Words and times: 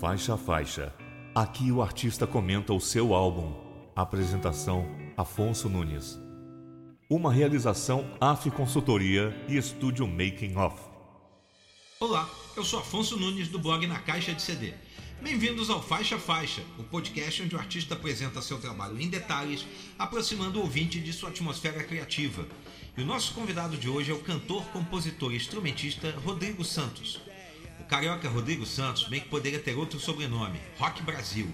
Faixa 0.00 0.32
a 0.32 0.38
faixa. 0.38 0.94
Aqui 1.34 1.70
o 1.70 1.82
artista 1.82 2.26
comenta 2.26 2.72
o 2.72 2.80
seu 2.80 3.12
álbum. 3.12 3.52
Apresentação: 3.94 4.88
Afonso 5.14 5.68
Nunes. 5.68 6.18
Uma 7.06 7.30
realização 7.30 8.10
AF 8.18 8.50
Consultoria 8.50 9.36
e 9.46 9.58
Estúdio 9.58 10.06
Making 10.06 10.56
Off. 10.56 10.80
Olá, 12.00 12.26
eu 12.56 12.64
sou 12.64 12.80
Afonso 12.80 13.18
Nunes 13.18 13.48
do 13.48 13.58
blog 13.58 13.86
Na 13.86 13.98
Caixa 13.98 14.32
de 14.32 14.40
CD. 14.40 14.72
Bem-vindos 15.20 15.68
ao 15.68 15.82
Faixa 15.82 16.18
Faixa, 16.18 16.62
o 16.78 16.82
podcast 16.82 17.42
onde 17.42 17.54
o 17.54 17.58
artista 17.58 17.92
apresenta 17.92 18.40
seu 18.40 18.58
trabalho 18.58 18.98
em 18.98 19.10
detalhes, 19.10 19.66
aproximando 19.98 20.60
o 20.60 20.62
ouvinte 20.62 20.98
de 20.98 21.12
sua 21.12 21.28
atmosfera 21.28 21.84
criativa. 21.84 22.46
E 22.96 23.02
o 23.02 23.06
nosso 23.06 23.34
convidado 23.34 23.76
de 23.76 23.86
hoje 23.86 24.10
é 24.10 24.14
o 24.14 24.20
cantor, 24.20 24.64
compositor 24.72 25.34
e 25.34 25.36
instrumentista 25.36 26.10
Rodrigo 26.24 26.64
Santos. 26.64 27.20
Carioca 27.90 28.28
Rodrigo 28.28 28.64
Santos 28.64 29.08
bem 29.08 29.20
que 29.20 29.28
poderia 29.28 29.58
ter 29.58 29.76
outro 29.76 29.98
sobrenome, 29.98 30.60
Rock 30.78 31.02
Brasil, 31.02 31.52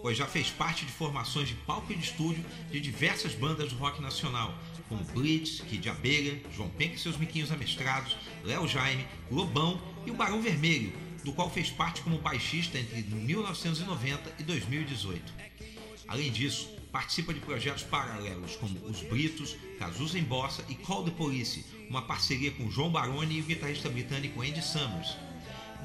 pois 0.00 0.16
já 0.16 0.26
fez 0.26 0.48
parte 0.48 0.86
de 0.86 0.90
formações 0.90 1.46
de 1.46 1.54
palco 1.54 1.92
e 1.92 1.94
de 1.94 2.06
estúdio 2.06 2.42
de 2.70 2.80
diversas 2.80 3.34
bandas 3.34 3.70
do 3.70 3.76
rock 3.76 4.00
nacional, 4.00 4.54
como 4.88 5.04
Blitz, 5.04 5.60
Kid 5.60 5.86
Abelha, 5.90 6.40
João 6.56 6.70
Penca 6.70 6.94
e 6.94 6.98
seus 6.98 7.18
miquinhos 7.18 7.52
amestrados, 7.52 8.16
Léo 8.44 8.66
Jaime, 8.66 9.06
Lobão 9.30 9.78
e 10.06 10.10
o 10.10 10.14
Barão 10.14 10.40
Vermelho, 10.40 10.90
do 11.22 11.34
qual 11.34 11.50
fez 11.50 11.68
parte 11.68 12.00
como 12.00 12.16
baixista 12.16 12.78
entre 12.78 13.02
1990 13.02 14.36
e 14.38 14.44
2018. 14.44 15.34
Além 16.08 16.32
disso, 16.32 16.70
participa 16.90 17.34
de 17.34 17.40
projetos 17.40 17.82
paralelos 17.82 18.56
como 18.56 18.82
Os 18.86 19.02
Britos, 19.02 19.54
Cazuza 19.78 20.18
em 20.18 20.24
Bossa 20.24 20.64
e 20.70 20.74
Call 20.74 21.04
the 21.04 21.10
Police, 21.10 21.66
uma 21.90 22.00
parceria 22.00 22.52
com 22.52 22.70
João 22.70 22.90
Baroni 22.90 23.36
e 23.36 23.40
o 23.42 23.44
guitarrista 23.44 23.90
britânico 23.90 24.40
Andy 24.40 24.62
Summers. 24.62 25.27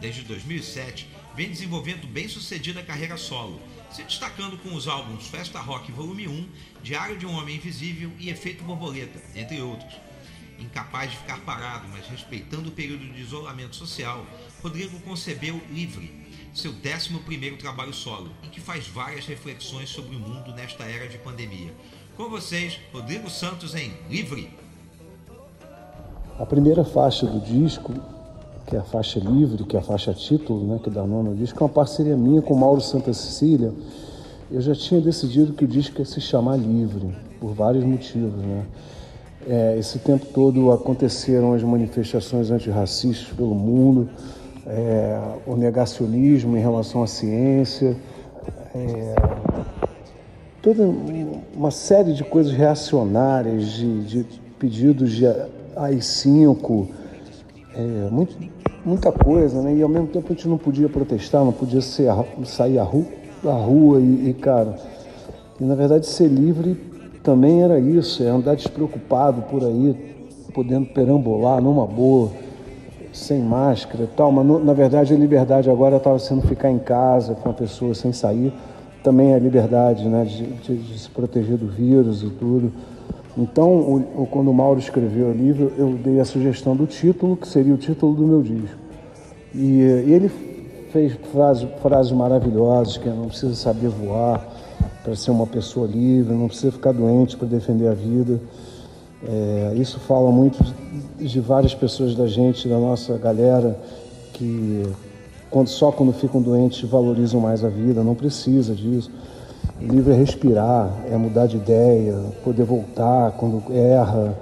Desde 0.03 0.21
2007, 0.23 1.07
vem 1.33 1.47
desenvolvendo 1.47 2.05
bem-sucedida 2.05 2.83
carreira 2.83 3.15
solo, 3.15 3.57
se 3.89 4.03
destacando 4.03 4.57
com 4.57 4.75
os 4.75 4.85
álbuns 4.85 5.27
Festa 5.27 5.61
Rock 5.61 5.93
Volume 5.93 6.27
1, 6.27 6.49
Diário 6.83 7.17
de 7.17 7.25
um 7.25 7.33
Homem 7.33 7.55
Invisível 7.55 8.11
e 8.19 8.29
Efeito 8.29 8.65
Borboleta, 8.65 9.17
entre 9.33 9.61
outros. 9.61 9.93
Incapaz 10.59 11.09
de 11.09 11.17
ficar 11.19 11.39
parado, 11.45 11.87
mas 11.87 12.05
respeitando 12.05 12.67
o 12.67 12.73
período 12.73 13.05
de 13.13 13.21
isolamento 13.21 13.77
social, 13.77 14.25
Rodrigo 14.61 14.99
concebeu 14.99 15.61
Livre, 15.71 16.11
seu 16.53 16.73
11 16.73 17.51
trabalho 17.57 17.93
solo, 17.93 18.29
em 18.43 18.49
que 18.49 18.59
faz 18.59 18.85
várias 18.85 19.25
reflexões 19.25 19.87
sobre 19.87 20.17
o 20.17 20.19
mundo 20.19 20.53
nesta 20.53 20.83
era 20.83 21.07
de 21.07 21.17
pandemia. 21.17 21.73
Com 22.17 22.29
vocês, 22.29 22.77
Rodrigo 22.91 23.29
Santos 23.29 23.73
em 23.73 23.93
Livre. 24.09 24.49
A 26.37 26.45
primeira 26.45 26.83
faixa 26.83 27.25
do 27.25 27.39
disco, 27.39 27.93
que 28.65 28.75
é 28.75 28.79
a 28.79 28.83
faixa 28.83 29.19
livre, 29.19 29.63
que 29.63 29.75
é 29.75 29.79
a 29.79 29.83
faixa 29.83 30.13
título, 30.13 30.65
né, 30.65 30.79
que 30.83 30.89
dá 30.89 31.05
nome 31.05 31.29
ao 31.29 31.35
disco, 31.35 31.59
é 31.59 31.63
uma 31.63 31.69
parceria 31.69 32.15
minha 32.15 32.41
com 32.41 32.55
Mauro 32.55 32.81
Santa 32.81 33.13
Cecília. 33.13 33.73
Eu 34.51 34.61
já 34.61 34.73
tinha 34.73 35.01
decidido 35.01 35.53
que 35.53 35.65
o 35.65 35.67
disco 35.67 35.99
ia 35.99 36.05
se 36.05 36.21
chamar 36.21 36.57
Livre, 36.57 37.13
por 37.39 37.53
vários 37.53 37.83
motivos. 37.83 38.41
Né? 38.41 38.65
É, 39.47 39.77
esse 39.77 39.99
tempo 39.99 40.25
todo 40.27 40.71
aconteceram 40.71 41.53
as 41.53 41.63
manifestações 41.63 42.49
antirracistas 42.49 43.27
pelo 43.35 43.53
mundo, 43.53 44.09
é, 44.65 45.19
o 45.45 45.55
negacionismo 45.55 46.55
em 46.55 46.61
relação 46.61 47.03
à 47.03 47.07
ciência, 47.07 47.97
é, 48.73 49.15
toda 50.61 50.83
uma 51.53 51.71
série 51.71 52.13
de 52.13 52.23
coisas 52.23 52.53
reacionárias, 52.53 53.65
de, 53.65 54.03
de 54.03 54.25
pedidos 54.57 55.11
de 55.11 55.27
AI-5, 55.75 56.87
é, 57.75 58.09
muito, 58.11 58.35
muita 58.85 59.11
coisa, 59.11 59.61
né? 59.61 59.75
E 59.75 59.81
ao 59.81 59.89
mesmo 59.89 60.07
tempo 60.07 60.27
a 60.29 60.35
gente 60.35 60.47
não 60.47 60.57
podia 60.57 60.87
protestar, 60.89 61.43
não 61.43 61.51
podia 61.51 61.81
ser, 61.81 62.09
sair 62.45 62.79
à 62.79 62.83
rua, 62.83 63.05
à 63.45 63.53
rua 63.53 63.99
e, 63.99 64.29
e, 64.29 64.33
cara, 64.33 64.75
e 65.59 65.63
na 65.63 65.75
verdade 65.75 66.05
ser 66.05 66.27
livre 66.27 66.75
também 67.23 67.63
era 67.63 67.79
isso, 67.79 68.21
é 68.23 68.27
andar 68.27 68.55
despreocupado 68.55 69.43
por 69.43 69.63
aí, 69.63 69.95
podendo 70.53 70.87
perambular 70.87 71.61
numa 71.61 71.87
boa 71.87 72.29
sem 73.13 73.39
máscara 73.41 74.03
e 74.03 74.07
tal, 74.07 74.31
mas 74.31 74.45
no, 74.45 74.63
na 74.63 74.73
verdade 74.73 75.13
a 75.13 75.17
liberdade 75.17 75.69
agora 75.69 75.97
estava 75.97 76.17
sendo 76.19 76.41
ficar 76.41 76.71
em 76.71 76.79
casa 76.79 77.35
com 77.35 77.49
a 77.49 77.53
pessoa 77.53 77.93
sem 77.93 78.11
sair. 78.11 78.51
Também 79.03 79.33
a 79.33 79.39
liberdade 79.39 80.07
né, 80.07 80.23
de, 80.23 80.45
de, 80.45 80.77
de 80.77 80.99
se 80.99 81.09
proteger 81.09 81.57
do 81.57 81.67
vírus 81.67 82.23
e 82.23 82.29
tudo. 82.29 82.71
Então, 83.37 84.03
o, 84.15 84.27
quando 84.29 84.51
o 84.51 84.53
Mauro 84.53 84.79
escreveu 84.79 85.29
o 85.29 85.31
livro, 85.31 85.71
eu 85.77 85.93
dei 85.93 86.19
a 86.19 86.25
sugestão 86.25 86.75
do 86.75 86.85
título, 86.85 87.35
que 87.35 87.47
seria 87.47 87.73
o 87.73 87.77
título 87.77 88.13
do 88.13 88.27
meu 88.27 88.41
disco. 88.41 88.77
E, 89.53 89.79
e 90.07 90.13
ele 90.13 90.29
fez 90.91 91.13
frases, 91.31 91.67
frases 91.81 92.11
maravilhosas, 92.11 92.97
que 92.97 93.09
não 93.09 93.27
precisa 93.27 93.55
saber 93.55 93.89
voar 93.89 94.45
para 95.03 95.15
ser 95.15 95.31
uma 95.31 95.47
pessoa 95.47 95.87
livre, 95.87 96.33
não 96.33 96.47
precisa 96.47 96.71
ficar 96.71 96.91
doente 96.91 97.35
para 97.35 97.47
defender 97.47 97.87
a 97.87 97.93
vida. 97.93 98.39
É, 99.27 99.73
isso 99.75 99.99
fala 99.99 100.31
muito 100.31 100.63
de, 101.17 101.27
de, 101.27 101.39
várias 101.39 101.73
pessoas 101.73 102.13
da 102.13 102.27
gente, 102.27 102.67
da 102.67 102.77
nossa 102.77 103.17
galera, 103.17 103.79
que 104.33 104.83
quando, 105.49 105.67
só 105.67 105.91
quando 105.91 106.13
ficam 106.13 106.41
doentes 106.41 106.87
valorizam 106.89 107.39
mais 107.39 107.63
a 107.63 107.69
vida, 107.69 108.03
não 108.03 108.15
precisa 108.15 108.75
disso. 108.75 109.09
O 109.81 109.85
livro 109.85 110.13
é 110.13 110.15
respirar, 110.15 110.91
é 111.11 111.17
mudar 111.17 111.47
de 111.47 111.57
ideia, 111.57 112.17
poder 112.43 112.63
voltar 112.63 113.31
quando 113.33 113.61
erra, 113.71 114.37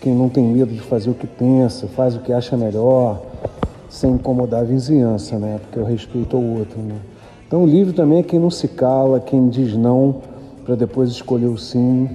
quem 0.00 0.14
não 0.14 0.28
tem 0.28 0.44
medo 0.44 0.72
de 0.72 0.80
fazer 0.80 1.10
o 1.10 1.14
que 1.14 1.26
pensa, 1.26 1.86
faz 1.86 2.16
o 2.16 2.20
que 2.20 2.32
acha 2.32 2.56
melhor, 2.56 3.22
sem 3.88 4.12
incomodar 4.12 4.62
a 4.62 4.64
vizinhança, 4.64 5.38
né? 5.38 5.60
Porque 5.62 5.78
eu 5.78 5.84
respeito 5.84 6.36
ao 6.36 6.42
outro, 6.42 6.80
né? 6.80 6.96
Então 7.46 7.62
o 7.64 7.66
livro 7.66 7.92
também 7.92 8.20
é 8.20 8.22
quem 8.22 8.40
não 8.40 8.50
se 8.50 8.66
cala, 8.66 9.20
quem 9.20 9.48
diz 9.48 9.76
não 9.76 10.16
para 10.64 10.74
depois 10.74 11.10
escolher 11.10 11.46
o 11.46 11.58
sim. 11.58 12.08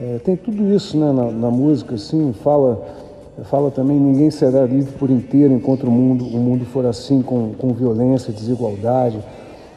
É, 0.00 0.18
tem 0.24 0.34
tudo 0.34 0.74
isso 0.74 0.96
né, 0.98 1.12
na, 1.12 1.30
na, 1.30 1.50
música, 1.50 1.94
assim, 1.94 2.32
fala, 2.42 2.84
fala 3.44 3.70
também 3.70 3.98
ninguém 3.98 4.30
será 4.30 4.64
livre 4.64 4.92
por 4.98 5.08
inteiro 5.08 5.54
enquanto 5.54 5.84
o 5.84 5.90
mundo, 5.90 6.26
o 6.26 6.38
mundo 6.38 6.64
for 6.64 6.84
assim, 6.84 7.22
com, 7.22 7.52
com 7.56 7.72
violência, 7.72 8.32
desigualdade, 8.32 9.20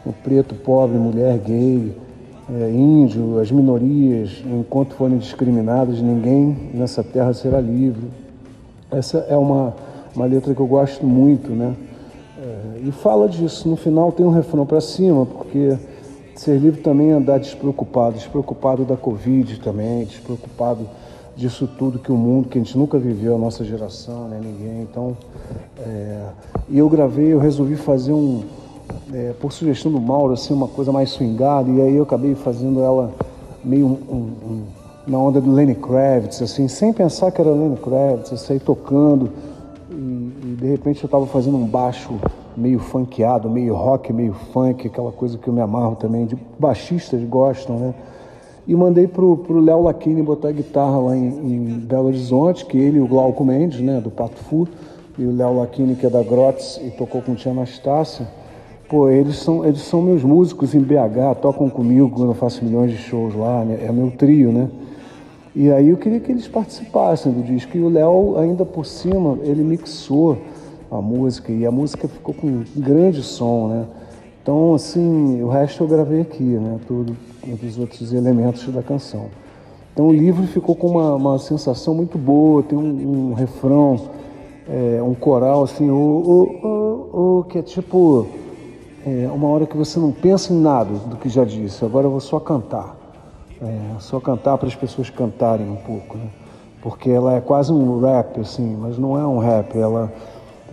o 0.03 0.11
preto, 0.11 0.55
pobre, 0.55 0.97
mulher, 0.97 1.37
gay, 1.37 1.93
é, 2.49 2.71
índio, 2.71 3.39
as 3.39 3.51
minorias, 3.51 4.43
enquanto 4.45 4.95
forem 4.95 5.17
discriminadas, 5.17 6.01
ninguém 6.01 6.71
nessa 6.73 7.03
terra 7.03 7.33
será 7.33 7.59
livre. 7.59 8.07
Essa 8.91 9.19
é 9.29 9.35
uma, 9.35 9.75
uma 10.15 10.25
letra 10.25 10.53
que 10.53 10.59
eu 10.59 10.67
gosto 10.67 11.05
muito, 11.05 11.51
né? 11.51 11.75
É, 12.37 12.87
e 12.87 12.91
fala 12.91 13.27
disso. 13.27 13.67
No 13.67 13.75
final 13.75 14.11
tem 14.11 14.25
um 14.25 14.31
refrão 14.31 14.65
para 14.65 14.79
cima, 14.79 15.25
porque 15.25 15.77
Ser 16.35 16.57
livre 16.57 16.81
também 16.81 17.11
é 17.11 17.13
andar 17.13 17.39
despreocupado, 17.39 18.17
despreocupado 18.17 18.83
da 18.83 18.97
Covid 18.97 19.57
também, 19.61 20.03
despreocupado 20.03 20.85
disso 21.33 21.65
tudo 21.65 21.97
que 21.97 22.11
o 22.11 22.17
mundo, 22.17 22.49
que 22.49 22.57
a 22.57 22.61
gente 22.61 22.77
nunca 22.77 22.99
viveu, 22.99 23.35
a 23.35 23.37
nossa 23.37 23.63
geração, 23.63 24.27
né, 24.27 24.41
ninguém. 24.43 24.81
Então, 24.81 25.15
é, 25.79 26.25
e 26.67 26.77
eu 26.77 26.89
gravei, 26.89 27.31
eu 27.31 27.39
resolvi 27.39 27.77
fazer 27.77 28.11
um, 28.11 28.43
é, 29.13 29.33
por 29.39 29.51
sugestão 29.51 29.91
do 29.91 29.99
Mauro, 29.99 30.33
assim, 30.33 30.53
uma 30.53 30.67
coisa 30.67 30.91
mais 30.91 31.09
swingada, 31.09 31.69
e 31.69 31.81
aí 31.81 31.95
eu 31.95 32.03
acabei 32.03 32.35
fazendo 32.35 32.81
ela 32.81 33.11
meio 33.63 33.85
um, 33.85 33.89
um, 33.89 34.15
um, 34.15 34.63
na 35.07 35.17
onda 35.17 35.39
do 35.39 35.51
Lenny 35.51 35.75
Kravitz, 35.75 36.41
assim, 36.41 36.67
sem 36.67 36.91
pensar 36.93 37.31
que 37.31 37.41
era 37.41 37.51
Lenny 37.51 37.77
Kravitz, 37.77 38.31
eu 38.31 38.37
saí 38.37 38.59
tocando 38.59 39.29
e, 39.89 39.93
e 39.93 40.57
de 40.59 40.67
repente 40.67 41.03
eu 41.03 41.07
estava 41.07 41.25
fazendo 41.25 41.57
um 41.57 41.65
baixo 41.65 42.13
meio 42.55 42.79
funkeado, 42.79 43.49
meio 43.49 43.73
rock, 43.75 44.13
meio 44.13 44.33
funk, 44.33 44.87
aquela 44.87 45.11
coisa 45.11 45.37
que 45.37 45.47
eu 45.47 45.53
me 45.53 45.61
amarro 45.61 45.95
também, 45.95 46.25
de 46.25 46.37
baixistas 46.57 47.21
gostam, 47.23 47.77
né? 47.77 47.93
E 48.67 48.75
mandei 48.75 49.07
pro, 49.07 49.37
pro 49.37 49.59
Léo 49.59 49.83
Laquini 49.83 50.23
botar 50.23 50.51
guitarra 50.51 50.97
lá 50.97 51.15
em, 51.15 51.27
em, 51.27 51.79
Belo 51.79 52.07
Horizonte, 52.07 52.65
que 52.65 52.77
ele 52.77 52.97
e 52.97 53.01
o 53.01 53.07
Glauco 53.07 53.45
Mendes, 53.45 53.79
né, 53.79 54.01
do 54.01 54.09
Pato 54.09 54.37
Fu, 54.37 54.67
e 55.19 55.23
o 55.23 55.35
Léo 55.35 55.57
Laquini, 55.59 55.95
que 55.95 56.05
é 56.05 56.09
da 56.09 56.23
Grots 56.23 56.81
e 56.83 56.89
tocou 56.89 57.21
com 57.21 57.33
o 57.33 57.35
Tia 57.35 57.51
Anastácia. 57.51 58.27
Pô, 58.87 59.09
eles 59.09 59.37
são, 59.37 59.65
eles 59.65 59.81
são 59.81 59.99
meus 59.99 60.23
músicos 60.23 60.75
em 60.75 60.79
BH, 60.79 61.39
tocam 61.41 61.67
comigo 61.67 62.07
quando 62.07 62.29
eu 62.29 62.35
faço 62.35 62.63
milhões 62.63 62.91
de 62.91 62.97
shows 62.97 63.33
lá, 63.33 63.65
né? 63.65 63.79
é 63.83 63.91
meu 63.91 64.11
trio, 64.11 64.51
né? 64.51 64.69
E 65.55 65.71
aí 65.71 65.89
eu 65.89 65.97
queria 65.97 66.19
que 66.19 66.31
eles 66.31 66.47
participassem 66.47 67.31
do 67.31 67.41
disco. 67.41 67.75
E 67.75 67.81
o 67.81 67.89
Léo, 67.89 68.37
ainda 68.37 68.63
por 68.63 68.85
cima, 68.85 69.39
ele 69.41 69.63
mixou 69.63 70.37
a 70.91 71.01
música 71.01 71.51
e 71.51 71.65
a 71.65 71.71
música 71.71 72.07
ficou 72.07 72.35
com 72.35 72.45
um 72.45 72.63
grande 72.75 73.23
som, 73.23 73.69
né? 73.69 73.85
Então, 74.43 74.75
assim, 74.75 75.41
o 75.41 75.47
resto 75.47 75.83
eu 75.83 75.87
gravei 75.87 76.21
aqui, 76.21 76.43
né? 76.43 76.77
Tudo, 76.85 77.17
os 77.63 77.79
outros 77.79 78.13
elementos 78.13 78.67
da 78.71 78.83
canção. 78.83 79.27
Então, 79.91 80.09
o 80.09 80.13
livro 80.13 80.45
ficou 80.45 80.75
com 80.75 80.89
uma, 80.89 81.15
uma 81.15 81.39
sensação 81.39 81.95
muito 81.95 82.19
boa, 82.19 82.61
tem 82.61 82.77
um, 82.77 83.31
um 83.31 83.33
refrão, 83.33 83.99
é, 84.69 85.01
um 85.01 85.15
coral, 85.15 85.63
assim, 85.63 85.89
o, 85.89 85.95
o, 85.95 87.17
o, 87.17 87.39
o 87.39 87.43
que 87.45 87.57
é 87.57 87.61
tipo 87.63 88.27
é, 89.05 89.29
uma 89.31 89.47
hora 89.47 89.65
que 89.65 89.77
você 89.77 89.99
não 89.99 90.11
pensa 90.11 90.51
em 90.51 90.59
nada 90.59 90.93
do 90.93 91.15
que 91.15 91.29
já 91.29 91.43
disse, 91.45 91.85
agora 91.85 92.07
eu 92.07 92.11
vou 92.11 92.19
só 92.19 92.39
cantar. 92.39 92.95
É, 93.61 93.99
só 93.99 94.19
cantar 94.19 94.57
para 94.57 94.67
as 94.67 94.75
pessoas 94.75 95.09
cantarem 95.09 95.69
um 95.69 95.77
pouco, 95.77 96.17
né? 96.17 96.27
Porque 96.81 97.09
ela 97.09 97.35
é 97.35 97.41
quase 97.41 97.71
um 97.71 97.99
rap, 98.01 98.39
assim, 98.39 98.75
mas 98.75 98.97
não 98.97 99.17
é 99.17 99.25
um 99.25 99.37
rap, 99.37 99.77
ela 99.77 100.11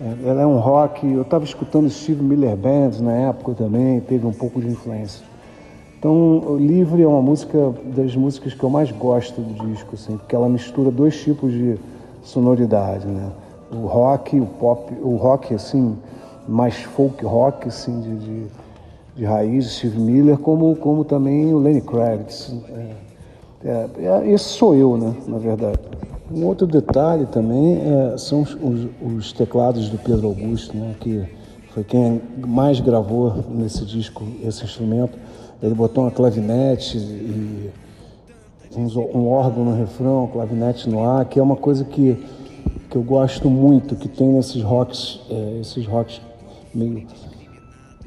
É, 0.01 0.29
ela 0.29 0.41
é 0.41 0.45
um 0.45 0.57
rock. 0.57 1.05
Eu 1.05 1.21
estava 1.21 1.43
escutando 1.45 1.87
Steve 1.89 2.21
Miller 2.23 2.57
Band 2.57 2.99
na 2.99 3.13
época 3.29 3.53
também, 3.53 3.99
teve 3.99 4.25
um 4.25 4.33
pouco 4.33 4.59
de 4.59 4.67
influência. 4.67 5.23
Então, 5.99 6.57
Livre 6.57 7.01
é 7.03 7.07
uma 7.07 7.21
música 7.21 7.73
das 7.95 8.15
músicas 8.15 8.53
que 8.53 8.63
eu 8.63 8.69
mais 8.69 8.91
gosto 8.91 9.39
do 9.39 9.67
disco, 9.67 9.91
assim, 9.93 10.17
porque 10.17 10.35
ela 10.35 10.49
mistura 10.49 10.89
dois 10.91 11.15
tipos 11.21 11.51
de 11.51 11.77
sonoridade, 12.23 13.05
né? 13.05 13.29
O 13.71 13.85
rock, 13.85 14.39
o 14.39 14.45
pop, 14.45 14.93
o 15.01 15.15
rock 15.15 15.53
assim, 15.53 15.95
mais 16.47 16.75
folk 16.75 17.23
rock 17.25 17.67
assim 17.67 17.99
de, 17.99 18.15
de, 18.17 18.45
de 19.15 19.25
raiz, 19.25 19.65
Steve 19.71 19.99
Miller, 19.99 20.37
como 20.37 20.75
como 20.75 21.03
também 21.03 21.53
o 21.53 21.59
Lenny 21.59 21.81
Kravitz. 21.81 22.55
É, 22.69 23.03
é, 23.65 23.89
é, 23.97 24.31
esse 24.31 24.45
sou 24.45 24.75
eu, 24.75 24.97
né? 24.97 25.15
Na 25.27 25.37
verdade. 25.37 25.79
Um 26.31 26.45
outro 26.45 26.65
detalhe 26.65 27.25
também 27.27 27.79
é, 27.79 28.17
são 28.17 28.41
os, 28.41 28.55
os, 28.55 28.87
os, 29.01 29.33
teclados 29.33 29.89
do 29.89 29.97
Pedro 29.97 30.27
Augusto, 30.27 30.75
né? 30.75 30.95
Que 30.99 31.23
foi 31.69 31.83
quem 31.83 32.21
mais 32.37 32.79
gravou 32.79 33.43
nesse 33.49 33.85
disco 33.85 34.23
esse 34.43 34.63
instrumento. 34.63 35.17
Ele 35.61 35.73
botou 35.73 36.03
uma 36.03 36.11
clavinete 36.11 36.97
e 36.97 37.71
um 38.75 39.27
órgão 39.27 39.65
no 39.65 39.75
refrão, 39.75 40.27
clavinete 40.27 40.89
no 40.89 41.07
ar, 41.07 41.25
que 41.25 41.39
é 41.39 41.43
uma 41.43 41.55
coisa 41.55 41.85
que, 41.85 42.17
que 42.89 42.95
eu 42.95 43.03
gosto 43.03 43.49
muito, 43.49 43.95
que 43.95 44.07
tem 44.07 44.27
nesses 44.27 44.61
rocks, 44.61 45.21
é, 45.29 45.59
esses 45.61 45.85
rocks 45.85 46.19
meio 46.73 47.05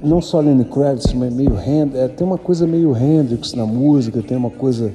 não 0.03 0.21
só 0.21 0.41
Lenny 0.41 0.65
Kravitz, 0.65 1.13
mas 1.15 1.33
meio 1.33 1.59
Hendrix, 1.59 1.99
é, 2.05 2.09
tem 2.09 2.27
uma 2.27 2.39
coisa 2.39 2.67
meio 2.67 2.97
Hendrix 2.97 3.55
na 3.55 3.65
música, 3.65 4.23
tem 4.23 4.37
uma 4.37 4.51
coisa 4.51 4.93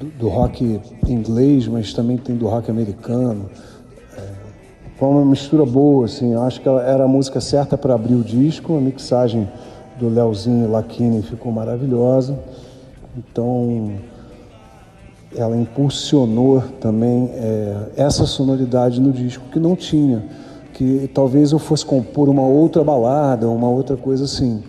do, 0.00 0.06
do 0.18 0.28
rock 0.28 0.80
inglês, 1.06 1.68
mas 1.68 1.92
também 1.92 2.16
tem 2.16 2.36
do 2.36 2.46
rock 2.48 2.70
americano. 2.70 3.48
É, 4.16 4.22
foi 4.96 5.08
uma 5.08 5.24
mistura 5.24 5.64
boa, 5.64 6.06
assim, 6.06 6.32
eu 6.32 6.42
acho 6.42 6.60
que 6.60 6.68
era 6.68 7.04
a 7.04 7.08
música 7.08 7.40
certa 7.40 7.78
para 7.78 7.94
abrir 7.94 8.14
o 8.14 8.24
disco, 8.24 8.76
a 8.76 8.80
mixagem 8.80 9.48
do 9.98 10.08
Leozinho 10.08 10.70
Lacchini 10.70 11.22
ficou 11.22 11.52
maravilhosa. 11.52 12.38
Então, 13.16 13.92
ela 15.34 15.56
impulsionou 15.56 16.62
também 16.80 17.30
é, 17.32 17.90
essa 17.96 18.26
sonoridade 18.26 19.00
no 19.00 19.12
disco 19.12 19.44
que 19.50 19.58
não 19.58 19.76
tinha, 19.76 20.22
que 20.76 21.10
talvez 21.14 21.52
eu 21.52 21.58
fosse 21.58 21.86
compor 21.86 22.28
uma 22.28 22.42
outra 22.42 22.84
balada, 22.84 23.48
uma 23.48 23.66
outra 23.66 23.96
coisa 23.96 24.24
assim. 24.24 24.62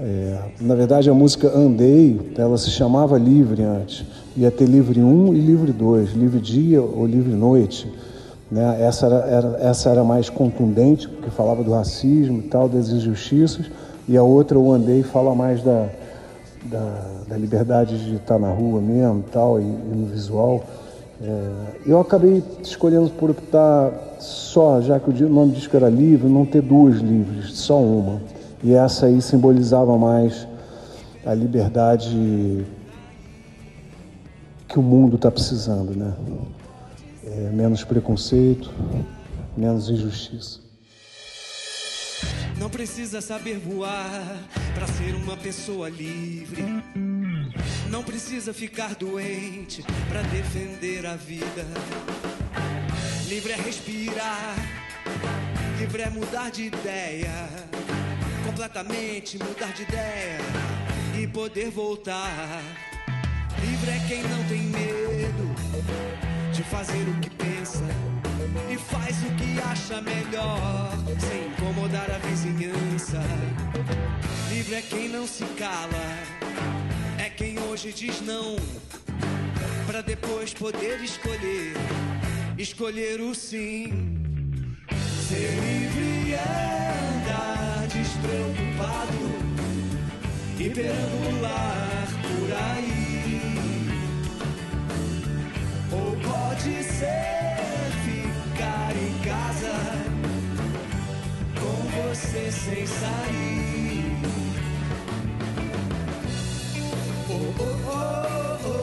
É, 0.00 0.36
na 0.60 0.74
verdade, 0.74 1.08
a 1.08 1.14
música 1.14 1.48
Andei, 1.56 2.32
ela 2.36 2.58
se 2.58 2.70
chamava 2.70 3.16
Livre 3.16 3.62
antes. 3.62 4.04
Ia 4.36 4.50
ter 4.50 4.64
Livre 4.64 5.00
1 5.00 5.34
e 5.34 5.40
Livre 5.40 5.70
2, 5.70 6.10
Livre 6.14 6.40
Dia 6.40 6.82
ou 6.82 7.06
Livre 7.06 7.34
Noite. 7.34 7.88
Né? 8.50 8.82
Essa, 8.82 9.06
era, 9.06 9.16
era, 9.26 9.58
essa 9.60 9.90
era 9.90 10.02
mais 10.02 10.28
contundente, 10.28 11.08
porque 11.08 11.30
falava 11.30 11.62
do 11.62 11.70
racismo 11.70 12.40
e 12.40 12.42
tal, 12.42 12.68
das 12.68 12.88
injustiças 12.88 13.66
e 14.08 14.16
a 14.16 14.22
outra, 14.24 14.58
o 14.58 14.72
Andei, 14.72 15.04
fala 15.04 15.36
mais 15.36 15.62
da, 15.62 15.86
da, 16.64 17.02
da 17.28 17.36
liberdade 17.36 17.96
de 18.06 18.16
estar 18.16 18.40
na 18.40 18.50
rua 18.50 18.80
mesmo 18.80 19.22
tal, 19.30 19.60
e, 19.60 19.62
e 19.62 19.92
no 19.94 20.06
visual. 20.06 20.64
É, 21.20 21.50
eu 21.86 21.98
acabei 21.98 22.42
escolhendo 22.62 23.10
por 23.10 23.30
optar 23.30 23.92
só, 24.20 24.80
já 24.80 25.00
que 25.00 25.10
o 25.10 25.28
nome 25.28 25.52
do 25.52 25.56
disco 25.56 25.76
era 25.76 25.88
livre, 25.88 26.28
não 26.28 26.46
ter 26.46 26.62
duas 26.62 26.98
livres, 26.98 27.54
só 27.54 27.80
uma. 27.80 28.20
E 28.62 28.72
essa 28.72 29.06
aí 29.06 29.20
simbolizava 29.20 29.96
mais 29.98 30.46
a 31.24 31.34
liberdade 31.34 32.64
que 34.68 34.78
o 34.78 34.82
mundo 34.82 35.16
está 35.16 35.30
precisando, 35.30 35.96
né? 35.96 36.12
É, 37.24 37.50
menos 37.50 37.84
preconceito, 37.84 38.70
menos 39.56 39.90
injustiça. 39.90 40.67
Não 42.58 42.68
precisa 42.68 43.20
saber 43.20 43.58
voar 43.58 44.36
para 44.74 44.86
ser 44.86 45.14
uma 45.14 45.36
pessoa 45.36 45.88
livre. 45.88 46.64
Não 47.88 48.02
precisa 48.02 48.52
ficar 48.52 48.94
doente 48.94 49.84
para 50.08 50.22
defender 50.22 51.06
a 51.06 51.14
vida. 51.14 51.66
Livre 53.28 53.52
é 53.52 53.56
respirar, 53.56 54.56
livre 55.78 56.02
é 56.02 56.10
mudar 56.10 56.50
de 56.50 56.64
ideia. 56.64 57.48
Completamente 58.44 59.38
mudar 59.38 59.72
de 59.72 59.82
ideia 59.82 60.38
e 61.16 61.26
poder 61.26 61.70
voltar. 61.70 62.62
Livre 63.60 63.90
é 63.90 63.98
quem 64.08 64.22
não 64.22 64.44
tem 64.44 64.62
medo 64.62 65.54
de 66.52 66.62
fazer 66.64 67.08
o 67.08 67.20
que 67.20 67.30
pensa 67.30 67.84
e 68.70 68.76
faz 68.76 69.16
o 69.22 69.30
que 69.36 69.60
acha 69.60 70.00
melhor, 70.00 70.90
sem 71.20 71.50
incomodar 71.78 72.10
a 72.10 72.18
vizinhança. 72.18 73.22
Livre 74.50 74.74
é 74.74 74.82
quem 74.82 75.08
não 75.08 75.26
se 75.26 75.44
cala, 75.56 76.18
é 77.18 77.30
quem 77.30 77.58
hoje 77.60 77.92
diz 77.92 78.20
não, 78.20 78.56
para 79.86 80.00
depois 80.00 80.52
poder 80.52 81.00
escolher, 81.00 81.74
escolher 82.58 83.20
o 83.20 83.32
sim. 83.32 83.92
Ser 85.28 85.50
livre 85.60 86.34
é 86.34 86.48
andar 87.16 87.86
despreocupado 87.86 89.18
e 90.58 90.70
perambular 90.70 92.08
por 92.22 92.52
aí. 92.74 93.40
Ou 95.92 96.16
pode 96.16 96.82
ser 96.82 97.67
você 102.18 102.50
sem 102.50 102.86
sair. 102.86 104.18
Oh, 107.30 107.54
oh, 107.60 107.76
oh, 107.84 108.78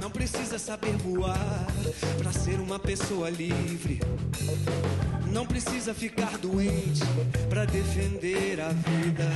Não 0.00 0.10
precisa 0.10 0.58
saber 0.58 0.96
voar 0.96 1.66
para 2.18 2.32
ser 2.32 2.58
uma 2.58 2.78
pessoa 2.78 3.28
livre. 3.28 4.00
Não 5.30 5.44
precisa 5.46 5.92
ficar 5.92 6.38
doente 6.38 7.02
para 7.50 7.66
defender 7.66 8.60
a 8.60 8.68
vida 8.68 9.30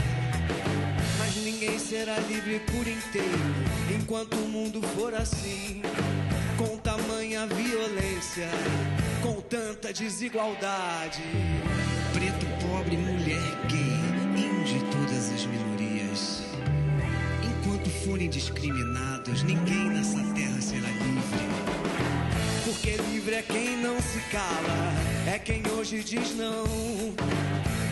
mas 1.31 1.45
ninguém 1.45 1.79
será 1.79 2.19
livre 2.19 2.59
por 2.61 2.87
inteiro 2.89 3.39
enquanto 3.95 4.35
o 4.35 4.49
mundo 4.49 4.83
for 4.97 5.15
assim. 5.15 5.81
Com 6.57 6.77
tamanha 6.79 7.47
violência, 7.47 8.49
com 9.23 9.41
tanta 9.41 9.93
desigualdade. 9.93 11.23
Preto, 12.13 12.47
pobre, 12.67 12.97
mulher, 12.97 13.67
gay, 13.69 14.45
índio 14.45 14.79
de 14.79 14.85
todas 14.91 15.33
as 15.33 15.47
minorias. 15.47 16.43
Enquanto 17.45 17.89
forem 18.05 18.29
discriminados, 18.29 19.45
ninguém 19.45 19.89
nessa 19.91 20.19
terra 20.35 20.61
será 20.61 20.89
livre. 20.89 21.47
Porque 22.65 22.97
livre 23.13 23.37
é 23.37 23.43
quem 23.43 23.77
não 23.77 24.01
se 24.03 24.19
cala, 24.31 25.33
é 25.33 25.39
quem 25.39 25.63
hoje 25.69 26.03
diz 26.03 26.35
não 26.35 26.65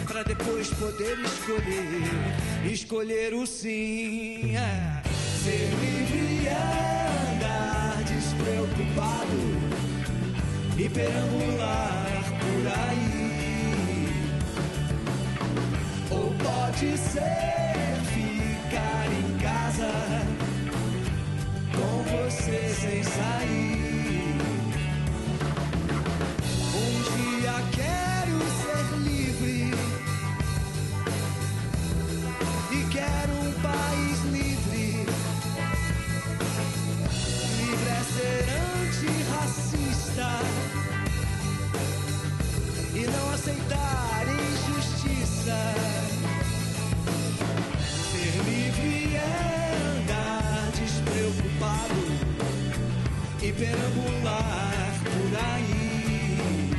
para 0.08 0.22
depois 0.22 0.70
poder 0.70 1.18
escolher, 1.18 2.72
escolher 2.72 3.34
o 3.34 3.46
sim. 3.46 4.56
É. 4.56 5.02
Ser 5.44 5.68
livre 5.80 6.48
é 6.48 7.34
andar 7.34 8.02
despreocupado 8.04 9.38
e 10.78 10.88
perambular 10.88 12.24
por 12.40 12.66
aí. 12.88 14.08
Ou 16.10 16.32
pode 16.42 16.96
ser 16.96 17.98
ficar 18.14 19.06
em 19.12 19.38
casa 19.38 19.92
com 21.72 22.02
você 22.04 22.74
sem 22.80 23.02
sair. 23.02 24.38
Um 26.74 26.90
dia 27.16 27.54
quero 27.76 27.97
perambular 53.58 54.94
por 55.02 55.32
aí. 55.52 56.70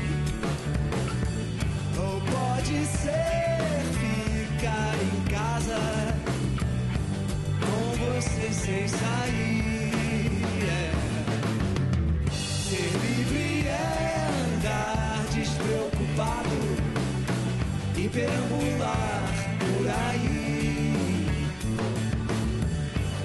Ou 1.98 2.22
pode 2.22 2.86
ser 2.86 3.84
ficar 4.00 4.96
em 5.04 5.22
casa 5.30 5.80
com 7.60 7.82
você 8.06 8.54
sem 8.54 8.88
sair. 8.88 9.92
É. 10.64 10.92
Ser 12.32 12.92
livre 13.04 13.68
é 13.68 14.28
andar 14.56 15.26
despreocupado 15.34 16.60
e 17.98 18.08
perambular 18.08 19.34
por 19.60 19.86
aí. 20.08 20.94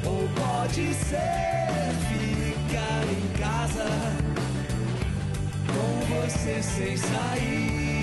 Ou 0.04 0.28
pode 0.34 0.92
ser 0.94 1.63
você 6.24 6.62
sem 6.62 6.96
sair. 6.96 7.93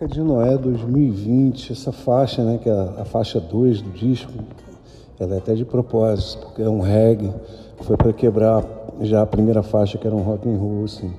Arca 0.00 0.14
de 0.14 0.22
Noé 0.22 0.56
2020, 0.56 1.72
essa 1.72 1.92
faixa, 1.92 2.42
né, 2.42 2.58
que 2.62 2.70
é 2.70 2.72
a, 2.72 3.04
faixa 3.04 3.38
2 3.38 3.82
do 3.82 3.90
disco, 3.90 4.32
ela 5.18 5.34
é 5.34 5.38
até 5.38 5.52
de 5.54 5.62
propósito, 5.62 6.46
porque 6.46 6.62
é 6.62 6.68
um 6.70 6.80
reggae, 6.80 7.30
foi 7.82 7.98
para 7.98 8.10
quebrar 8.10 8.64
já 9.02 9.20
a 9.20 9.26
primeira 9.26 9.62
faixa 9.62 9.98
que 9.98 10.06
era 10.06 10.16
um 10.16 10.22
rock 10.22 10.48
and 10.48 10.56
roll, 10.56 10.84
assim. 10.86 11.12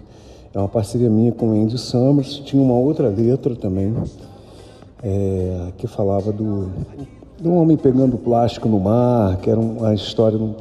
É 0.52 0.58
uma 0.58 0.68
parceria 0.68 1.12
minha 1.12 1.32
com 1.32 1.50
o 1.50 1.52
Andy 1.52 1.78
Summers, 1.78 2.40
tinha 2.40 2.60
uma 2.60 2.74
outra 2.74 3.08
letra 3.08 3.56
também, 3.56 3.94
é, 5.04 5.68
que 5.78 5.86
falava 5.86 6.32
do, 6.32 6.72
do 7.40 7.54
homem 7.54 7.78
pegando 7.78 8.18
plástico 8.18 8.68
no 8.68 8.80
mar, 8.80 9.38
que 9.38 9.52
era 9.52 9.60
uma 9.60 9.94
história 9.94 10.40
de 10.40 10.44
um, 10.44 10.56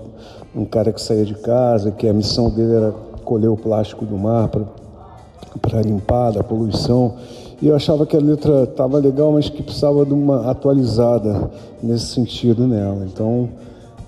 um 0.54 0.64
cara 0.66 0.92
que 0.92 1.00
saía 1.00 1.24
de 1.24 1.36
casa, 1.36 1.90
que 1.90 2.06
a 2.06 2.12
missão 2.12 2.50
dele 2.50 2.74
era 2.74 2.92
colher 3.24 3.48
o 3.48 3.56
plástico 3.56 4.04
do 4.04 4.18
mar 4.18 4.50
para 4.50 5.80
limpar 5.80 6.32
da 6.32 6.44
poluição. 6.44 7.16
E 7.62 7.68
eu 7.68 7.76
achava 7.76 8.06
que 8.06 8.16
a 8.16 8.20
letra 8.20 8.62
estava 8.62 8.98
legal, 8.98 9.32
mas 9.32 9.50
que 9.50 9.62
precisava 9.62 10.06
de 10.06 10.14
uma 10.14 10.50
atualizada 10.50 11.50
nesse 11.82 12.06
sentido 12.06 12.66
nela. 12.66 13.04
Então, 13.04 13.50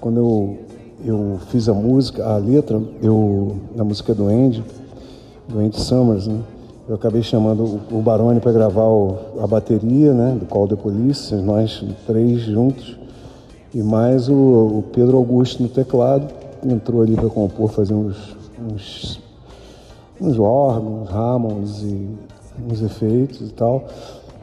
quando 0.00 0.18
eu, 0.18 0.59
eu 1.04 1.38
fiz 1.49 1.68
a 1.68 1.75
música, 1.75 2.25
a 2.25 2.38
letra, 2.38 2.80
eu, 3.02 3.56
na 3.76 3.85
música 3.85 4.14
do 4.14 4.26
Andy, 4.26 4.64
do 5.49 5.59
Andy 5.59 5.78
Summers, 5.78 6.26
né? 6.26 6.40
Eu 6.88 6.97
acabei 6.97 7.23
chamando 7.23 7.80
o 7.92 8.00
Baroni 8.00 8.40
para 8.40 8.52
gravar 8.52 8.87
o, 8.87 9.16
a 9.40 9.47
bateria, 9.47 10.12
né, 10.12 10.37
do 10.38 10.47
Call 10.47 10.66
the 10.66 10.75
Police, 10.75 11.35
nós 11.37 11.85
três 12.06 12.40
juntos, 12.40 12.99
e 13.73 13.82
mais 13.82 14.28
o, 14.28 14.35
o 14.35 14.85
Pedro 14.92 15.16
Augusto 15.16 15.62
no 15.62 15.68
teclado, 15.68 16.26
entrou 16.64 17.02
ali 17.02 17.14
para 17.14 17.28
compor, 17.28 17.71
fazer 17.71 17.94
uns, 17.94 18.37
uns, 18.61 19.21
uns 20.21 20.38
órgãos, 20.38 21.09
Hammonds 21.09 21.82
e 21.82 22.09
uns 22.71 22.82
efeitos 22.82 23.40
e 23.40 23.52
tal, 23.52 23.87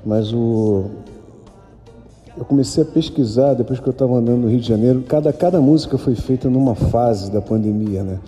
mas 0.05 0.33
o 0.33 0.85
eu 2.37 2.45
comecei 2.45 2.83
a 2.83 2.85
pesquisar 2.85 3.53
depois 3.53 3.79
que 3.79 3.87
eu 3.87 3.91
estava 3.91 4.15
andando 4.15 4.43
no 4.43 4.47
Rio 4.47 4.61
de 4.61 4.67
Janeiro. 4.67 5.03
Cada, 5.05 5.33
cada 5.33 5.59
música 5.59 5.97
foi 5.97 6.15
feita 6.15 6.49
numa 6.49 6.73
fase 6.73 7.29
da 7.29 7.41
pandemia, 7.41 8.01
né? 8.01 8.19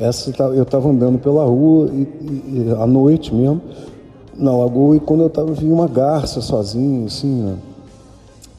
Essa 0.00 0.30
eu 0.54 0.62
estava 0.62 0.88
andando 0.88 1.18
pela 1.18 1.44
rua 1.44 1.90
e, 1.92 2.02
e, 2.02 2.74
à 2.78 2.86
noite 2.86 3.34
mesmo 3.34 3.60
na 4.40 4.56
lagoa 4.56 4.96
e 4.96 5.00
quando 5.00 5.20
eu 5.20 5.26
estava 5.26 5.52
vi 5.52 5.70
uma 5.70 5.86
garça 5.86 6.40
sozinho 6.40 7.06
assim 7.06 7.42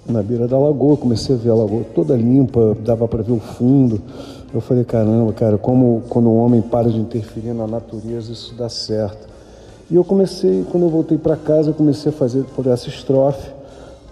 na, 0.06 0.14
na 0.14 0.24
beira 0.24 0.48
da 0.48 0.58
lagoa 0.60 0.96
comecei 0.96 1.36
a 1.36 1.38
ver 1.38 1.50
a 1.50 1.56
lagoa 1.56 1.84
toda 1.96 2.16
limpa 2.16 2.78
dava 2.84 3.08
para 3.08 3.24
ver 3.24 3.32
o 3.32 3.40
fundo 3.40 4.00
eu 4.54 4.62
falei 4.62 4.84
caramba 4.84 5.34
cara 5.34 5.58
como 5.58 6.04
quando 6.10 6.30
o 6.30 6.36
homem 6.36 6.62
para 6.62 6.90
de 6.90 7.00
interferir 7.00 7.54
na 7.54 7.66
natureza 7.66 8.32
isso 8.32 8.54
dá 8.56 8.70
certo 8.70 9.31
e 9.92 9.96
eu 9.96 10.06
comecei, 10.06 10.66
quando 10.72 10.84
eu 10.84 10.90
voltei 10.90 11.18
para 11.18 11.36
casa, 11.36 11.72
eu 11.72 11.74
comecei 11.74 12.10
a 12.12 12.16
fazer 12.16 12.46
por 12.56 12.66
essa 12.66 12.88
estrofe 12.88 13.52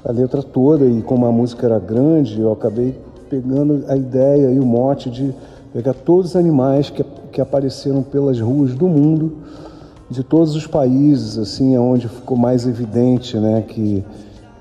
a 0.04 0.12
letra 0.12 0.44
toda 0.44 0.86
e 0.86 1.02
como 1.02 1.26
a 1.26 1.32
música 1.32 1.66
era 1.66 1.80
grande, 1.80 2.42
eu 2.42 2.52
acabei 2.52 2.96
pegando 3.30 3.86
a 3.88 3.96
ideia 3.96 4.52
e 4.52 4.60
o 4.60 4.66
mote 4.66 5.10
de 5.10 5.34
pegar 5.74 5.94
todos 5.94 6.32
os 6.32 6.36
animais 6.36 6.90
que, 6.90 7.04
que 7.32 7.40
apareceram 7.40 8.04
pelas 8.04 8.40
ruas 8.40 8.76
do 8.76 8.88
mundo, 8.88 9.38
de 10.10 10.22
todos 10.22 10.54
os 10.54 10.68
países, 10.68 11.38
assim, 11.38 11.78
onde 11.78 12.10
ficou 12.10 12.36
mais 12.36 12.68
evidente, 12.68 13.38
né, 13.38 13.64
que 13.68 14.04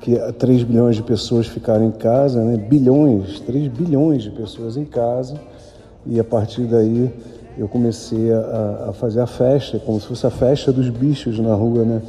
que 0.01 0.17
3 0.17 0.63
bilhões 0.63 0.95
de 0.95 1.03
pessoas 1.03 1.49
ficaram 1.49 1.85
em 1.85 1.91
casa, 1.91 2.43
né? 2.45 2.57
Bilhões, 2.57 3.41
3 3.41 3.67
bilhões 3.69 4.23
de 4.23 4.31
pessoas 4.31 4.77
em 4.77 4.85
casa. 4.85 5.35
E 6.07 6.21
a 6.21 6.25
partir 6.25 6.63
daí 6.63 7.13
eu 7.59 7.67
comecei 7.67 8.33
a, 8.33 8.87
a, 8.91 8.93
fazer 8.93 9.21
a 9.21 9.27
festa, 9.27 9.81
como 9.81 10.01
se 10.01 10.07
fosse 10.07 10.25
a 10.25 10.31
festa 10.31 10.73
dos 10.73 10.89
bichos 10.89 11.41
na 11.41 11.55
rua, 11.55 11.85
né? 11.85 12.01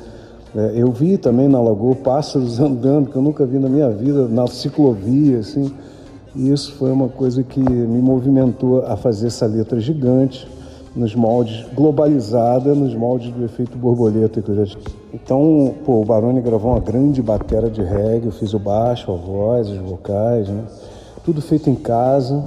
É, 0.55 0.73
eu 0.75 0.91
vi 0.91 1.17
também 1.17 1.47
na 1.47 1.59
lagoa 1.59 1.95
pássaros 1.95 2.59
andando 2.61 3.09
que 3.09 3.15
eu 3.15 3.21
nunca 3.21 3.45
vi 3.45 3.57
na 3.57 3.67
minha 3.67 3.89
vida, 3.89 4.27
na 4.27 4.45
ciclovia, 4.47 5.39
assim. 5.39 5.73
E 6.35 6.51
isso 6.51 6.73
foi 6.73 6.91
uma 6.91 7.09
coisa 7.09 7.43
que 7.43 7.59
me 7.59 7.99
movimentou 7.99 8.85
a 8.85 8.95
fazer 8.95 9.27
essa 9.27 9.47
letra 9.47 9.79
gigante, 9.79 10.47
nos 10.95 11.15
moldes, 11.15 11.65
globalizada, 11.73 12.75
nos 12.75 12.93
moldes 12.93 13.31
do 13.31 13.43
efeito 13.43 13.75
borboleta 13.75 14.41
que 14.41 14.49
eu 14.49 14.55
já 14.55 14.65
tinha. 14.65 14.83
Então, 15.11 15.73
pô, 15.83 16.01
o 16.01 16.05
Baroni 16.05 16.41
gravou 16.41 16.71
uma 16.71 16.79
grande 16.79 17.21
bateria 17.21 17.69
de 17.69 17.81
reggae, 17.81 18.27
eu 18.27 18.31
fiz 18.31 18.53
o 18.53 18.59
baixo, 18.59 19.11
a 19.11 19.15
voz, 19.15 19.67
os 19.69 19.77
vocais, 19.77 20.47
né? 20.47 20.63
Tudo 21.23 21.41
feito 21.41 21.69
em 21.69 21.75
casa 21.75 22.43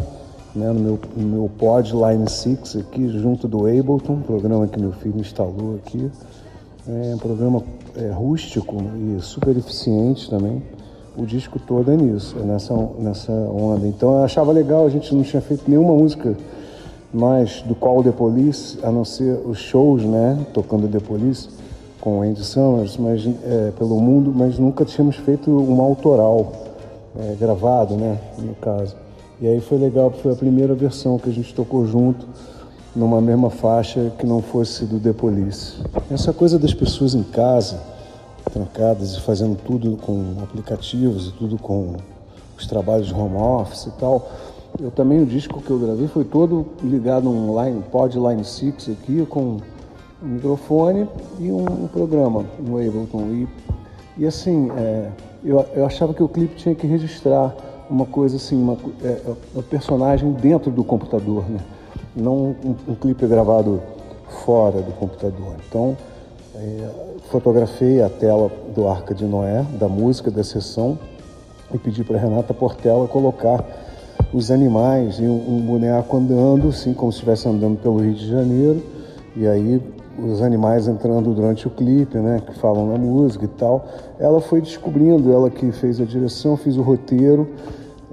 né, 0.55 0.71
no 0.71 0.81
meu, 0.81 0.99
no 1.17 1.29
meu 1.29 1.51
pod 1.59 1.93
Line 1.93 2.29
6 2.29 2.77
aqui, 2.77 3.09
junto 3.09 3.49
do 3.49 3.67
Ableton, 3.67 4.21
programa 4.21 4.67
que 4.67 4.79
meu 4.79 4.93
filho 4.93 5.19
instalou 5.19 5.77
aqui. 5.77 6.11
É 6.89 7.15
um 7.15 7.19
programa 7.19 7.63
é, 7.97 8.11
rústico 8.11 8.77
e 8.97 9.21
super 9.21 9.57
eficiente 9.57 10.29
também. 10.29 10.63
O 11.17 11.25
disco 11.27 11.59
todo 11.59 11.91
é 11.93 11.97
nisso, 11.97 12.37
é 12.41 12.43
nessa, 12.43 12.75
nessa 12.99 13.33
onda. 13.33 13.87
Então 13.87 14.15
eu 14.15 14.25
achava 14.25 14.51
legal, 14.51 14.87
a 14.87 14.91
gente 14.91 15.15
não 15.15 15.23
tinha 15.23 15.43
feito 15.43 15.65
nenhuma 15.69 15.95
música 15.95 16.37
mais 17.13 17.61
do 17.63 17.75
Call 17.75 18.03
the 18.03 18.11
Police, 18.11 18.79
a 18.83 18.91
não 18.91 19.05
ser 19.05 19.39
os 19.45 19.59
shows, 19.59 20.03
né, 20.03 20.39
tocando 20.55 20.89
The 20.89 21.01
Police 21.01 21.51
com 22.01 22.19
o 22.19 22.23
Andy 22.23 22.43
Summers, 22.43 22.97
mas 22.97 23.29
é, 23.45 23.71
pelo 23.79 24.01
mundo, 24.01 24.33
mas 24.35 24.59
nunca 24.59 24.85
tínhamos 24.85 25.17
feito 25.17 25.51
um 25.51 25.81
autoral 25.83 26.51
é, 27.17 27.37
gravado, 27.39 27.95
né, 27.97 28.19
no 28.39 28.55
caso. 28.55 29.02
E 29.43 29.49
aí 29.49 29.61
foi 29.61 29.77
legal, 29.77 30.09
foi 30.13 30.31
a 30.31 30.37
primeira 30.37 30.73
versão 30.73 31.19
que 31.19 31.29
a 31.29 31.33
gente 31.33 31.53
tocou 31.53 31.85
junto, 31.85 32.25
numa 32.95 33.21
mesma 33.21 33.51
faixa 33.51 34.13
que 34.17 34.25
não 34.25 34.41
fosse 34.41 34.85
do 34.85 35.01
The 35.01 35.13
Police. 35.13 35.83
Essa 36.09 36.33
coisa 36.33 36.61
das 36.61 36.73
pessoas 36.73 37.13
em 37.13 37.25
casa, 37.25 37.83
trancadas 38.53 39.17
e 39.17 39.21
fazendo 39.21 39.57
tudo 39.57 39.97
com 39.97 40.37
aplicativos 40.45 41.27
e 41.27 41.33
tudo 41.33 41.59
com 41.59 41.97
os 42.57 42.69
trabalhos 42.69 43.09
de 43.09 43.15
home 43.15 43.35
office 43.35 43.87
e 43.87 43.91
tal. 43.99 44.31
Eu 44.81 44.93
também, 44.93 45.21
o 45.21 45.27
disco 45.27 45.61
que 45.61 45.71
eu 45.73 45.79
gravei 45.81 46.07
foi 46.07 46.23
todo 46.23 46.65
ligado 46.81 47.29
um 47.29 47.61
line, 47.65 47.83
pod 47.91 48.17
Line 48.17 48.45
6 48.45 48.91
aqui, 48.91 49.27
com 49.27 49.57
um 50.23 50.29
microfone 50.29 51.09
e 51.41 51.51
um, 51.51 51.89
programa 51.89 52.45
no 52.61 52.77
Ableton. 52.77 53.27
E, 53.33 53.49
e 54.19 54.25
assim, 54.25 54.71
é, 54.77 55.11
eu, 55.45 55.67
eu 55.75 55.85
achava 55.85 56.15
que 56.15 56.23
o 56.23 56.29
clipe 56.29 56.55
tinha 56.55 56.77
que 56.77 56.87
registrar 56.87 57.53
uma 57.93 58.07
coisa 58.07 58.37
assim, 58.37 58.61
uma, 58.61 58.77
é, 59.05 59.07
é, 59.07 59.35
um 59.55 59.63
personagem 59.63 60.33
dentro 60.33 60.71
do 60.71 60.83
computador, 60.83 61.45
né? 61.49 61.61
não 62.17 62.57
um, 62.65 62.75
um 62.89 62.95
clipe 62.95 63.27
gravado 63.27 63.83
fora 64.45 64.81
do 64.81 64.93
computador. 64.93 65.57
Então, 65.69 65.97
é, 66.55 66.89
fotografei 67.31 68.03
a 68.03 68.09
tela 68.09 68.51
do 68.75 68.89
Arca 68.89 69.15
de 69.15 69.27
Noé, 69.27 69.65
da 69.79 69.89
música 69.89 70.31
da 70.31 70.43
sessão, 70.43 70.99
e 71.73 71.79
pedi 71.79 72.03
para 72.03 72.19
Renata 72.19 72.55
Portela 72.55 73.07
colocar 73.07 73.65
os 74.33 74.51
animais 74.51 75.19
e 75.19 75.25
um, 75.25 75.57
um 75.57 75.61
boneco 75.61 76.17
andando, 76.17 76.69
assim 76.69 76.95
como 76.95 77.13
se 77.13 77.17
estivesse 77.19 77.47
andando 77.47 77.79
pelo 77.79 77.99
Rio 77.99 78.15
de 78.15 78.27
Janeiro, 78.27 78.83
e 79.37 79.47
aí 79.47 79.83
os 80.19 80.43
animais 80.43 80.89
entrando 80.89 81.33
durante 81.35 81.67
o 81.67 81.71
clipe, 81.71 82.19
né, 82.19 82.43
que 82.47 82.59
falam 82.59 82.87
na 82.87 82.99
música 82.99 83.45
e 83.45 83.49
tal. 83.49 83.87
Ela 84.19 84.41
foi 84.41 84.61
descobrindo, 84.61 85.33
ela 85.33 85.51
que 85.51 85.73
fez 85.73 86.01
a 86.01 86.05
direção, 86.05 86.57
fiz 86.57 86.77
o 86.77 86.83
roteiro, 86.83 87.49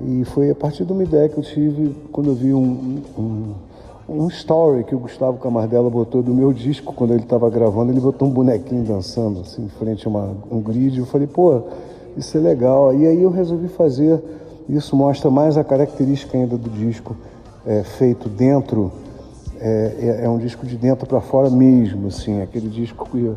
e 0.06 0.26
foi 0.26 0.50
a 0.50 0.56
partir 0.56 0.86
de 0.86 0.94
uma 0.94 1.04
ideia 1.04 1.28
que 1.28 1.38
eu 1.38 1.44
tive 1.44 1.96
quando 2.12 2.30
eu 2.30 2.36
vi 2.36 2.54
um, 2.54 3.02
um, 3.18 3.54
um 4.08 4.28
story 4.28 4.84
que 4.84 4.96
o 4.96 5.00
Gustavo 5.00 5.38
Camardella 5.38 5.90
botou 5.90 6.24
do 6.24 6.34
meu 6.34 6.54
disco, 6.54 6.94
quando 6.94 7.14
ele 7.14 7.24
estava 7.24 7.50
gravando, 7.50 7.92
ele 7.92 8.00
botou 8.00 8.28
um 8.28 8.32
bonequinho 8.32 8.84
dançando, 8.84 9.42
assim, 9.42 9.64
em 9.64 9.70
frente 9.70 10.08
a 10.08 10.10
uma, 10.10 10.32
um 10.50 10.62
grid. 10.62 10.98
Eu 10.98 11.06
falei, 11.06 11.28
pô, 11.28 11.62
isso 12.18 12.38
é 12.38 12.40
legal. 12.40 12.94
E 12.94 13.06
aí 13.06 13.22
eu 13.22 13.30
resolvi 13.30 13.68
fazer 13.68 14.22
Isso 14.68 14.96
mostra 14.96 15.30
mais 15.30 15.58
a 15.58 15.64
característica 15.64 16.38
ainda 16.38 16.58
do 16.58 16.70
disco 16.70 17.16
é, 17.66 17.84
feito 17.84 18.30
dentro, 18.30 18.92
é, 19.60 20.22
é, 20.22 20.26
é 20.26 20.30
um 20.30 20.38
disco 20.38 20.66
de 20.66 20.78
dentro 20.78 21.06
para 21.06 21.20
fora 21.20 21.50
mesmo, 21.50 22.08
assim, 22.08 22.42
aquele 22.42 22.70
disco 22.70 23.08
que 23.10 23.32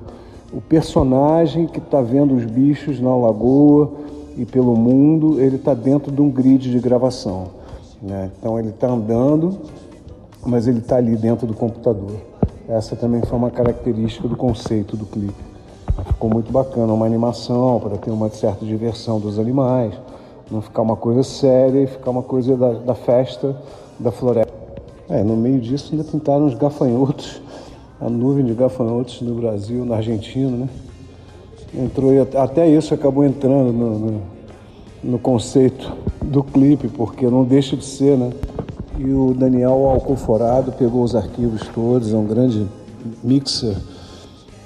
o 0.53 0.61
personagem 0.61 1.67
que 1.67 1.79
está 1.79 2.03
vendo 2.03 2.35
os 2.35 2.45
bichos 2.45 3.01
na 3.01 3.15
lagoa 3.17 3.91
e 4.37 4.45
pelo 4.45 4.77
mundo, 4.77 5.41
ele 5.41 5.57
está 5.57 5.75
dentro 5.75 6.11
de 6.11 6.21
um 6.21 6.31
grid 6.31 6.71
de 6.71 6.79
gravação. 6.79 7.49
Né? 8.01 8.31
Então 8.39 8.59
ele 8.59 8.71
está 8.71 8.89
andando, 8.89 9.59
mas 10.45 10.67
ele 10.67 10.79
está 10.79 10.97
ali 10.97 11.17
dentro 11.17 11.47
do 11.47 11.55
computador. 11.55 12.17
Essa 12.69 12.97
também 12.97 13.23
foi 13.23 13.37
uma 13.37 13.51
característica 13.51 14.27
do 14.29 14.37
conceito 14.37 14.97
do 14.97 15.05
clipe. 15.07 15.53
Ficou 16.07 16.31
muito 16.31 16.51
bacana, 16.51 16.93
uma 16.93 17.05
animação 17.05 17.79
para 17.81 17.99
ter 17.99 18.11
uma 18.11 18.29
certa 18.31 18.65
diversão 18.65 19.21
dos 19.21 19.39
animais, 19.39 19.95
não 20.51 20.63
ficar 20.63 20.83
uma 20.83 20.97
coisa 20.97 21.23
séria 21.23 21.83
e 21.83 21.87
ficar 21.87 22.11
uma 22.11 22.23
coisa 22.23 22.57
da, 22.57 22.73
da 22.73 22.95
festa 22.95 23.57
da 23.99 24.11
floresta. 24.11 24.53
É, 25.09 25.23
no 25.23 25.37
meio 25.37 25.61
disso 25.61 25.91
ainda 25.93 26.05
pintaram 26.05 26.47
os 26.47 26.55
gafanhotos 26.55 27.43
a 28.03 28.11
nuvem 28.11 28.45
de 28.45 28.53
gafanhotos 28.53 29.21
no 29.21 29.37
Brasil, 29.37 29.85
na 29.85 29.97
Argentina, 29.97 30.51
né? 30.51 30.69
Entrou 31.75 32.11
até 32.37 32.69
isso 32.69 32.93
acabou 32.93 33.25
entrando 33.25 33.73
no, 33.73 33.99
no, 33.99 34.23
no, 35.03 35.19
conceito 35.19 35.91
do 36.23 36.43
clipe, 36.43 36.89
porque 36.89 37.27
não 37.27 37.45
deixa 37.45 37.77
de 37.77 37.85
ser, 37.85 38.17
né? 38.17 38.31
E 38.99 39.11
o 39.11 39.33
Daniel 39.33 39.87
Alcoforado 39.87 40.71
pegou 40.73 41.03
os 41.03 41.17
arquivos 41.17 41.67
todos, 41.75 42.13
é 42.13 42.17
um 42.17 42.27
grande 42.27 42.67
mixer, 43.25 43.75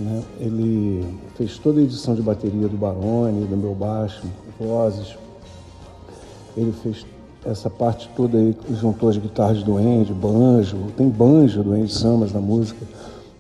né? 0.00 0.22
Ele 0.40 1.04
fez 1.36 1.58
toda 1.58 1.80
a 1.80 1.82
edição 1.82 2.14
de 2.14 2.22
bateria 2.22 2.66
do 2.66 2.76
Barone, 2.76 3.46
do 3.46 3.56
meu 3.56 3.75
baixo, 3.75 4.22
vozes. 4.58 5.16
Ele 6.56 6.72
fez 6.82 7.06
essa 7.44 7.70
parte 7.70 8.10
toda 8.16 8.36
aí, 8.36 8.56
juntou 8.80 9.08
as 9.08 9.16
guitarras 9.16 9.62
do 9.62 9.76
Andy, 9.76 10.12
banjo, 10.12 10.76
tem 10.96 11.08
banjo 11.08 11.62
do 11.62 11.72
Andy 11.72 11.92
Samas 11.92 12.32
na 12.32 12.40
música 12.40 12.84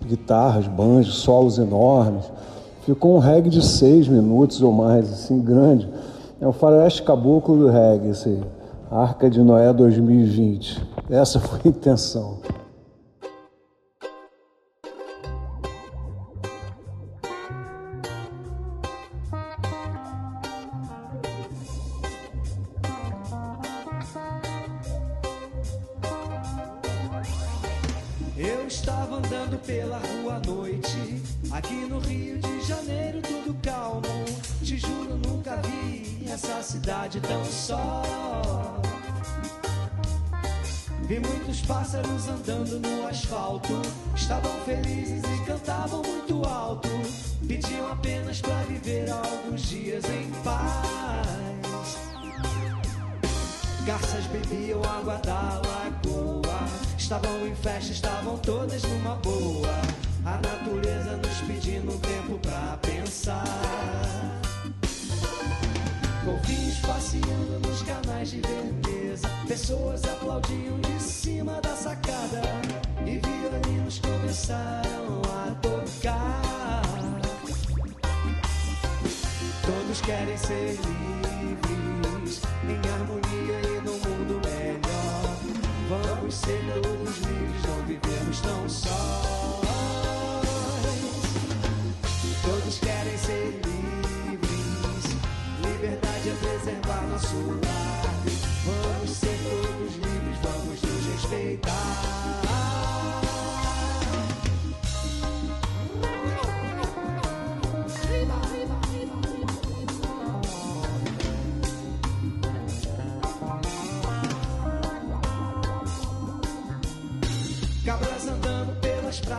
guitarras, 0.06 0.66
banjos, 0.66 1.16
solos 1.16 1.58
enormes. 1.58 2.24
Ficou 2.86 3.16
um 3.16 3.18
reggae 3.18 3.50
de 3.50 3.66
seis 3.66 4.06
minutos 4.06 4.62
ou 4.62 4.70
mais, 4.70 5.12
assim, 5.12 5.42
grande. 5.42 5.88
É 6.40 6.46
o 6.46 6.52
faroeste 6.52 7.02
caboclo 7.02 7.58
do 7.58 7.68
reggae, 7.68 8.10
esse 8.10 8.40
Arca 8.88 9.28
de 9.28 9.42
Noé 9.42 9.72
2020. 9.72 10.86
Essa 11.10 11.40
foi 11.40 11.58
a 11.64 11.68
intenção. 11.68 12.38
pessoas 69.66 70.04
aplaudiam 70.04 70.78
de 70.78 71.02
cima 71.02 71.60
da 71.60 71.74
sacada 71.74 72.40
e 73.04 73.18
violinos 73.18 73.98
começaram 73.98 75.20
a 75.24 75.50
tocar. 75.56 76.82
Todos 79.64 80.00
querem 80.02 80.36
ser 80.36 80.78
livres, 81.66 82.42
em 82.62 82.78
harmonia 82.92 83.60
e 83.66 83.80
no 83.80 83.94
mundo 83.94 84.40
melhor. 84.46 85.36
Vamos 85.88 86.32
ser 86.32 86.62
todos 86.80 87.16
livres, 87.18 87.62
não 87.66 87.86
vivemos 87.86 88.40
tão 88.42 88.68
só. 88.68 89.60
Todos 92.44 92.78
querem 92.78 93.18
ser 93.18 93.60
livres, 94.30 95.16
liberdade 95.60 96.28
é 96.28 96.34
preservar 96.34 97.02
nosso 97.08 97.36
lar. 97.64 98.15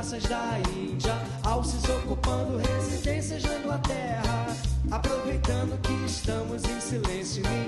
Praças 0.08 0.24
da 0.24 0.60
Índia, 0.76 1.16
alces 1.44 1.84
ocupando 1.90 2.58
residências 2.58 3.44
na 3.44 3.60
Inglaterra, 3.60 4.58
aproveitando 4.92 5.80
que 5.82 6.06
estamos 6.06 6.64
em 6.64 6.80
silêncio 6.80 7.44
e 7.44 7.66
em 7.66 7.68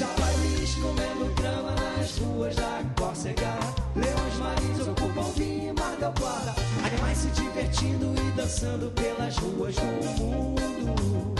Javalis 0.00 0.76
comendo 0.76 1.30
grama 1.34 1.72
nas 1.72 2.16
ruas 2.16 2.56
da 2.56 2.82
Córcega, 2.96 3.52
leões 3.94 4.36
marinhos 4.38 4.88
ocupam 4.88 5.30
vinho 5.36 5.68
e 5.68 5.78
mar 5.78 5.94
del 5.96 6.10
Plata, 6.12 6.54
animais 6.82 7.18
se 7.18 7.26
divertindo 7.28 8.14
e 8.16 8.30
dançando 8.30 8.90
pelas 8.92 9.36
ruas 9.36 9.74
do 9.74 10.22
mundo. 10.22 11.34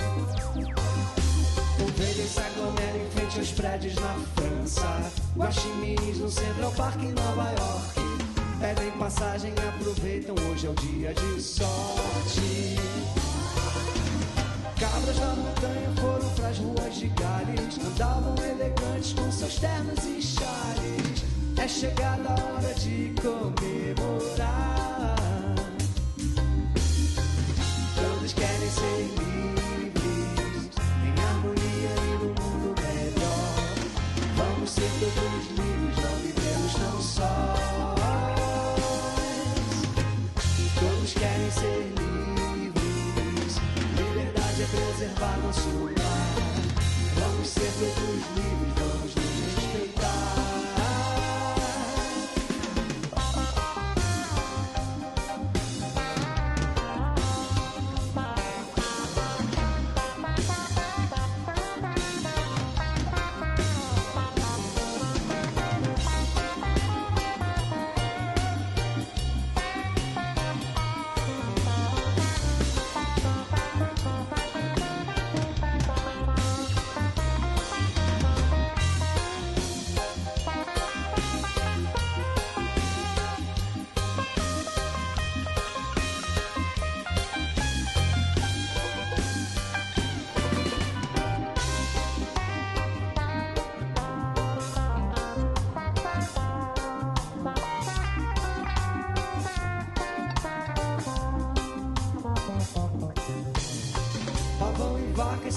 Ovelhas 1.83 2.37
aglomeram 2.37 3.01
em 3.01 3.11
frente 3.13 3.39
aos 3.39 3.51
prédios 3.51 3.95
na 3.95 4.15
França, 4.35 5.11
guaxinins 5.35 6.19
no 6.19 6.31
Central 6.31 6.73
Park 6.73 7.03
em 7.03 7.13
Nova 7.13 7.51
York. 7.53 8.01
Pedem 8.61 8.91
passagem, 8.99 9.55
aproveitam, 9.71 10.35
hoje 10.51 10.67
é 10.67 10.71
o 10.71 10.75
dia 10.75 11.15
de 11.15 11.41
sorte. 11.41 12.77
Cabras 14.79 15.17
da 15.17 15.29
montanha 15.29 15.90
pras 16.51 16.59
ruas 16.59 16.95
de 16.97 17.07
Gales, 17.09 17.79
andavam 17.79 18.35
elegantes 18.45 19.13
com 19.13 19.31
seus 19.31 19.55
ternos 19.57 20.05
e 20.05 20.21
chales. 20.21 21.25
É 21.57 21.69
chegada 21.69 22.29
a 22.29 22.33
hora 22.33 22.75
de 22.75 23.15
comemorar. 23.21 25.15
Todos 27.95 28.33
querem 28.33 28.71
ser 28.71 29.13
livres, 29.21 30.71
em 31.05 31.15
harmonia 31.23 31.95
e 31.97 32.11
num 32.19 32.35
mundo 32.43 32.75
melhor. 32.81 33.63
Vamos 34.37 34.71
ser 34.71 34.91
todos 34.99 35.47
livres, 35.51 35.97
não 36.03 36.17
vivemos 36.17 36.75
tão 36.75 37.01
só. 37.03 37.61
ser 41.51 41.93
livres. 41.99 43.57
Liberdade 43.97 44.63
é 44.63 44.67
preservar 44.67 45.37
nosso 45.43 46.00
lar. 47.41 48.21
Vamos 48.21 48.40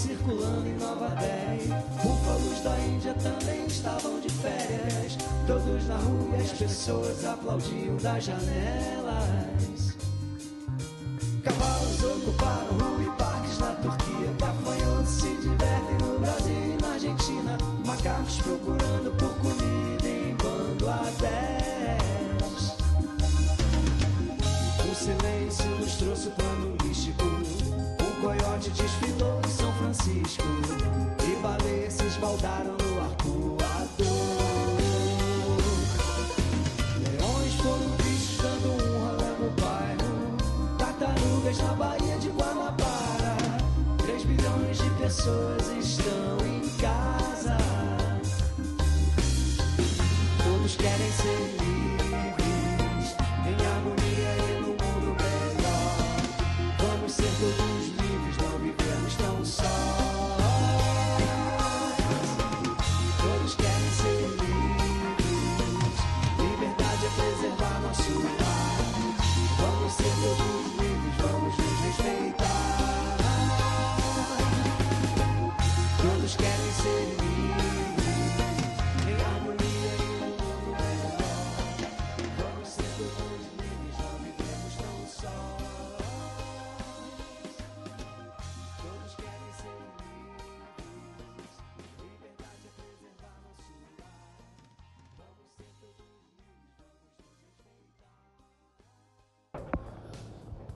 circulando 0.03 0.67
em 0.67 0.75
Nova 0.75 1.09
Delhi. 1.15 1.69
Búfalos 2.03 2.61
da 2.61 2.77
Índia 2.79 3.13
também 3.13 3.65
estavam 3.65 4.19
de 4.19 4.29
férias. 4.29 5.17
Todos 5.47 5.87
na 5.87 5.95
rua 5.95 6.37
e 6.37 6.41
as 6.41 6.51
pessoas 6.51 7.25
aplaudiam 7.25 7.95
das 7.97 8.25
janelas. 8.25 9.97
Cavalos 11.43 12.03
ocuparam 12.03 12.92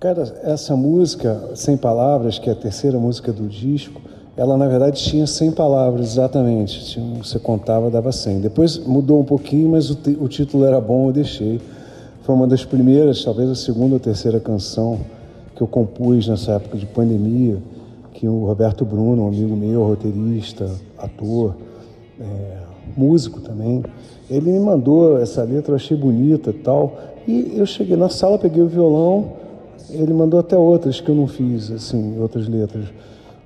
Cara, 0.08 0.24
essa 0.42 0.74
música, 0.74 1.50
Sem 1.54 1.76
Palavras, 1.76 2.40
que 2.40 2.50
é 2.50 2.54
a 2.54 2.56
terceira 2.56 2.98
música 2.98 3.34
do 3.34 3.46
disco, 3.46 4.00
ela 4.38 4.56
na 4.56 4.66
verdade 4.66 5.04
tinha 5.04 5.28
100 5.28 5.52
palavras 5.52 6.12
exatamente. 6.12 6.86
Tinha, 6.86 7.22
você 7.22 7.38
contava, 7.38 7.92
dava 7.92 8.14
100. 8.14 8.40
Depois 8.40 8.78
mudou 8.78 9.20
um 9.20 9.26
pouquinho, 9.26 9.72
mas 9.72 9.90
o, 9.90 9.98
o 10.22 10.30
título 10.30 10.64
era 10.64 10.80
bom, 10.80 11.10
eu 11.10 11.12
deixei. 11.12 11.60
Foi 12.22 12.34
uma 12.34 12.48
das 12.48 12.64
primeiras, 12.64 13.22
talvez 13.22 13.50
a 13.50 13.56
segunda 13.56 13.96
ou 13.96 14.00
terceira 14.00 14.40
canção 14.40 14.98
que 15.54 15.62
eu 15.62 15.68
compus 15.68 16.26
nessa 16.26 16.54
época 16.54 16.78
de 16.78 16.86
pandemia, 16.86 17.58
que 18.14 18.30
o 18.30 18.46
Roberto 18.46 18.86
Bruno, 18.86 19.26
um 19.26 19.28
amigo 19.28 19.58
meu, 19.58 19.84
roteirista, 19.84 20.72
ator, 20.98 21.54
é, 22.18 22.58
músico 22.96 23.42
também, 23.42 23.84
ele 24.30 24.54
me 24.54 24.60
mandou 24.62 25.20
essa 25.20 25.44
letra, 25.44 25.74
eu 25.74 25.76
achei 25.76 25.98
bonita 25.98 26.52
e 26.52 26.54
tal. 26.54 26.98
E 27.28 27.56
eu 27.58 27.66
cheguei 27.66 27.98
na 27.98 28.08
sala, 28.08 28.40
peguei 28.40 28.64
o 28.64 28.68
violão, 28.68 29.47
ele 29.90 30.14
mandou 30.14 30.40
até 30.40 30.58
outras 30.58 31.00
que 31.00 31.10
eu 31.10 31.16
não 31.16 31.28
fiz, 31.28 31.72
assim, 31.72 32.20
outras 32.20 32.48
letras. 32.48 32.86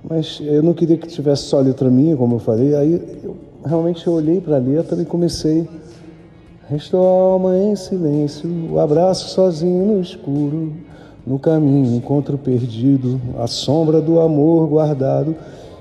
Mas 0.04 0.40
eu 0.42 0.64
não 0.64 0.74
queria 0.74 0.98
que 0.98 1.08
tivesse 1.08 1.44
só 1.44 1.60
letra 1.60 1.90
minha, 1.90 2.16
como 2.18 2.36
eu 2.36 2.40
falei. 2.40 2.76
Aí 2.76 3.20
eu 3.24 3.36
realmente 3.64 4.06
eu 4.06 4.14
olhei 4.14 4.42
para 4.42 4.56
a 4.56 4.60
letra 4.60 5.02
e 5.02 5.06
comecei. 5.06 5.68
Restou 6.68 7.06
a 7.06 7.10
alma 7.34 7.58
em 7.58 7.76
silêncio, 7.76 8.50
o 8.72 8.80
abraço 8.80 9.30
sozinho 9.30 9.86
no 9.86 10.02
escuro. 10.02 10.74
No 11.26 11.38
caminho, 11.38 11.96
encontro 11.96 12.36
perdido, 12.36 13.22
a 13.38 13.46
sombra 13.46 14.02
do 14.02 14.20
amor 14.20 14.68
guardado. 14.68 15.36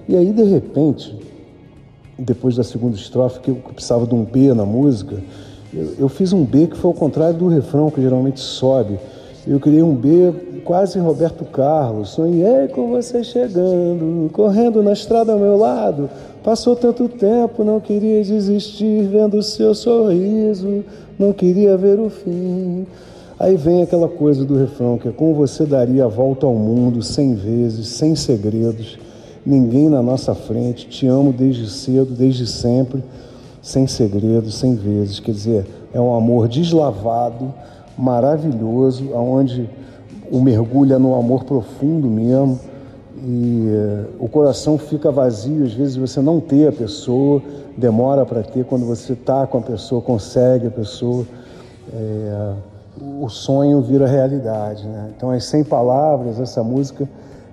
E 0.07 0.15
aí, 0.15 0.33
de 0.33 0.43
repente, 0.43 1.17
depois 2.19 2.57
da 2.57 2.63
segunda 2.63 2.95
estrofe, 2.95 3.41
que 3.41 3.51
eu 3.51 3.55
precisava 3.55 4.07
de 4.07 4.15
um 4.15 4.23
B 4.23 4.53
na 4.53 4.67
música, 4.67 5.17
eu, 5.73 5.95
eu 5.99 6.09
fiz 6.11 6.35
um 6.35 6.45
B 6.45 6.67
que 6.67 6.77
foi 6.77 6.91
ao 6.91 6.95
contrário 6.95 7.39
do 7.39 7.49
refrão, 7.49 7.91
que 7.91 8.03
geralmente 8.03 8.39
sobe. 8.39 8.99
Eu 9.47 9.59
criei 9.59 9.83
um 9.83 9.95
B 9.95 10.33
quase 10.65 10.99
Roberto 10.99 11.45
Carlos. 11.47 12.11
Sonhei 12.11 12.69
com 12.69 12.91
você 12.91 13.25
chegando, 13.25 14.31
correndo 14.33 14.83
na 14.83 14.93
estrada 14.93 15.33
ao 15.33 15.39
meu 15.39 15.57
lado. 15.57 16.11
Passou 16.45 16.77
tanto 16.77 17.09
tempo, 17.09 17.65
não 17.65 17.81
queria 17.81 18.23
desistir, 18.23 19.03
vendo 19.05 19.39
o 19.39 19.43
seu 19.43 19.75
sorriso, 19.75 20.85
não 21.19 21.33
queria 21.33 21.77
ver 21.77 21.99
o 21.99 22.11
fim. 22.11 22.87
Aí 23.39 23.57
vem 23.57 23.83
aquela 23.83 24.09
coisa 24.09 24.45
do 24.45 24.57
refrão, 24.57 24.99
que 24.99 25.09
é 25.09 25.13
com 25.13 25.33
você 25.33 25.65
daria 25.65 26.05
a 26.05 26.09
volta 26.09 26.45
ao 26.45 26.55
mundo 26.55 27.03
cem 27.03 27.35
vezes, 27.35 27.89
sem 27.89 28.15
segredos, 28.15 28.99
ninguém 29.45 29.89
na 29.89 30.03
nossa 30.03 30.35
frente, 30.35 30.87
te 30.87 31.07
amo 31.07 31.33
desde 31.33 31.71
cedo, 31.71 32.15
desde 32.15 32.47
sempre, 32.47 33.03
sem 33.63 33.87
segredos, 33.87 34.59
sem 34.59 34.75
vezes. 34.75 35.21
Quer 35.21 35.33
dizer, 35.33 35.67
é 35.93 36.01
um 36.01 36.15
amor 36.15 36.49
deslavado, 36.49 37.55
maravilhoso, 38.01 39.11
aonde 39.15 39.69
o 40.31 40.41
mergulho 40.41 40.95
é 40.95 40.99
no 40.99 41.15
amor 41.15 41.45
profundo 41.45 42.09
mesmo 42.09 42.59
e 43.23 43.69
eh, 43.69 44.05
o 44.19 44.29
coração 44.29 44.79
fica 44.79 45.11
vazio 45.11 45.65
às 45.65 45.75
vezes 45.75 45.97
você 45.97 46.21
não 46.21 46.41
ter 46.41 46.69
a 46.69 46.73
pessoa 46.73 47.43
demora 47.77 48.25
para 48.25 48.43
ter 48.43 48.65
quando 48.65 48.87
você 48.87 49.13
está 49.13 49.47
com 49.47 49.59
a 49.59 49.61
pessoa 49.61 50.01
consegue 50.01 50.69
a 50.69 50.71
pessoa 50.71 51.27
eh, 51.93 52.53
o 53.21 53.29
sonho 53.29 53.83
vira 53.83 54.07
realidade 54.07 54.87
né? 54.87 55.11
então 55.15 55.31
as 55.31 55.45
100 55.45 55.65
palavras 55.65 56.41
essa 56.41 56.63
música 56.63 57.07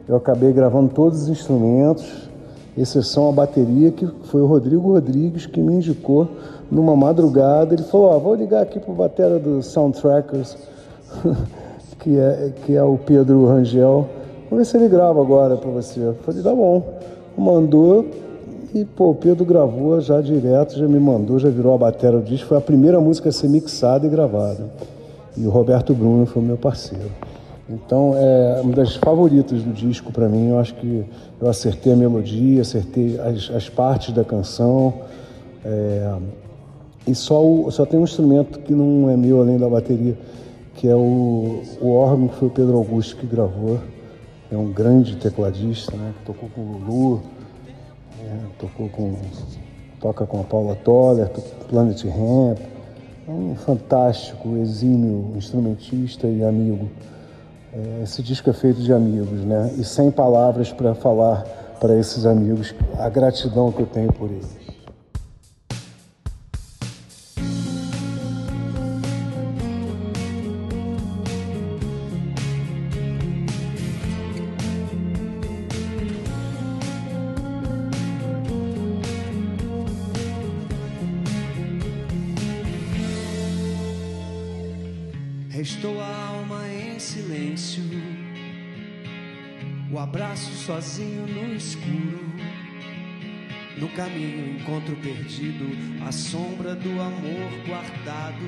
eu 0.07 0.15
acabei 0.15 0.53
gravando 0.53 0.89
todos 0.93 1.23
os 1.23 1.29
instrumentos 1.29 2.29
exceção 2.77 3.27
a 3.27 3.31
bateria 3.31 3.91
que 3.91 4.07
foi 4.25 4.41
o 4.41 4.45
Rodrigo 4.45 4.93
Rodrigues 4.93 5.45
que 5.47 5.59
me 5.59 5.73
indicou 5.73 6.29
numa 6.71 6.95
madrugada 6.95 7.73
ele 7.73 7.83
falou 7.83 8.07
ó, 8.07 8.19
vou 8.19 8.35
ligar 8.35 8.61
aqui 8.61 8.79
para 8.79 8.91
o 8.91 8.95
batera 8.95 9.39
do 9.39 9.61
Soundtrackers 9.61 10.57
que 11.99 12.17
é, 12.17 12.51
que 12.65 12.75
é 12.75 12.83
o 12.83 12.97
Pedro 12.97 13.45
Rangel. 13.45 14.07
Vamos 14.49 14.65
ver 14.65 14.71
se 14.71 14.77
ele 14.77 14.87
grava 14.87 15.21
agora 15.21 15.57
para 15.57 15.69
você. 15.69 15.99
Eu 15.99 16.15
falei, 16.23 16.41
tá 16.41 16.53
bom. 16.53 16.83
Mandou 17.37 18.05
e, 18.73 18.85
pô, 18.85 19.11
o 19.11 19.15
Pedro 19.15 19.45
gravou 19.45 19.99
já 20.01 20.21
direto, 20.21 20.77
já 20.77 20.87
me 20.87 20.99
mandou, 20.99 21.39
já 21.39 21.49
virou 21.49 21.73
a 21.73 21.77
bateria 21.77 22.19
do 22.19 22.23
disco. 22.23 22.47
Foi 22.47 22.57
a 22.57 22.61
primeira 22.61 22.99
música 22.99 23.29
a 23.29 23.31
ser 23.31 23.49
mixada 23.49 24.05
e 24.05 24.09
gravada. 24.09 24.69
E 25.35 25.45
o 25.45 25.49
Roberto 25.49 25.93
Bruno 25.93 26.25
foi 26.25 26.41
meu 26.41 26.57
parceiro. 26.57 27.11
Então, 27.69 28.13
é 28.15 28.61
uma 28.61 28.73
das 28.73 28.95
favoritas 28.95 29.61
do 29.61 29.73
disco 29.73 30.11
para 30.11 30.29
mim. 30.29 30.49
Eu 30.49 30.59
acho 30.59 30.73
que 30.75 31.05
eu 31.39 31.49
acertei 31.49 31.93
a 31.93 31.95
melodia, 31.95 32.61
acertei 32.61 33.19
as, 33.19 33.51
as 33.53 33.69
partes 33.69 34.13
da 34.13 34.23
canção. 34.23 34.93
É, 35.65 36.15
e 37.07 37.15
só, 37.15 37.41
o, 37.43 37.71
só 37.71 37.85
tem 37.85 37.99
um 37.99 38.03
instrumento 38.03 38.59
que 38.59 38.73
não 38.73 39.09
é 39.09 39.15
meu 39.15 39.39
além 39.39 39.57
da 39.57 39.69
bateria, 39.69 40.17
que 40.75 40.87
é 40.87 40.95
o, 40.95 41.63
o 41.79 41.91
órgão 41.93 42.27
que 42.27 42.35
foi 42.35 42.47
o 42.49 42.51
Pedro 42.51 42.75
Augusto 42.75 43.15
que 43.15 43.25
gravou. 43.25 43.79
É 44.51 44.57
um 44.57 44.71
grande 44.71 45.15
tecladista, 45.15 45.95
né? 45.95 46.13
Que 46.19 46.25
tocou 46.25 46.49
com 46.49 46.61
o 46.61 46.77
Lulu, 46.77 47.23
é, 48.21 48.37
tocou 48.59 48.89
com. 48.89 49.15
toca 49.99 50.25
com 50.25 50.41
a 50.41 50.43
Paula 50.43 50.75
Toller, 50.75 51.29
Planet 51.69 52.03
Ramp. 52.03 52.59
É 53.27 53.31
um 53.31 53.55
fantástico, 53.55 54.57
exímio 54.57 55.33
instrumentista 55.35 56.27
e 56.27 56.43
amigo. 56.43 56.89
É, 57.73 58.03
esse 58.03 58.21
disco 58.21 58.49
é 58.49 58.53
feito 58.53 58.81
de 58.81 58.93
amigos, 58.93 59.43
né? 59.43 59.73
E 59.77 59.83
sem 59.83 60.11
palavras 60.11 60.71
para 60.71 60.93
falar 60.93 61.43
para 61.79 61.97
esses 61.97 62.25
amigos 62.25 62.73
a 62.97 63.09
gratidão 63.09 63.71
que 63.71 63.81
eu 63.81 63.85
tenho 63.85 64.11
por 64.11 64.29
eles. 64.29 64.66
Caminho 93.97 94.59
encontro 94.59 94.95
perdido 94.97 95.65
a 96.07 96.11
sombra 96.11 96.75
do 96.75 97.01
amor 97.01 97.49
guardado. 97.65 98.45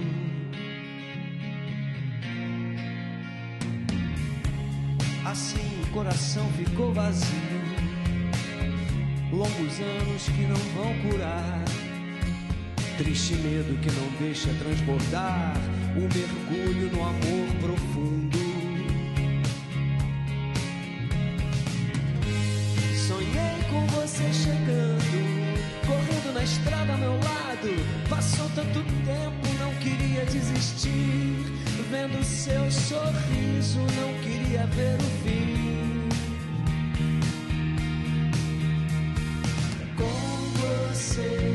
Assim 5.25 5.81
o 5.81 5.87
coração 5.87 6.47
ficou 6.51 6.93
vazio. 6.93 7.33
Longos 9.31 9.79
anos 9.79 10.29
que 10.29 10.43
não 10.43 10.55
vão 10.75 11.09
curar. 11.09 11.65
Triste 12.99 13.33
medo 13.33 13.75
que 13.81 13.91
não 13.91 14.07
deixa 14.19 14.53
transbordar. 14.53 15.55
Um 15.95 16.01
mergulho 16.01 16.91
no 16.95 17.01
amor 17.01 17.55
profundo. 17.59 18.38
Lado. 27.59 28.09
Passou 28.09 28.49
tanto 28.55 28.83
tempo, 29.05 29.47
não 29.59 29.73
queria 29.75 30.25
desistir. 30.25 31.45
Vendo 31.89 32.23
seu 32.23 32.69
sorriso, 32.71 33.79
não 33.79 34.13
queria 34.21 34.65
ver 34.67 34.95
o 34.95 35.09
fim. 35.23 36.09
Com 39.97 40.93
você 40.93 41.48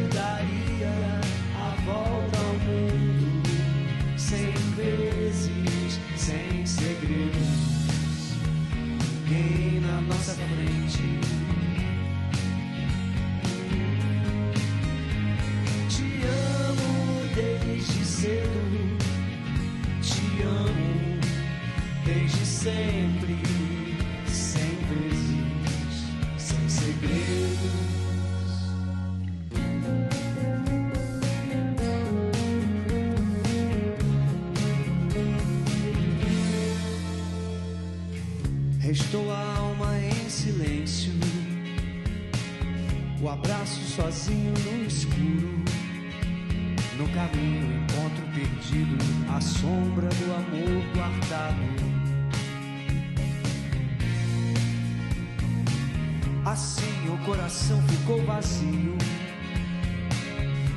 ficou 58.04 58.22
vazio. 58.24 58.98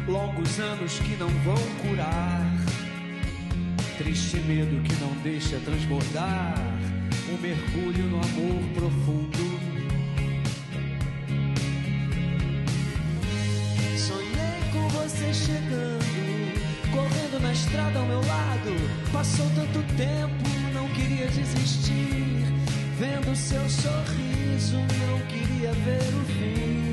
Longos 0.07 0.59
anos 0.59 0.97
que 0.99 1.17
não 1.17 1.27
vão 1.27 1.57
curar. 1.81 2.41
Triste 3.97 4.37
medo 4.37 4.81
que 4.81 4.95
não 5.01 5.11
deixa 5.23 5.59
transbordar. 5.59 6.55
Um 7.29 7.37
mergulho 7.41 8.05
no 8.05 8.17
amor 8.17 8.63
profundo. 8.73 9.59
Sonhei 13.97 14.71
com 14.71 14.87
você 14.87 15.33
chegando, 15.33 16.01
correndo 16.91 17.41
na 17.41 17.51
estrada 17.51 17.99
ao 17.99 18.05
meu 18.05 18.21
lado. 18.21 18.71
Passou 19.11 19.45
tanto 19.49 19.83
tempo, 19.97 20.49
não 20.73 20.87
queria 20.89 21.27
desistir. 21.27 22.45
Vendo 22.97 23.35
seu 23.35 23.69
sorriso, 23.69 24.77
não 24.77 25.19
queria 25.27 25.73
ver 25.73 26.15
o 26.15 26.25
fim. 26.25 26.86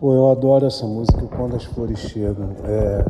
Pô, 0.00 0.14
eu 0.14 0.30
adoro 0.30 0.64
essa 0.64 0.86
música 0.86 1.20
quando 1.36 1.56
as 1.56 1.64
flores 1.64 1.98
chegam. 1.98 2.48
É, 2.64 3.04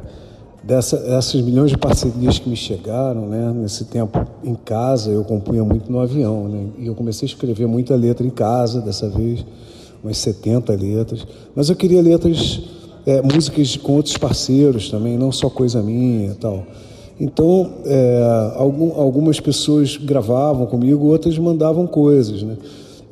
dessa, 0.61 0.97
essas 1.07 1.41
milhões 1.41 1.71
de 1.71 1.79
parcerias 1.79 2.41
que 2.41 2.49
me 2.49 2.57
chegaram, 2.57 3.29
né? 3.29 3.53
Nesse 3.55 3.85
tempo 3.85 4.27
em 4.43 4.57
casa, 4.57 5.09
eu 5.09 5.23
compunha 5.23 5.63
muito 5.63 5.91
no 5.91 6.01
avião, 6.01 6.49
né? 6.49 6.67
E 6.79 6.89
eu 6.89 6.95
comecei 6.97 7.27
a 7.27 7.31
escrever 7.31 7.69
muita 7.69 7.95
letra 7.95 8.27
em 8.27 8.31
casa, 8.31 8.81
dessa 8.81 9.09
vez, 9.09 9.47
umas 10.03 10.19
70 10.19 10.73
letras. 10.73 11.25
Mas 11.55 11.69
eu 11.69 11.77
queria 11.77 12.03
letras, 12.03 12.61
é, 13.07 13.23
músicas 13.23 13.77
com 13.77 13.93
outros 13.93 14.17
parceiros 14.17 14.91
também, 14.91 15.17
não 15.17 15.31
só 15.31 15.49
coisa 15.49 15.81
minha 15.81 16.33
e 16.33 16.35
tal. 16.35 16.65
Então, 17.21 17.71
é, 17.85 18.53
algum, 18.57 19.01
algumas 19.01 19.39
pessoas 19.39 19.97
gravavam 19.97 20.67
comigo, 20.67 21.07
outras 21.07 21.39
mandavam 21.39 21.87
coisas, 21.87 22.43
né? 22.43 22.57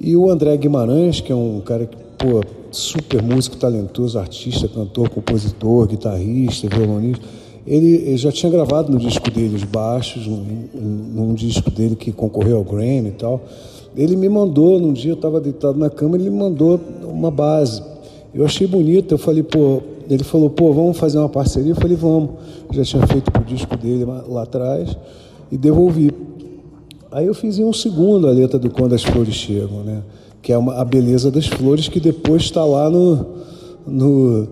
E 0.00 0.16
o 0.16 0.28
André 0.28 0.56
Guimarães, 0.56 1.20
que 1.20 1.30
é 1.30 1.36
um 1.36 1.60
cara 1.60 1.86
que, 1.86 1.96
pô, 2.18 2.40
super 2.70 3.22
músico, 3.22 3.56
talentoso, 3.56 4.18
artista, 4.18 4.68
cantor, 4.68 5.08
compositor, 5.08 5.86
guitarrista, 5.86 6.68
violonista, 6.68 7.24
ele, 7.66 7.96
ele 7.96 8.16
já 8.16 8.32
tinha 8.32 8.50
gravado 8.50 8.90
no 8.90 8.98
disco 8.98 9.30
dele 9.30 9.54
os 9.56 9.64
baixos, 9.64 10.26
num, 10.26 10.68
num 10.74 11.34
disco 11.34 11.70
dele 11.70 11.94
que 11.94 12.10
concorreu 12.12 12.56
ao 12.56 12.64
Grammy 12.64 13.08
e 13.08 13.12
tal. 13.12 13.42
Ele 13.94 14.16
me 14.16 14.28
mandou, 14.28 14.80
num 14.80 14.92
dia 14.92 15.10
eu 15.10 15.16
estava 15.16 15.40
deitado 15.40 15.78
na 15.78 15.90
cama, 15.90 16.16
ele 16.16 16.30
me 16.30 16.38
mandou 16.38 16.80
uma 17.02 17.30
base. 17.30 17.82
Eu 18.34 18.44
achei 18.44 18.66
bonito, 18.66 19.12
eu 19.12 19.18
falei, 19.18 19.42
pô, 19.42 19.82
ele 20.08 20.24
falou, 20.24 20.48
pô, 20.48 20.72
vamos 20.72 20.96
fazer 20.96 21.18
uma 21.18 21.28
parceria? 21.28 21.72
Eu 21.72 21.76
falei, 21.76 21.96
vamos. 21.96 22.30
Eu 22.70 22.74
já 22.74 22.84
tinha 22.84 23.06
feito 23.06 23.30
pro 23.30 23.44
disco 23.44 23.76
dele 23.76 24.04
lá 24.04 24.42
atrás 24.42 24.96
e 25.52 25.58
devolvi. 25.58 26.10
Aí 27.10 27.26
eu 27.26 27.34
fiz 27.34 27.58
em 27.58 27.64
um 27.64 27.72
segundo 27.72 28.28
a 28.28 28.30
letra 28.30 28.58
do 28.58 28.70
Quando 28.70 28.94
as 28.94 29.02
Flores 29.02 29.34
Chegam, 29.34 29.82
né? 29.82 30.02
Que 30.48 30.52
é 30.54 30.56
uma, 30.56 30.80
a 30.80 30.84
beleza 30.86 31.30
das 31.30 31.46
flores 31.46 31.88
que 31.88 32.00
depois 32.00 32.44
está 32.44 32.64
lá 32.64 32.88
no, 32.88 33.26
no, 33.86 34.48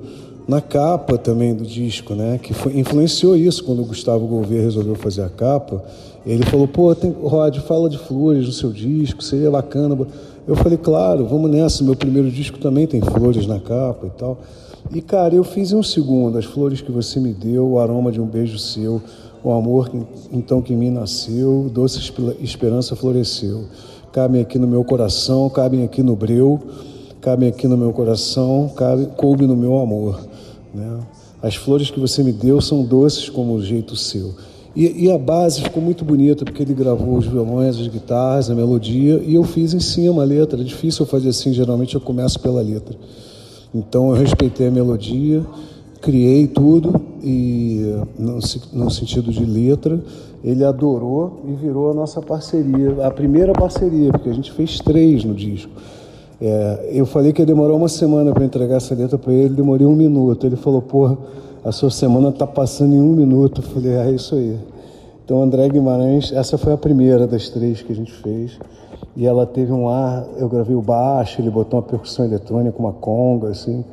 na 0.46 0.60
capa 0.60 1.16
também 1.16 1.54
do 1.54 1.64
disco, 1.64 2.14
né? 2.14 2.38
Que 2.38 2.52
foi, 2.52 2.78
influenciou 2.78 3.34
isso 3.34 3.64
quando 3.64 3.80
o 3.80 3.84
Gustavo 3.86 4.26
Gouveia 4.26 4.60
resolveu 4.60 4.94
fazer 4.94 5.22
a 5.22 5.30
capa. 5.30 5.82
Ele 6.26 6.44
falou, 6.44 6.68
pô, 6.68 6.94
tem, 6.94 7.10
Rod, 7.10 7.56
fala 7.60 7.88
de 7.88 7.96
flores 7.96 8.44
no 8.44 8.52
seu 8.52 8.72
disco, 8.72 9.24
seria 9.24 9.50
bacana. 9.50 9.96
Eu 10.46 10.54
falei, 10.54 10.76
claro, 10.76 11.24
vamos 11.24 11.50
nessa. 11.50 11.82
Meu 11.82 11.96
primeiro 11.96 12.30
disco 12.30 12.58
também 12.58 12.86
tem 12.86 13.00
flores 13.00 13.46
na 13.46 13.58
capa 13.58 14.06
e 14.06 14.10
tal. 14.10 14.38
E, 14.92 15.00
cara, 15.00 15.34
eu 15.34 15.44
fiz 15.44 15.72
em 15.72 15.76
um 15.76 15.82
segundo 15.82 16.36
as 16.36 16.44
flores 16.44 16.82
que 16.82 16.92
você 16.92 17.18
me 17.18 17.32
deu, 17.32 17.66
o 17.66 17.78
aroma 17.78 18.12
de 18.12 18.20
um 18.20 18.26
beijo 18.26 18.58
seu, 18.58 19.00
o 19.42 19.50
amor 19.50 19.88
que, 19.88 19.98
então 20.30 20.60
que 20.60 20.74
em 20.74 20.76
mim 20.76 20.90
nasceu, 20.90 21.70
doce 21.72 22.12
esperança 22.42 22.94
floresceu. 22.94 23.64
Cabem 24.12 24.40
aqui 24.40 24.58
no 24.58 24.66
meu 24.66 24.82
coração, 24.84 25.48
cabem 25.50 25.84
aqui 25.84 26.02
no 26.02 26.16
breu, 26.16 26.60
cabem 27.20 27.48
aqui 27.48 27.66
no 27.66 27.76
meu 27.76 27.92
coração, 27.92 28.70
cabe, 28.74 29.06
coube 29.16 29.46
no 29.46 29.56
meu 29.56 29.78
amor. 29.78 30.20
Né? 30.74 31.00
As 31.42 31.54
flores 31.54 31.90
que 31.90 32.00
você 32.00 32.22
me 32.22 32.32
deu 32.32 32.60
são 32.60 32.84
doces 32.84 33.28
como 33.28 33.54
o 33.54 33.62
jeito 33.62 33.94
seu. 33.96 34.34
E, 34.76 35.06
e, 35.06 35.10
a 35.10 35.16
base 35.16 35.62
ficou 35.62 35.82
muito 35.82 36.04
bonita, 36.04 36.44
porque 36.44 36.62
ele 36.62 36.74
gravou 36.74 37.16
os 37.16 37.26
violões, 37.26 37.80
as 37.80 37.88
guitarras, 37.88 38.50
a 38.50 38.54
melodia, 38.54 39.22
e 39.24 39.34
eu 39.34 39.42
fiz 39.42 39.72
em 39.72 39.80
cima 39.80 40.20
a 40.20 40.24
letra. 40.24 40.60
É 40.60 40.64
difícil 40.64 41.04
eu 41.04 41.08
fazer 41.08 41.30
assim, 41.30 41.52
geralmente 41.54 41.94
eu 41.94 42.00
começo 42.00 42.38
pela 42.38 42.60
letra. 42.60 42.94
Então 43.74 44.10
eu 44.10 44.14
respeitei 44.14 44.68
a 44.68 44.70
melodia, 44.70 45.46
criei 46.02 46.46
tudo, 46.46 46.94
e 47.22 47.96
no, 48.18 48.38
no 48.72 48.90
sentido 48.90 49.32
de 49.32 49.46
letra, 49.46 49.98
ele 50.46 50.64
adorou 50.64 51.40
e 51.44 51.52
virou 51.54 51.90
a 51.90 51.94
nossa 51.94 52.22
parceria, 52.22 53.04
a 53.04 53.10
primeira 53.10 53.52
parceria, 53.52 54.12
porque 54.12 54.28
a 54.28 54.32
gente 54.32 54.52
fez 54.52 54.78
três 54.78 55.24
no 55.24 55.34
disco. 55.34 55.72
É, 56.40 56.90
eu 56.92 57.04
falei 57.04 57.32
que 57.32 57.42
ia 57.42 57.46
demorar 57.46 57.74
uma 57.74 57.88
semana 57.88 58.32
para 58.32 58.44
entregar 58.44 58.76
essa 58.76 58.94
letra 58.94 59.18
para 59.18 59.32
ele, 59.32 59.54
demorei 59.54 59.84
um 59.84 59.96
minuto. 59.96 60.46
Ele 60.46 60.54
falou, 60.54 60.80
porra, 60.80 61.18
a 61.64 61.72
sua 61.72 61.90
semana 61.90 62.28
está 62.28 62.46
passando 62.46 62.94
em 62.94 63.00
um 63.00 63.12
minuto. 63.12 63.60
Eu 63.60 63.64
falei, 63.64 63.96
é 63.96 64.10
isso 64.12 64.36
aí. 64.36 64.56
Então, 65.24 65.42
André 65.42 65.68
Guimarães, 65.68 66.30
essa 66.32 66.56
foi 66.56 66.72
a 66.72 66.76
primeira 66.76 67.26
das 67.26 67.48
três 67.48 67.82
que 67.82 67.92
a 67.92 67.96
gente 67.96 68.12
fez. 68.12 68.56
E 69.16 69.26
ela 69.26 69.46
teve 69.46 69.72
um 69.72 69.88
ar, 69.88 70.28
eu 70.38 70.48
gravei 70.48 70.76
o 70.76 70.82
baixo, 70.82 71.40
ele 71.40 71.50
botou 71.50 71.80
uma 71.80 71.86
percussão 71.86 72.24
eletrônica, 72.24 72.78
uma 72.78 72.92
conga, 72.92 73.48
assim, 73.48 73.84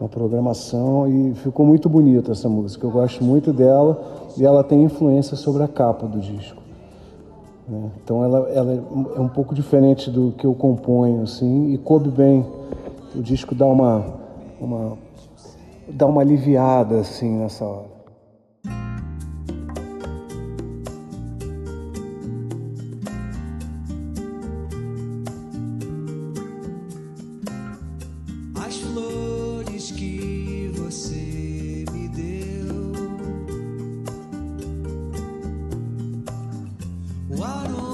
uma 0.00 0.08
programação, 0.08 1.08
e 1.08 1.34
ficou 1.34 1.66
muito 1.66 1.88
bonita 1.88 2.32
essa 2.32 2.48
música. 2.48 2.86
Eu 2.86 2.90
gosto 2.90 3.24
muito 3.24 3.52
dela 3.52 4.00
e 4.36 4.44
ela 4.44 4.62
tem 4.62 4.84
influência 4.84 5.36
sobre 5.36 5.62
a 5.62 5.68
capa 5.68 6.06
do 6.06 6.20
disco. 6.20 6.62
Né? 7.68 7.90
Então 8.02 8.22
ela, 8.22 8.48
ela 8.50 8.84
é 9.16 9.20
um 9.20 9.28
pouco 9.28 9.54
diferente 9.54 10.10
do 10.10 10.32
que 10.32 10.46
eu 10.46 10.54
componho, 10.54 11.22
assim, 11.22 11.72
e 11.72 11.78
coube 11.78 12.10
bem. 12.10 12.46
O 13.14 13.20
disco 13.20 13.54
dá 13.54 13.66
uma, 13.66 14.04
uma, 14.60 14.96
dá 15.88 16.06
uma 16.06 16.20
aliviada, 16.20 17.00
assim, 17.00 17.30
nessa 17.38 17.64
hora. 17.64 17.87
What 37.38 37.87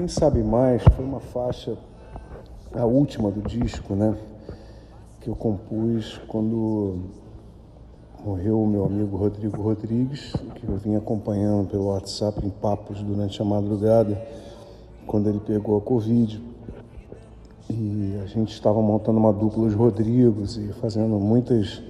Quem 0.00 0.08
sabe 0.08 0.42
mais 0.42 0.82
foi 0.96 1.04
uma 1.04 1.20
faixa, 1.20 1.76
a 2.72 2.86
última 2.86 3.30
do 3.30 3.42
disco, 3.42 3.94
né? 3.94 4.16
Que 5.20 5.28
eu 5.28 5.36
compus 5.36 6.18
quando 6.26 7.00
morreu 8.24 8.62
o 8.62 8.66
meu 8.66 8.86
amigo 8.86 9.18
Rodrigo 9.18 9.60
Rodrigues, 9.60 10.32
que 10.54 10.66
eu 10.66 10.78
vim 10.78 10.96
acompanhando 10.96 11.68
pelo 11.68 11.88
WhatsApp 11.88 12.40
em 12.42 12.48
papos 12.48 13.02
durante 13.02 13.42
a 13.42 13.44
madrugada, 13.44 14.18
quando 15.06 15.28
ele 15.28 15.38
pegou 15.38 15.76
a 15.76 15.82
Covid. 15.82 16.42
E 17.68 18.18
a 18.24 18.26
gente 18.26 18.54
estava 18.54 18.80
montando 18.80 19.18
uma 19.18 19.34
dupla 19.34 19.64
os 19.64 19.74
Rodrigos 19.74 20.56
e 20.56 20.72
fazendo 20.80 21.20
muitas 21.20 21.82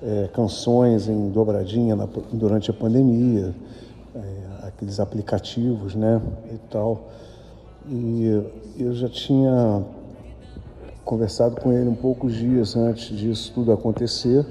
é, 0.00 0.28
canções 0.32 1.08
em 1.08 1.30
dobradinha 1.30 1.96
na, 1.96 2.06
durante 2.32 2.70
a 2.70 2.72
pandemia. 2.72 3.52
É, 4.14 4.46
aqueles 4.76 5.00
aplicativos, 5.00 5.94
né, 5.94 6.20
e 6.52 6.58
tal. 6.70 7.08
E 7.88 8.42
eu 8.78 8.94
já 8.94 9.08
tinha 9.08 9.82
conversado 11.02 11.60
com 11.60 11.72
ele 11.72 11.88
um 11.88 11.94
poucos 11.94 12.34
dias 12.34 12.76
antes 12.76 13.16
disso 13.16 13.52
tudo 13.54 13.72
acontecer. 13.72 14.44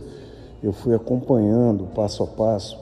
Eu 0.64 0.74
fui 0.74 0.96
acompanhando 0.96 1.84
passo 1.94 2.24
a 2.24 2.28
passo, 2.28 2.80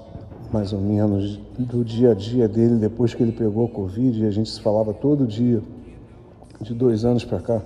mais 0.53 0.71
ou 0.71 0.79
menos, 0.79 1.37
do 1.57 1.83
dia 1.83 2.11
a 2.11 2.13
dia 2.13 2.47
dele 2.47 2.75
depois 2.75 3.13
que 3.13 3.21
ele 3.21 3.33
pegou 3.33 3.65
a 3.65 3.69
Covid. 3.69 4.23
E 4.23 4.25
a 4.25 4.31
gente 4.31 4.49
se 4.49 4.61
falava 4.61 4.93
todo 4.93 5.27
dia, 5.27 5.61
de 6.61 6.73
dois 6.73 7.03
anos 7.03 7.25
para 7.25 7.39
cá. 7.39 7.61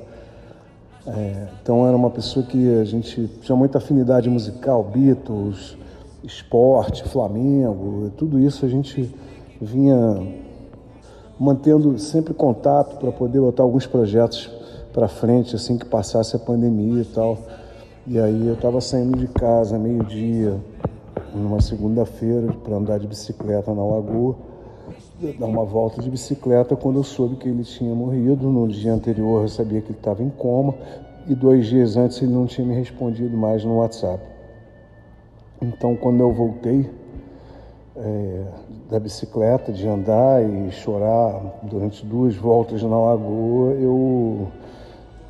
É, 1.06 1.48
então 1.62 1.88
era 1.88 1.96
uma 1.96 2.10
pessoa 2.10 2.46
que 2.46 2.80
a 2.80 2.84
gente 2.84 3.28
tinha 3.42 3.56
muita 3.56 3.78
afinidade 3.78 4.30
musical, 4.30 4.84
Beatles, 4.84 5.78
esporte, 6.24 7.04
Flamengo, 7.04 8.12
tudo 8.18 8.40
isso 8.40 8.66
a 8.66 8.70
gente 8.70 9.14
vinha 9.62 10.46
mantendo 11.40 11.98
sempre 12.00 12.34
contato 12.34 12.98
para 12.98 13.12
poder 13.12 13.40
botar 13.40 13.64
alguns 13.64 13.86
projetos 13.86 14.50
para 14.94 15.08
frente 15.08 15.56
assim 15.56 15.78
que 15.78 15.86
passasse 15.86 16.36
a 16.36 16.40
pandemia 16.40 17.02
e 17.02 17.06
tal. 17.06 17.38
E 18.08 18.18
aí 18.20 18.48
eu 18.48 18.54
estava 18.54 18.80
saindo 18.82 19.18
de 19.18 19.28
casa 19.28 19.78
meio-dia, 19.78 20.56
numa 21.36 21.62
segunda-feira, 21.62 22.54
para 22.64 22.78
andar 22.78 23.00
de 23.00 23.08
bicicleta 23.08 23.74
na 23.74 23.86
lagoa, 23.86 24.36
dar 25.38 25.46
uma 25.46 25.66
volta 25.66 26.02
de 26.02 26.10
bicicleta 26.10 26.76
quando 26.76 27.00
eu 27.00 27.04
soube 27.04 27.36
que 27.36 27.50
ele 27.50 27.64
tinha 27.64 27.94
morrido. 27.94 28.50
No 28.50 28.68
dia 28.68 28.94
anterior 28.94 29.42
eu 29.42 29.50
sabia 29.50 29.82
que 29.82 29.90
ele 29.90 29.98
estava 29.98 30.24
em 30.24 30.30
coma 30.30 30.74
e 31.28 31.36
dois 31.36 31.68
dias 31.68 31.98
antes 31.98 32.22
ele 32.22 32.32
não 32.32 32.46
tinha 32.46 32.66
me 32.66 32.74
respondido 32.74 33.36
mais 33.36 33.64
no 33.64 33.78
WhatsApp. 33.78 34.24
Então 35.62 35.96
quando 35.96 36.22
eu 36.22 36.32
voltei, 36.32 36.90
é, 37.98 38.44
da 38.90 39.00
bicicleta, 39.00 39.72
de 39.72 39.88
andar 39.88 40.44
e 40.44 40.72
chorar 40.72 41.60
durante 41.64 42.06
duas 42.06 42.36
voltas 42.36 42.82
na 42.84 42.98
lagoa, 42.98 43.74
eu 43.74 44.48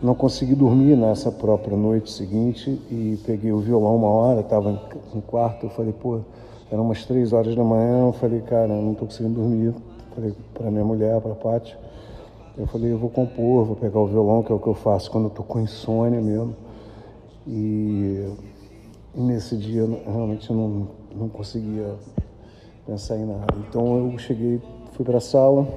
não 0.02 0.14
consegui 0.14 0.54
dormir 0.54 0.96
nessa 0.96 1.32
própria 1.32 1.76
noite 1.76 2.12
seguinte 2.12 2.70
e 2.92 3.20
peguei 3.26 3.52
o 3.52 3.60
violão 3.60 3.96
uma 3.96 4.10
hora, 4.10 4.42
estava 4.42 4.80
no 5.14 5.22
quarto, 5.22 5.66
eu 5.66 5.70
falei, 5.70 5.94
pô, 5.94 6.20
eram 6.72 6.84
umas 6.84 7.06
três 7.06 7.32
horas 7.34 7.56
da 7.56 7.64
manhã, 7.64 8.08
eu 8.08 8.14
falei, 8.14 8.42
cara, 8.42 8.68
não 8.68 8.92
estou 8.92 9.08
conseguindo 9.08 9.36
dormir. 9.36 9.74
Falei 10.14 10.34
para 10.54 10.70
minha 10.70 10.84
mulher, 10.84 11.22
para 11.22 11.32
a 11.32 11.36
Paty, 11.36 11.78
Eu 12.58 12.66
falei, 12.68 12.92
eu 12.92 12.98
vou 12.98 13.10
compor, 13.10 13.66
vou 13.66 13.76
pegar 13.76 14.00
o 14.00 14.08
violão, 14.08 14.42
que 14.44 14.52
é 14.52 14.56
o 14.56 14.60
que 14.60 14.68
eu 14.68 14.74
faço 14.74 15.12
quando 15.12 15.26
eu 15.26 15.44
com 15.44 15.60
insônia 15.60 16.20
mesmo. 16.20 16.56
E, 17.46 18.28
e 19.16 19.22
nesse 19.22 19.56
dia 19.56 19.86
realmente 20.06 20.50
eu 20.50 20.56
não, 20.56 20.88
não 21.16 21.30
conseguia 21.30 21.96
pensar 22.88 23.18
em 23.18 23.26
nada. 23.26 23.54
Então 23.68 23.98
eu 23.98 24.18
cheguei, 24.18 24.62
fui 24.94 25.06
para 25.06 25.18
a 25.18 25.22
sala, 25.22 25.68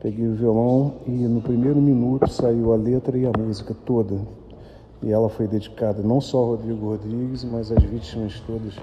peguei 0.00 0.26
o 0.26 0.34
violão 0.34 0.94
e 1.06 1.10
no 1.10 1.42
primeiro 1.42 1.80
minuto 1.80 2.28
saiu 2.30 2.72
a 2.72 2.76
letra 2.76 3.16
e 3.18 3.26
a 3.26 3.32
música 3.38 3.76
toda. 3.84 4.18
E 5.02 5.12
ela 5.12 5.28
foi 5.28 5.46
dedicada 5.46 6.02
não 6.02 6.20
só 6.20 6.38
ao 6.38 6.46
Rodrigo 6.46 6.88
Rodrigues, 6.88 7.44
mas 7.44 7.70
às 7.70 7.82
vítimas 7.82 8.40
todas 8.46 8.74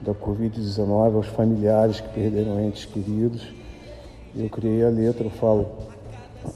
da 0.00 0.14
Covid-19, 0.14 1.16
aos 1.16 1.26
familiares 1.26 2.00
que 2.00 2.08
perderam 2.08 2.60
entes 2.60 2.84
queridos. 2.84 3.42
Eu 4.34 4.48
criei 4.48 4.84
a 4.84 4.88
letra, 4.88 5.26
eu 5.26 5.30
falo 5.30 5.66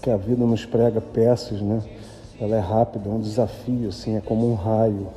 que 0.00 0.09
a 0.09 0.16
vida 0.16 0.44
nos 0.44 0.64
prega 0.64 1.00
peças, 1.00 1.61
né? 1.61 1.82
Ela 2.40 2.57
é 2.57 2.61
rápida, 2.61 3.09
é 3.09 3.12
um 3.12 3.20
desafio, 3.20 3.88
assim, 3.88 4.16
é 4.16 4.20
como 4.20 4.50
um 4.50 4.55
raio. 4.55 5.09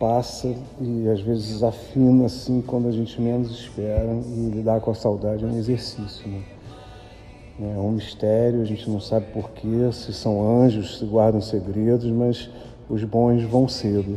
Passa 0.00 0.48
e 0.80 1.06
às 1.10 1.20
vezes 1.20 1.48
desafina, 1.48 2.24
assim, 2.24 2.64
quando 2.66 2.88
a 2.88 2.90
gente 2.90 3.20
menos 3.20 3.50
espera. 3.50 4.18
E 4.34 4.48
lidar 4.48 4.80
com 4.80 4.90
a 4.90 4.94
saudade 4.94 5.44
é 5.44 5.46
um 5.46 5.58
exercício, 5.58 6.26
né? 6.26 6.42
É 7.60 7.78
um 7.78 7.90
mistério, 7.90 8.62
a 8.62 8.64
gente 8.64 8.88
não 8.88 8.98
sabe 8.98 9.26
porquê, 9.34 9.92
se 9.92 10.14
são 10.14 10.62
anjos, 10.62 10.96
se 10.98 11.04
guardam 11.04 11.42
segredos, 11.42 12.10
mas 12.10 12.48
os 12.88 13.04
bons 13.04 13.42
vão 13.42 13.68
cedo. 13.68 14.16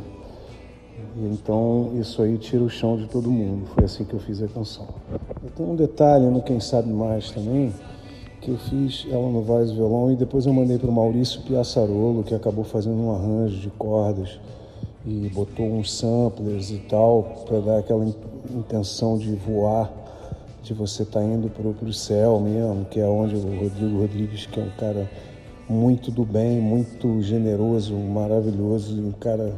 Então 1.17 1.91
isso 1.99 2.21
aí 2.21 2.37
tira 2.37 2.63
o 2.63 2.69
chão 2.69 2.95
de 2.95 3.05
todo 3.07 3.29
mundo. 3.29 3.65
Foi 3.75 3.83
assim 3.83 4.05
que 4.05 4.13
eu 4.13 4.21
fiz 4.21 4.41
a 4.41 4.47
canção. 4.47 4.87
E 5.45 5.49
tem 5.49 5.65
um 5.65 5.75
detalhe 5.75 6.27
no 6.27 6.41
Quem 6.41 6.61
Sabe 6.61 6.93
Mais 6.93 7.29
também, 7.31 7.73
que 8.39 8.51
eu 8.51 8.57
fiz 8.57 9.05
ela 9.11 9.27
no 9.27 9.41
voz 9.41 9.69
e 9.69 9.75
violão 9.75 10.09
e 10.09 10.15
depois 10.15 10.45
eu 10.45 10.53
mandei 10.53 10.77
para 10.77 10.89
o 10.89 10.93
Maurício 10.93 11.41
Piaçarolo, 11.41 12.23
que 12.23 12.33
acabou 12.33 12.63
fazendo 12.63 12.95
um 12.95 13.13
arranjo 13.13 13.59
de 13.59 13.69
cordas 13.71 14.39
e 15.05 15.29
botou 15.33 15.65
uns 15.65 15.93
samplers 15.93 16.71
e 16.71 16.77
tal, 16.77 17.43
para 17.45 17.59
dar 17.59 17.77
aquela 17.79 18.05
intenção 18.55 19.17
de 19.17 19.35
voar, 19.35 19.91
de 20.61 20.73
você 20.73 21.03
estar 21.03 21.19
tá 21.19 21.25
indo 21.25 21.49
para 21.49 21.67
o 21.67 21.93
céu 21.93 22.39
mesmo, 22.39 22.85
que 22.85 22.99
é 22.99 23.05
onde 23.05 23.35
o 23.35 23.59
Rodrigo 23.59 23.99
Rodrigues, 23.99 24.45
que 24.45 24.59
é 24.59 24.63
um 24.63 24.69
cara 24.77 25.09
muito 25.67 26.09
do 26.09 26.23
bem, 26.23 26.61
muito 26.61 27.21
generoso, 27.21 27.95
maravilhoso, 27.95 28.95
um 28.95 29.11
cara 29.11 29.53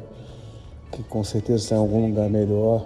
que 0.92 1.04
com 1.04 1.24
certeza 1.24 1.64
está 1.64 1.76
em 1.76 1.80
algum 1.80 2.08
lugar 2.08 2.30
melhor. 2.30 2.86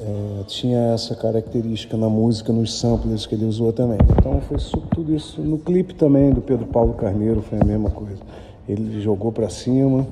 É, 0.00 0.44
tinha 0.48 0.94
essa 0.94 1.14
característica 1.14 1.96
na 1.96 2.08
música, 2.08 2.52
nos 2.52 2.76
samples 2.76 3.24
que 3.24 3.36
ele 3.36 3.44
usou 3.44 3.72
também. 3.72 3.98
Então 4.18 4.40
foi 4.40 4.56
tudo 4.90 5.14
isso. 5.14 5.40
No 5.40 5.58
clipe 5.58 5.94
também 5.94 6.32
do 6.32 6.40
Pedro 6.40 6.66
Paulo 6.66 6.94
Carneiro 6.94 7.40
foi 7.42 7.60
a 7.60 7.64
mesma 7.64 7.90
coisa. 7.90 8.20
Ele 8.68 9.00
jogou 9.00 9.30
para 9.30 9.48
cima 9.48 10.06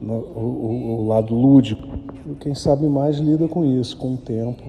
no, 0.00 0.14
o, 0.14 1.00
o, 1.00 1.06
lado 1.06 1.34
lúdico. 1.34 1.86
E 2.26 2.34
quem 2.34 2.54
sabe 2.54 2.86
mais 2.86 3.16
lida 3.18 3.48
com 3.48 3.64
isso, 3.64 3.96
com 3.96 4.14
o 4.14 4.16
tempo, 4.16 4.62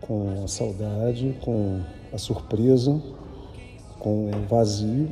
com 0.00 0.42
a 0.44 0.48
saudade, 0.48 1.36
com 1.42 1.80
a 2.12 2.18
surpresa, 2.18 3.00
com 3.98 4.28
o 4.28 4.48
vazio. 4.48 5.08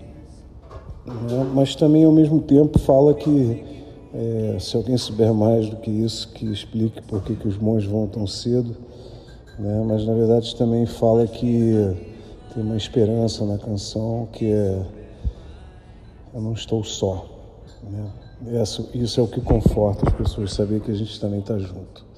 Né? 1.07 1.51
Mas 1.55 1.75
também 1.75 2.05
ao 2.05 2.13
mesmo 2.13 2.41
tempo 2.41 2.79
fala 2.79 3.15
que 3.15 3.65
é, 4.13 4.57
se 4.59 4.77
alguém 4.77 4.97
souber 4.97 5.33
mais 5.33 5.69
do 5.69 5.77
que 5.77 5.91
isso, 5.91 6.29
que 6.33 6.45
explique 6.47 7.01
por 7.03 7.23
que, 7.23 7.37
que 7.37 7.49
os 7.49 7.57
monges 7.57 7.91
vão 7.91 8.07
tão 8.07 8.27
cedo. 8.27 8.77
Né? 9.59 9.85
Mas 9.87 10.07
na 10.07 10.15
verdade 10.15 10.55
também 10.57 10.85
fala 10.87 11.27
que 11.27 11.97
tem 12.53 12.63
uma 12.63 12.77
esperança 12.77 13.45
na 13.45 13.59
canção 13.59 14.29
que 14.33 14.51
é 14.51 14.83
eu 16.33 16.41
não 16.41 16.53
estou 16.53 16.85
só. 16.85 17.27
Né? 17.83 18.11
Isso, 18.43 18.91
isso 18.95 19.21
é 19.21 19.23
o 19.23 19.29
que 19.29 19.41
conforta 19.41 20.09
as 20.09 20.15
pessoas, 20.15 20.55
saber 20.55 20.81
que 20.81 20.91
a 20.91 20.95
gente 20.95 21.21
também 21.21 21.41
está 21.41 21.59
junto. 21.59 22.09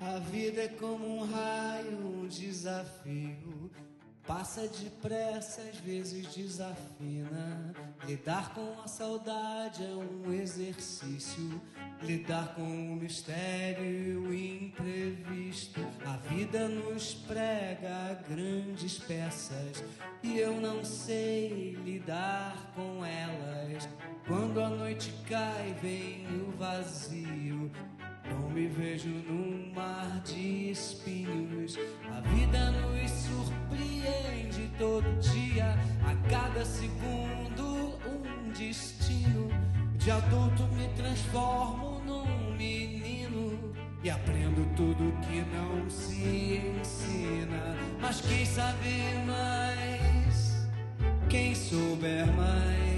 A 0.00 0.20
vida 0.20 0.62
é 0.62 0.68
como 0.68 1.04
um 1.04 1.24
raio, 1.24 1.98
um 2.06 2.28
desafio. 2.28 3.70
Passa 4.28 4.68
depressa, 4.68 5.62
às 5.62 5.78
vezes 5.78 6.34
desafina. 6.34 7.72
Lidar 8.06 8.52
com 8.52 8.78
a 8.84 8.86
saudade 8.86 9.82
é 9.82 9.88
um 9.88 10.30
exercício. 10.30 11.58
Lidar 12.02 12.54
com 12.54 12.62
o 12.62 12.96
mistério 12.96 14.30
imprevisto. 14.34 15.80
A 16.04 16.18
vida 16.28 16.68
nos 16.68 17.14
prega 17.14 18.22
grandes 18.28 18.98
peças 18.98 19.82
e 20.22 20.38
eu 20.38 20.60
não 20.60 20.84
sei 20.84 21.72
lidar 21.82 22.70
com 22.74 23.02
elas. 23.02 23.88
Quando 24.26 24.60
a 24.60 24.68
noite 24.68 25.10
cai, 25.26 25.74
vem 25.80 26.26
o 26.42 26.50
vazio. 26.58 27.72
Não 28.30 28.50
me 28.50 28.66
vejo 28.66 29.08
num 29.08 29.72
mar 29.74 30.20
de 30.24 30.70
espinhos. 30.70 31.78
A 32.10 32.20
vida 32.20 32.70
nos 32.70 33.10
surpreende 33.10 34.70
todo 34.78 35.04
dia, 35.20 35.76
a 36.04 36.28
cada 36.28 36.64
segundo 36.64 37.98
um 38.06 38.50
destino. 38.52 39.48
De 39.96 40.10
adulto 40.10 40.62
me 40.74 40.88
transformo 40.96 42.00
num 42.06 42.56
menino 42.56 43.74
e 44.02 44.10
aprendo 44.10 44.64
tudo 44.76 45.12
que 45.26 45.44
não 45.54 45.90
se 45.90 46.62
ensina. 46.80 47.76
Mas 48.00 48.20
quem 48.20 48.44
sabe 48.46 49.02
mais, 49.26 50.68
quem 51.28 51.54
souber 51.54 52.26
mais 52.34 52.97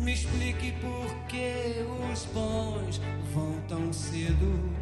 me 0.00 0.14
explique 0.14 0.72
por 0.80 1.14
que 1.28 1.84
os 2.10 2.24
bons 2.26 3.00
vão 3.34 3.60
tão 3.68 3.92
cedo. 3.92 4.74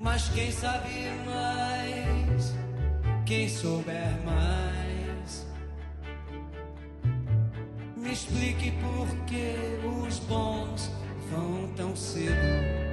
Mas 0.00 0.28
quem 0.30 0.50
sabe 0.50 0.90
mais, 1.24 2.54
quem 3.24 3.48
souber 3.48 4.18
mais, 4.24 5.46
me 7.96 8.12
explique 8.12 8.72
por 8.72 9.06
que 9.26 9.54
os 10.04 10.18
bons 10.18 10.90
vão 11.30 11.68
tão 11.76 11.94
cedo. 11.94 12.91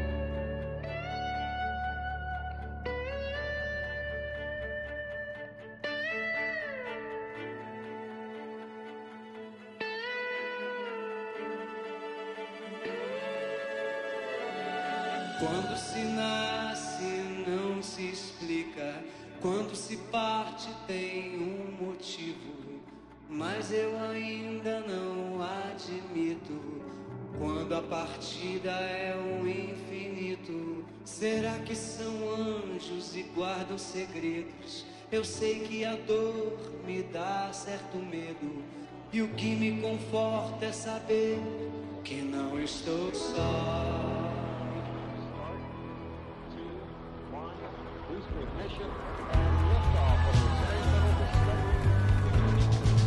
Se 15.99 16.05
nasce 16.05 17.43
não 17.45 17.83
se 17.83 18.03
explica, 18.03 19.03
quando 19.41 19.75
se 19.75 19.97
parte 19.97 20.69
tem 20.87 21.37
um 21.37 21.85
motivo, 21.85 22.79
mas 23.29 23.71
eu 23.71 23.99
ainda 23.99 24.79
não 24.81 25.41
admito. 25.41 26.79
Quando 27.37 27.73
a 27.73 27.81
partida 27.81 28.71
é 28.71 29.15
um 29.15 29.47
infinito, 29.47 30.85
será 31.05 31.57
que 31.59 31.75
são 31.75 32.11
anjos 32.33 33.15
e 33.15 33.23
guardam 33.23 33.77
segredos? 33.77 34.85
Eu 35.11 35.23
sei 35.23 35.61
que 35.61 35.85
a 35.85 35.95
dor 35.95 36.57
me 36.85 37.01
dá 37.03 37.49
certo 37.53 37.97
medo, 37.97 38.63
e 39.11 39.21
o 39.21 39.29
que 39.29 39.55
me 39.55 39.81
conforta 39.81 40.65
é 40.65 40.71
saber 40.71 41.39
que 42.03 42.21
não 42.21 42.61
estou 42.61 43.13
só. 43.13 44.18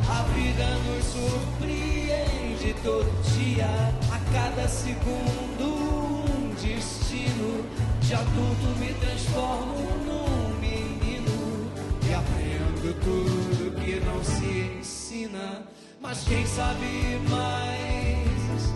A 0.09 0.23
vida 0.35 0.67
nos 0.87 1.05
surpreende 1.05 2.75
todo 2.83 3.23
dia, 3.35 3.67
a 4.11 4.19
cada 4.33 4.67
segundo 4.67 5.65
um 5.65 6.55
destino. 6.55 7.65
De 8.01 8.15
adulto 8.15 8.67
me 8.81 8.93
transformo 8.95 9.79
num 10.05 10.59
menino 10.59 11.71
e 12.09 12.13
aprendo 12.13 12.95
tudo 13.01 13.81
que 13.81 14.01
não 14.01 14.23
se 14.25 14.79
ensina. 14.81 15.63
Mas 16.01 16.25
quem 16.25 16.45
sabe 16.45 17.21
mais, 17.31 18.75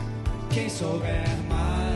quem 0.51 0.69
souber 0.69 1.27
mais 1.49 1.96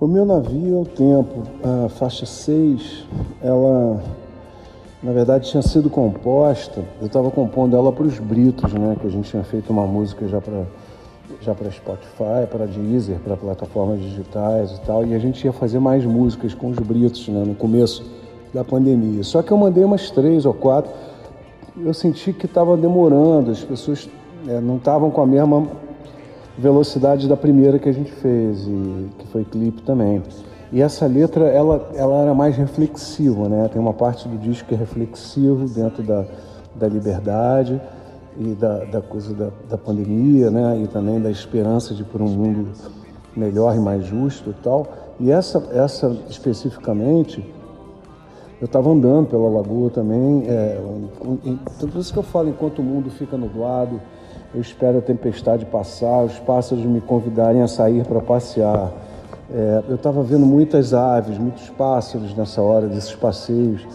O 0.00 0.06
meu 0.06 0.24
navio 0.24 0.78
é 0.78 0.80
o 0.80 0.84
tempo, 0.86 1.42
a 1.62 1.90
faixa 1.90 2.24
6, 2.24 3.04
ela 3.42 4.02
na 5.02 5.12
verdade 5.12 5.50
tinha 5.50 5.62
sido 5.62 5.90
composta, 5.90 6.82
eu 7.02 7.06
estava 7.06 7.30
compondo 7.30 7.76
ela 7.76 7.92
para 7.92 8.04
os 8.04 8.18
Britos, 8.18 8.72
né, 8.72 8.96
que 8.98 9.06
a 9.06 9.10
gente 9.10 9.28
tinha 9.28 9.44
feito 9.44 9.68
uma 9.68 9.86
música 9.86 10.26
já 10.26 10.40
para 10.40 10.64
já 11.42 11.54
para 11.54 11.70
Spotify, 11.70 12.46
para 12.50 12.64
Deezer, 12.64 13.18
para 13.18 13.36
plataformas 13.36 14.00
digitais 14.00 14.72
e 14.72 14.80
tal, 14.86 15.04
e 15.04 15.14
a 15.14 15.18
gente 15.18 15.44
ia 15.44 15.52
fazer 15.52 15.80
mais 15.80 16.02
músicas 16.06 16.54
com 16.54 16.70
os 16.70 16.78
Britos, 16.78 17.28
né, 17.28 17.44
no 17.44 17.54
começo 17.54 18.02
da 18.54 18.64
pandemia. 18.64 19.22
Só 19.22 19.42
que 19.42 19.52
eu 19.52 19.58
mandei 19.58 19.84
umas 19.84 20.10
três 20.10 20.46
ou 20.46 20.54
quatro, 20.54 20.90
eu 21.76 21.92
senti 21.92 22.32
que 22.32 22.46
estava 22.46 22.74
demorando, 22.74 23.50
as 23.50 23.62
pessoas 23.62 24.08
é, 24.48 24.60
não 24.62 24.78
estavam 24.78 25.10
com 25.10 25.20
a 25.20 25.26
mesma 25.26 25.89
velocidade 26.60 27.26
da 27.26 27.36
primeira 27.36 27.78
que 27.78 27.88
a 27.88 27.92
gente 27.92 28.12
fez, 28.12 28.66
e 28.66 29.08
que 29.18 29.26
foi 29.28 29.44
clipe 29.44 29.82
também. 29.82 30.22
E 30.72 30.80
essa 30.82 31.06
letra, 31.06 31.46
ela, 31.46 31.90
ela 31.94 32.22
era 32.22 32.34
mais 32.34 32.56
reflexiva, 32.56 33.48
né? 33.48 33.68
Tem 33.68 33.80
uma 33.80 33.92
parte 33.92 34.28
do 34.28 34.38
disco 34.38 34.68
que 34.68 34.74
é 34.74 34.78
reflexivo 34.78 35.66
dentro 35.66 36.02
da, 36.02 36.24
da 36.76 36.86
liberdade 36.86 37.80
e 38.38 38.54
da, 38.54 38.84
da 38.84 39.00
coisa 39.00 39.34
da, 39.34 39.50
da 39.68 39.76
pandemia, 39.76 40.50
né? 40.50 40.80
E 40.82 40.86
também 40.86 41.20
da 41.20 41.30
esperança 41.30 41.92
de 41.94 42.04
por 42.04 42.20
um 42.22 42.28
mundo 42.28 42.68
melhor 43.36 43.74
e 43.74 43.80
mais 43.80 44.04
justo 44.04 44.50
e 44.50 44.62
tal. 44.62 44.86
E 45.18 45.30
essa, 45.32 45.66
essa 45.72 46.16
especificamente, 46.28 47.44
eu 48.60 48.66
estava 48.66 48.90
andando 48.90 49.28
pela 49.28 49.48
lagoa 49.48 49.90
também, 49.90 50.44
é, 50.46 50.80
tudo 51.78 51.98
isso 51.98 52.12
que 52.12 52.18
eu 52.18 52.22
falo, 52.22 52.48
enquanto 52.48 52.78
o 52.78 52.82
mundo 52.82 53.10
fica 53.10 53.36
nublado, 53.36 54.00
eu 54.54 54.60
espero 54.60 54.98
a 54.98 55.00
tempestade 55.00 55.64
passar, 55.64 56.24
os 56.24 56.38
pássaros 56.38 56.84
me 56.84 57.00
convidarem 57.00 57.62
a 57.62 57.68
sair 57.68 58.04
para 58.04 58.20
passear. 58.20 58.92
É, 59.52 59.82
eu 59.88 59.96
estava 59.96 60.22
vendo 60.22 60.46
muitas 60.46 60.94
aves, 60.94 61.38
muitos 61.38 61.68
pássaros 61.70 62.34
nessa 62.36 62.60
hora 62.62 62.86
desses 62.86 63.14
passeios 63.14 63.86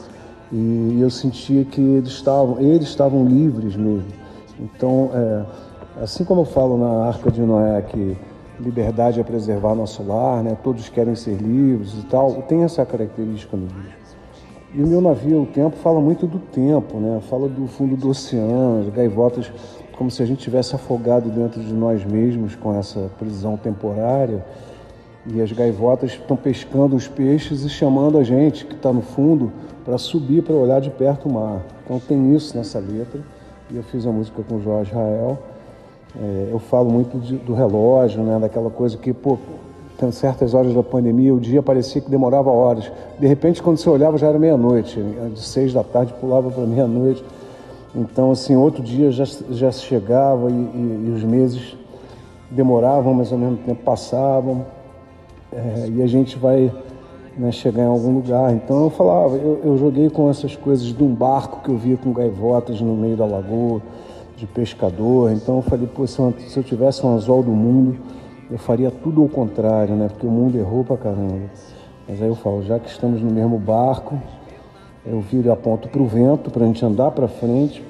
e 0.51 0.99
eu 1.01 1.09
sentia 1.09 1.63
que 1.65 1.81
eles 1.81 2.09
estavam, 2.09 2.59
eles 2.59 2.87
estavam 2.87 3.25
livres 3.25 3.75
mesmo. 3.75 4.07
Então, 4.59 5.11
é, 5.13 5.45
assim 6.03 6.23
como 6.23 6.41
eu 6.41 6.45
falo 6.45 6.77
na 6.77 7.07
Arca 7.07 7.31
de 7.31 7.41
Noé 7.41 7.81
que 7.81 8.17
liberdade 8.59 9.19
é 9.19 9.23
preservar 9.23 9.75
nosso 9.75 10.03
lar, 10.03 10.43
né? 10.43 10.57
Todos 10.63 10.87
querem 10.89 11.15
ser 11.15 11.35
livres 11.35 11.93
e 11.93 12.05
tal. 12.05 12.33
Tem 12.43 12.63
essa 12.63 12.85
característica 12.85 13.57
no 13.57 13.67
disco. 13.67 14.05
E 14.73 14.83
o 14.83 14.87
meu 14.87 14.99
navio, 14.99 15.43
o 15.43 15.45
tempo, 15.45 15.77
fala 15.77 16.01
muito 16.01 16.27
do 16.27 16.39
tempo, 16.39 16.97
né? 16.97 17.21
Fala 17.29 17.47
do 17.47 17.65
fundo 17.67 17.95
do 17.95 18.09
oceano, 18.09 18.81
as 18.81 18.93
gaivotas 18.93 19.51
como 19.95 20.11
se 20.11 20.21
a 20.21 20.25
gente 20.25 20.43
tivesse 20.43 20.75
afogado 20.75 21.29
dentro 21.29 21.61
de 21.61 21.73
nós 21.73 22.03
mesmos 22.03 22.55
com 22.55 22.77
essa 22.77 23.09
prisão 23.17 23.57
temporária. 23.57 24.45
E 25.27 25.41
as 25.41 25.51
gaivotas 25.51 26.11
estão 26.11 26.37
pescando 26.37 26.95
os 26.95 27.07
peixes 27.07 27.63
e 27.63 27.69
chamando 27.69 28.17
a 28.17 28.23
gente 28.23 28.65
que 28.65 28.75
está 28.75 28.93
no 28.93 29.01
fundo 29.01 29.51
para 29.83 29.97
subir 29.97 30.43
para 30.43 30.53
olhar 30.53 30.79
de 30.79 30.89
perto 30.89 31.27
o 31.27 31.33
mar. 31.33 31.61
Então 31.83 31.99
tem 31.99 32.35
isso 32.35 32.55
nessa 32.55 32.79
letra. 32.79 33.21
E 33.71 33.77
eu 33.77 33.83
fiz 33.83 34.05
a 34.05 34.11
música 34.11 34.43
com 34.43 34.55
o 34.55 34.61
Jorge 34.61 34.93
Rael. 34.93 35.39
É, 36.15 36.49
eu 36.51 36.59
falo 36.59 36.89
muito 36.89 37.17
de, 37.17 37.37
do 37.37 37.53
relógio, 37.53 38.23
né? 38.23 38.37
daquela 38.39 38.69
coisa 38.69 38.97
que, 38.97 39.11
pô, 39.11 39.37
tem 39.97 40.11
certas 40.11 40.53
horas 40.53 40.73
da 40.73 40.83
pandemia, 40.83 41.33
o 41.33 41.39
dia 41.39 41.61
parecia 41.63 42.01
que 42.01 42.09
demorava 42.09 42.51
horas. 42.51 42.91
De 43.19 43.27
repente, 43.27 43.63
quando 43.63 43.77
você 43.77 43.89
olhava, 43.89 44.17
já 44.17 44.27
era 44.27 44.37
meia-noite. 44.37 44.99
De 45.33 45.39
seis 45.39 45.73
da 45.73 45.83
tarde 45.83 46.13
pulava 46.19 46.51
para 46.51 46.65
meia-noite. 46.65 47.23
Então, 47.95 48.31
assim, 48.31 48.55
outro 48.55 48.83
dia 48.83 49.09
já, 49.09 49.23
já 49.49 49.71
chegava 49.71 50.49
e, 50.49 50.53
e, 50.53 51.05
e 51.07 51.11
os 51.11 51.23
meses 51.23 51.77
demoravam, 52.51 53.13
mas 53.13 53.31
ao 53.31 53.37
mesmo 53.37 53.57
tempo 53.57 53.81
passavam. 53.83 54.65
É, 55.51 55.87
e 55.89 56.03
a 56.03 56.07
gente 56.07 56.37
vai 56.37 56.71
né, 57.37 57.51
chegar 57.51 57.83
em 57.83 57.87
algum 57.87 58.15
lugar. 58.15 58.53
Então 58.53 58.83
eu 58.83 58.89
falava, 58.89 59.35
eu, 59.35 59.61
eu, 59.63 59.77
joguei 59.77 60.09
com 60.09 60.29
essas 60.29 60.55
coisas 60.55 60.85
de 60.85 61.03
um 61.03 61.13
barco 61.13 61.61
que 61.63 61.69
eu 61.69 61.77
via 61.77 61.97
com 61.97 62.11
gaivotas 62.11 62.81
no 62.81 62.95
meio 62.95 63.15
da 63.15 63.25
lagoa, 63.25 63.81
de 64.35 64.45
pescador. 64.45 65.31
Então 65.31 65.57
eu 65.57 65.61
falei, 65.61 65.87
pô, 65.87 66.05
se 66.05 66.19
eu, 66.19 66.33
se 66.37 66.57
eu 66.57 66.63
tivesse 66.63 67.05
um 67.05 67.15
anzol 67.15 67.41
do 67.41 67.51
mundo, 67.51 67.97
eu 68.51 68.57
faria 68.57 68.91
tudo 68.91 69.21
ao 69.21 69.29
contrário, 69.29 69.95
né? 69.95 70.07
Porque 70.09 70.27
o 70.27 70.31
mundo 70.31 70.57
errou 70.57 70.83
pra 70.83 70.97
caramba. 70.97 71.49
Mas 72.07 72.21
aí 72.21 72.27
eu 72.27 72.35
falo, 72.35 72.61
já 72.63 72.77
que 72.77 72.89
estamos 72.89 73.21
no 73.21 73.31
mesmo 73.31 73.57
barco, 73.57 74.19
eu 75.05 75.19
viro 75.21 75.47
e 75.47 75.51
aponto 75.51 75.87
para 75.87 76.01
o 76.01 76.05
vento 76.05 76.49
para 76.49 76.63
a 76.63 76.67
gente 76.67 76.83
andar 76.83 77.11
para 77.11 77.27
frente. 77.27 77.83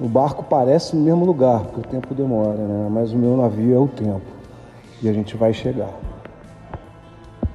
O 0.00 0.08
barco 0.08 0.44
parece 0.44 0.94
no 0.94 1.02
mesmo 1.02 1.24
lugar, 1.24 1.64
porque 1.64 1.80
o 1.80 1.90
tempo 1.90 2.14
demora, 2.14 2.56
né? 2.56 2.88
Mas 2.90 3.12
o 3.12 3.16
meu 3.16 3.36
navio 3.36 3.74
é 3.74 3.78
o 3.78 3.88
tempo 3.88 4.40
e 5.02 5.08
a 5.08 5.12
gente 5.12 5.36
vai 5.36 5.52
chegar. 5.52 5.92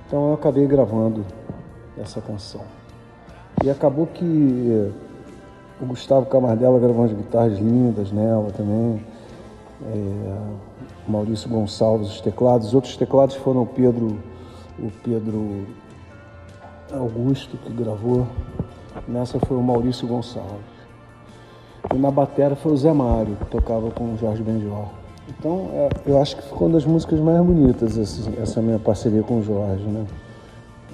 Então 0.07 0.29
eu 0.29 0.33
acabei 0.33 0.65
gravando 0.67 1.25
essa 1.97 2.21
canção. 2.21 2.61
E 3.63 3.69
acabou 3.69 4.07
que 4.07 4.91
o 5.81 5.85
Gustavo 5.85 6.25
Camardella 6.25 6.79
gravou 6.79 7.01
umas 7.01 7.13
guitarras 7.13 7.57
lindas 7.57 8.11
nela 8.11 8.51
também. 8.51 9.01
É, 9.93 10.37
Maurício 11.07 11.49
Gonçalves, 11.49 12.09
os 12.09 12.21
teclados. 12.21 12.67
Os 12.67 12.73
outros 12.73 12.95
teclados 12.97 13.35
foram 13.35 13.63
o 13.63 13.65
Pedro, 13.65 14.17
o 14.79 14.91
Pedro 15.03 15.65
Augusto 16.91 17.57
que 17.57 17.73
gravou. 17.73 18.27
Nessa 19.07 19.39
foi 19.39 19.57
o 19.57 19.61
Maurício 19.61 20.07
Gonçalves. 20.07 20.75
E 21.93 21.97
na 21.97 22.09
bateria 22.09 22.55
foi 22.55 22.71
o 22.71 22.77
Zé 22.77 22.91
Mário, 22.91 23.35
que 23.35 23.45
tocava 23.45 23.91
com 23.91 24.13
o 24.13 24.17
Jorge 24.17 24.41
Benjor. 24.41 24.87
Então, 25.27 25.69
é, 25.73 25.89
eu 26.05 26.21
acho 26.21 26.35
que 26.35 26.43
ficou 26.43 26.67
uma 26.67 26.73
das 26.73 26.85
músicas 26.85 27.19
mais 27.19 27.43
bonitas 27.43 27.97
essa, 27.97 28.29
essa 28.41 28.61
minha 28.61 28.79
parceria 28.79 29.23
com 29.23 29.39
o 29.39 29.43
Jorge, 29.43 29.83
né? 29.83 30.05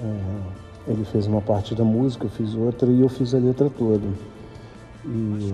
É, 0.03 0.91
ele 0.91 1.05
fez 1.05 1.27
uma 1.27 1.41
parte 1.41 1.75
da 1.75 1.83
música, 1.83 2.25
eu 2.25 2.29
fiz 2.29 2.55
outra 2.55 2.89
e 2.89 3.01
eu 3.01 3.09
fiz 3.09 3.33
a 3.33 3.37
letra 3.37 3.69
toda. 3.69 4.05
E, 5.05 5.53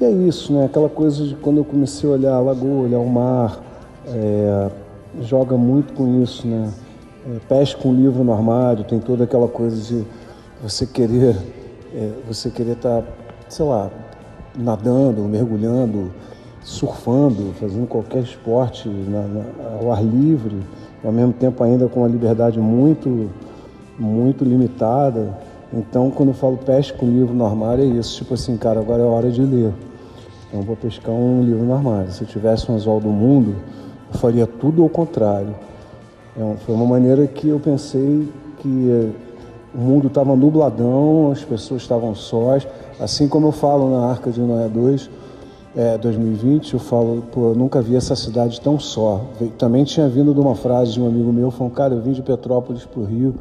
e 0.00 0.04
é 0.04 0.10
isso, 0.10 0.52
né? 0.52 0.66
Aquela 0.66 0.88
coisa 0.88 1.24
de 1.24 1.34
quando 1.36 1.58
eu 1.58 1.64
comecei 1.64 2.08
a 2.08 2.12
olhar 2.12 2.34
a 2.34 2.40
lagoa, 2.40 2.84
olhar 2.84 2.98
o 2.98 3.08
mar, 3.08 3.60
é, 4.06 4.70
joga 5.22 5.56
muito 5.56 5.92
com 5.92 6.22
isso, 6.22 6.46
né? 6.46 6.72
É, 7.26 7.38
pesca 7.48 7.86
um 7.86 7.94
livro 7.94 8.22
no 8.22 8.32
armário, 8.32 8.84
tem 8.84 8.98
toda 9.00 9.24
aquela 9.24 9.48
coisa 9.48 9.76
de 9.76 10.04
você 10.62 10.86
querer, 10.86 11.36
é, 11.94 12.12
você 12.26 12.50
querer 12.50 12.72
estar, 12.72 13.02
tá, 13.02 13.08
sei 13.48 13.64
lá, 13.64 13.90
nadando, 14.56 15.22
mergulhando, 15.22 16.10
surfando, 16.62 17.54
fazendo 17.60 17.86
qualquer 17.86 18.22
esporte 18.22 18.88
na, 18.88 19.22
na, 19.22 19.44
ao 19.80 19.92
ar 19.92 20.04
livre, 20.04 20.56
ao 21.04 21.12
mesmo 21.12 21.32
tempo 21.32 21.62
ainda 21.62 21.86
com 21.88 22.00
uma 22.00 22.08
liberdade 22.08 22.58
muito, 22.58 23.30
muito 23.98 24.44
limitada. 24.44 25.38
Então, 25.72 26.10
quando 26.10 26.30
eu 26.30 26.34
falo 26.34 26.56
pesca 26.56 26.96
com 26.98 27.06
livro 27.06 27.34
no 27.34 27.46
armário, 27.46 27.84
é 27.84 27.86
isso, 27.86 28.16
tipo 28.16 28.34
assim, 28.34 28.56
cara, 28.56 28.80
agora 28.80 29.02
é 29.02 29.06
hora 29.06 29.30
de 29.30 29.42
ler. 29.42 29.72
Então, 30.48 30.62
vou 30.62 30.76
pescar 30.76 31.14
um 31.14 31.42
livro 31.44 31.62
no 31.62 31.74
armário. 31.74 32.10
Se 32.10 32.22
eu 32.22 32.26
tivesse 32.26 32.70
um 32.70 32.74
anzol 32.74 33.00
do 33.00 33.10
mundo, 33.10 33.54
eu 34.12 34.18
faria 34.18 34.46
tudo 34.46 34.82
ao 34.82 34.88
contrário. 34.88 35.54
É, 36.36 36.56
foi 36.64 36.74
uma 36.74 36.86
maneira 36.86 37.26
que 37.26 37.48
eu 37.48 37.60
pensei 37.60 38.28
que 38.58 39.12
o 39.74 39.78
mundo 39.78 40.08
estava 40.08 40.34
nubladão, 40.34 41.30
as 41.30 41.44
pessoas 41.44 41.82
estavam 41.82 42.14
sós. 42.14 42.66
Assim 42.98 43.28
como 43.28 43.48
eu 43.48 43.52
falo 43.52 43.90
na 43.90 44.06
Arca 44.06 44.30
de 44.30 44.40
Noé 44.40 44.68
2, 44.68 45.10
é, 45.76 45.98
2020, 45.98 46.74
eu 46.74 46.80
falo, 46.80 47.22
pô, 47.30 47.50
eu 47.50 47.54
nunca 47.54 47.80
vi 47.80 47.94
essa 47.94 48.16
cidade 48.16 48.60
tão 48.60 48.78
só. 48.78 49.24
Também 49.58 49.84
tinha 49.84 50.08
vindo 50.08 50.34
de 50.34 50.40
uma 50.40 50.54
frase 50.54 50.92
de 50.92 51.00
um 51.00 51.06
amigo 51.06 51.32
meu, 51.32 51.50
falando, 51.50 51.72
cara, 51.72 51.94
eu 51.94 52.00
vim 52.00 52.12
de 52.12 52.22
Petrópolis 52.22 52.84
pro 52.84 53.04
Rio 53.04 53.34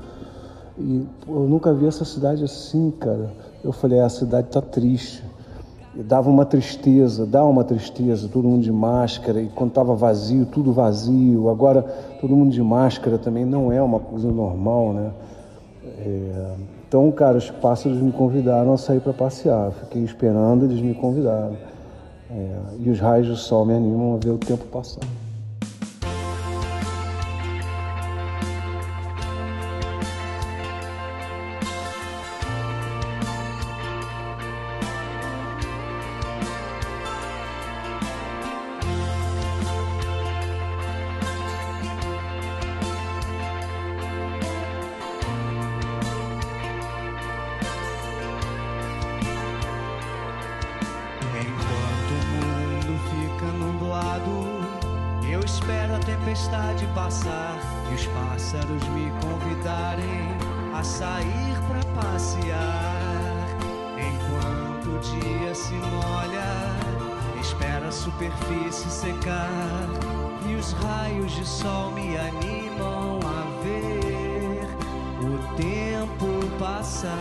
e 0.78 1.06
pô, 1.26 1.34
eu 1.34 1.48
nunca 1.50 1.74
vi 1.74 1.88
essa 1.88 2.06
cidade 2.06 2.44
assim, 2.44 2.92
cara. 3.00 3.32
Eu 3.64 3.72
falei, 3.72 4.00
é, 4.00 4.04
a 4.04 4.10
cidade 4.10 4.48
tá 4.50 4.62
triste. 4.62 5.24
E 5.96 6.04
dava 6.04 6.30
uma 6.30 6.46
tristeza, 6.46 7.26
dá 7.26 7.44
uma 7.44 7.64
tristeza, 7.64 8.30
todo 8.32 8.48
mundo 8.48 8.62
de 8.62 8.72
máscara, 8.72 9.42
e 9.42 9.48
quando 9.48 9.70
estava 9.70 9.96
vazio, 9.96 10.46
tudo 10.46 10.72
vazio. 10.72 11.50
Agora, 11.50 11.82
todo 12.22 12.36
mundo 12.36 12.52
de 12.52 12.62
máscara 12.62 13.18
também 13.18 13.46
não 13.46 13.72
é 13.72 13.82
uma 13.82 14.00
coisa 14.00 14.32
normal, 14.32 14.94
né? 14.94 15.12
É... 15.98 16.56
Então, 16.88 17.12
cara, 17.12 17.38
os 17.38 17.50
pássaros 17.50 18.00
me 18.00 18.12
convidaram 18.12 18.74
a 18.74 18.78
sair 18.78 19.02
para 19.02 19.14
passear. 19.14 19.72
Fiquei 19.72 20.04
esperando, 20.04 20.66
eles 20.66 20.80
me 20.80 20.94
convidaram. 20.94 21.56
É... 22.32 22.60
E 22.80 22.90
os 22.90 23.00
raios 23.00 23.28
do 23.28 23.36
sol 23.36 23.66
me 23.66 23.74
animam 23.74 24.16
a 24.16 24.18
ver 24.18 24.32
o 24.32 24.38
tempo 24.38 24.66
passar. 24.66 25.02
superfície 68.08 68.90
secar 68.90 69.90
e 70.48 70.56
os 70.56 70.72
raios 70.72 71.30
de 71.34 71.46
sol 71.46 71.92
me 71.92 72.18
animam 72.18 73.20
a 73.22 73.62
ver 73.62 74.66
o 75.20 75.38
tempo 75.58 76.58
passar. 76.58 77.20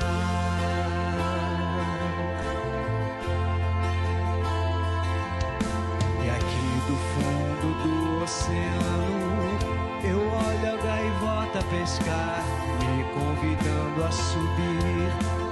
E 6.25 6.31
aqui 6.31 6.69
do 6.87 6.97
fundo 7.11 7.69
do 7.83 8.23
oceano 8.23 9.59
eu 10.05 10.21
olho 10.21 10.69
a 10.73 10.77
gaivota 10.85 11.65
pescar, 11.69 12.45
me 12.79 13.03
convidando 13.13 14.05
a 14.05 14.13
subir 14.13 15.11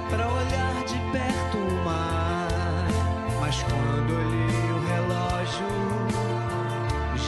para 0.09 0.25
olhar 0.29 0.83
de 0.85 0.97
perto 1.11 1.57
o 1.57 1.83
mar. 1.83 2.87
Mas 3.41 3.61
quando 3.63 4.13
olhei 4.13 4.74
relógio, 5.45 5.67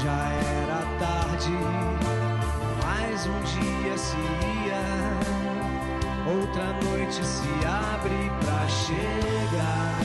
já 0.02 0.30
era 0.34 0.82
tarde, 1.00 1.52
mais 2.84 3.28
um 3.28 3.40
dia 3.44 3.98
se 3.98 4.18
ia, 4.66 4.84
outra 6.26 6.74
noite 6.84 7.24
se 7.26 7.48
abre 7.66 8.32
pra 8.42 8.68
chegar. 8.68 10.00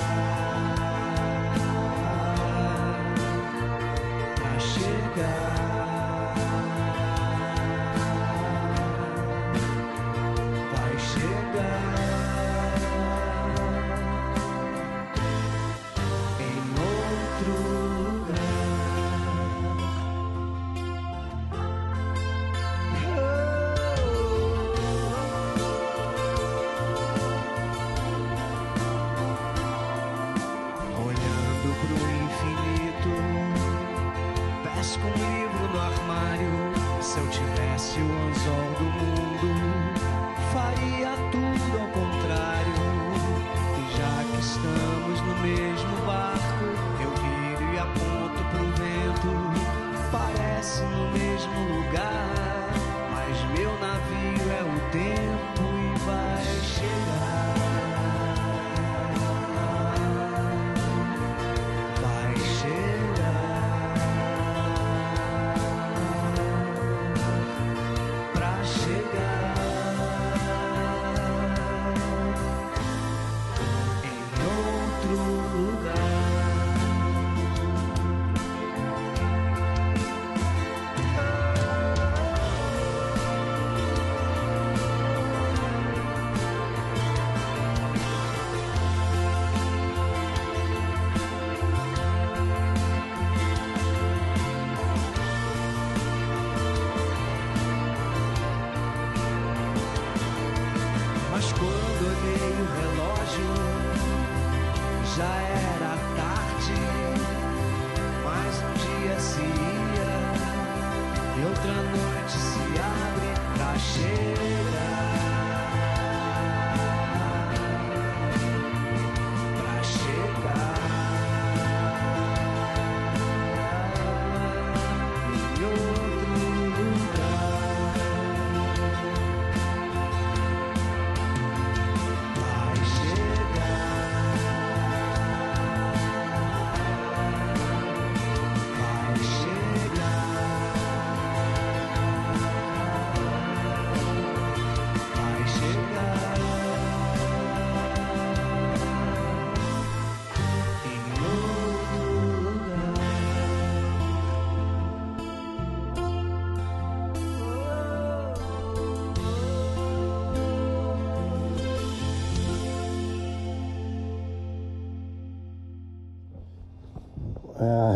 Pra 4.37 4.59
chegar. 4.61 5.52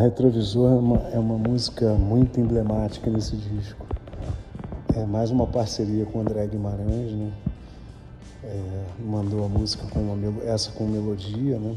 Retrovisor 0.07 0.71
é 0.71 0.75
uma, 0.75 0.97
é 1.09 1.19
uma 1.19 1.37
música 1.37 1.93
muito 1.95 2.39
emblemática 2.39 3.09
nesse 3.11 3.35
disco. 3.35 3.85
É 4.95 5.05
mais 5.05 5.31
uma 5.31 5.45
parceria 5.45 6.05
com 6.05 6.19
o 6.19 6.21
André 6.21 6.47
Guimarães, 6.47 7.11
né? 7.11 7.33
É, 8.41 8.83
mandou 9.03 9.43
a 9.43 9.49
música 9.49 9.85
com 9.87 9.99
uma, 9.99 10.43
essa 10.45 10.71
com 10.71 10.85
melodia, 10.85 11.59
né? 11.59 11.75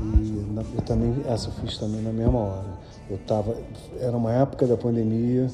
E 0.00 0.56
eu 0.74 0.82
também, 0.82 1.14
essa 1.28 1.48
eu 1.48 1.52
fiz 1.52 1.76
também 1.76 2.00
na 2.00 2.12
mesma 2.12 2.38
hora. 2.38 2.78
Eu 3.10 3.18
tava, 3.18 3.58
era 4.00 4.16
uma 4.16 4.32
época 4.32 4.66
da 4.66 4.78
pandemia, 4.78 5.48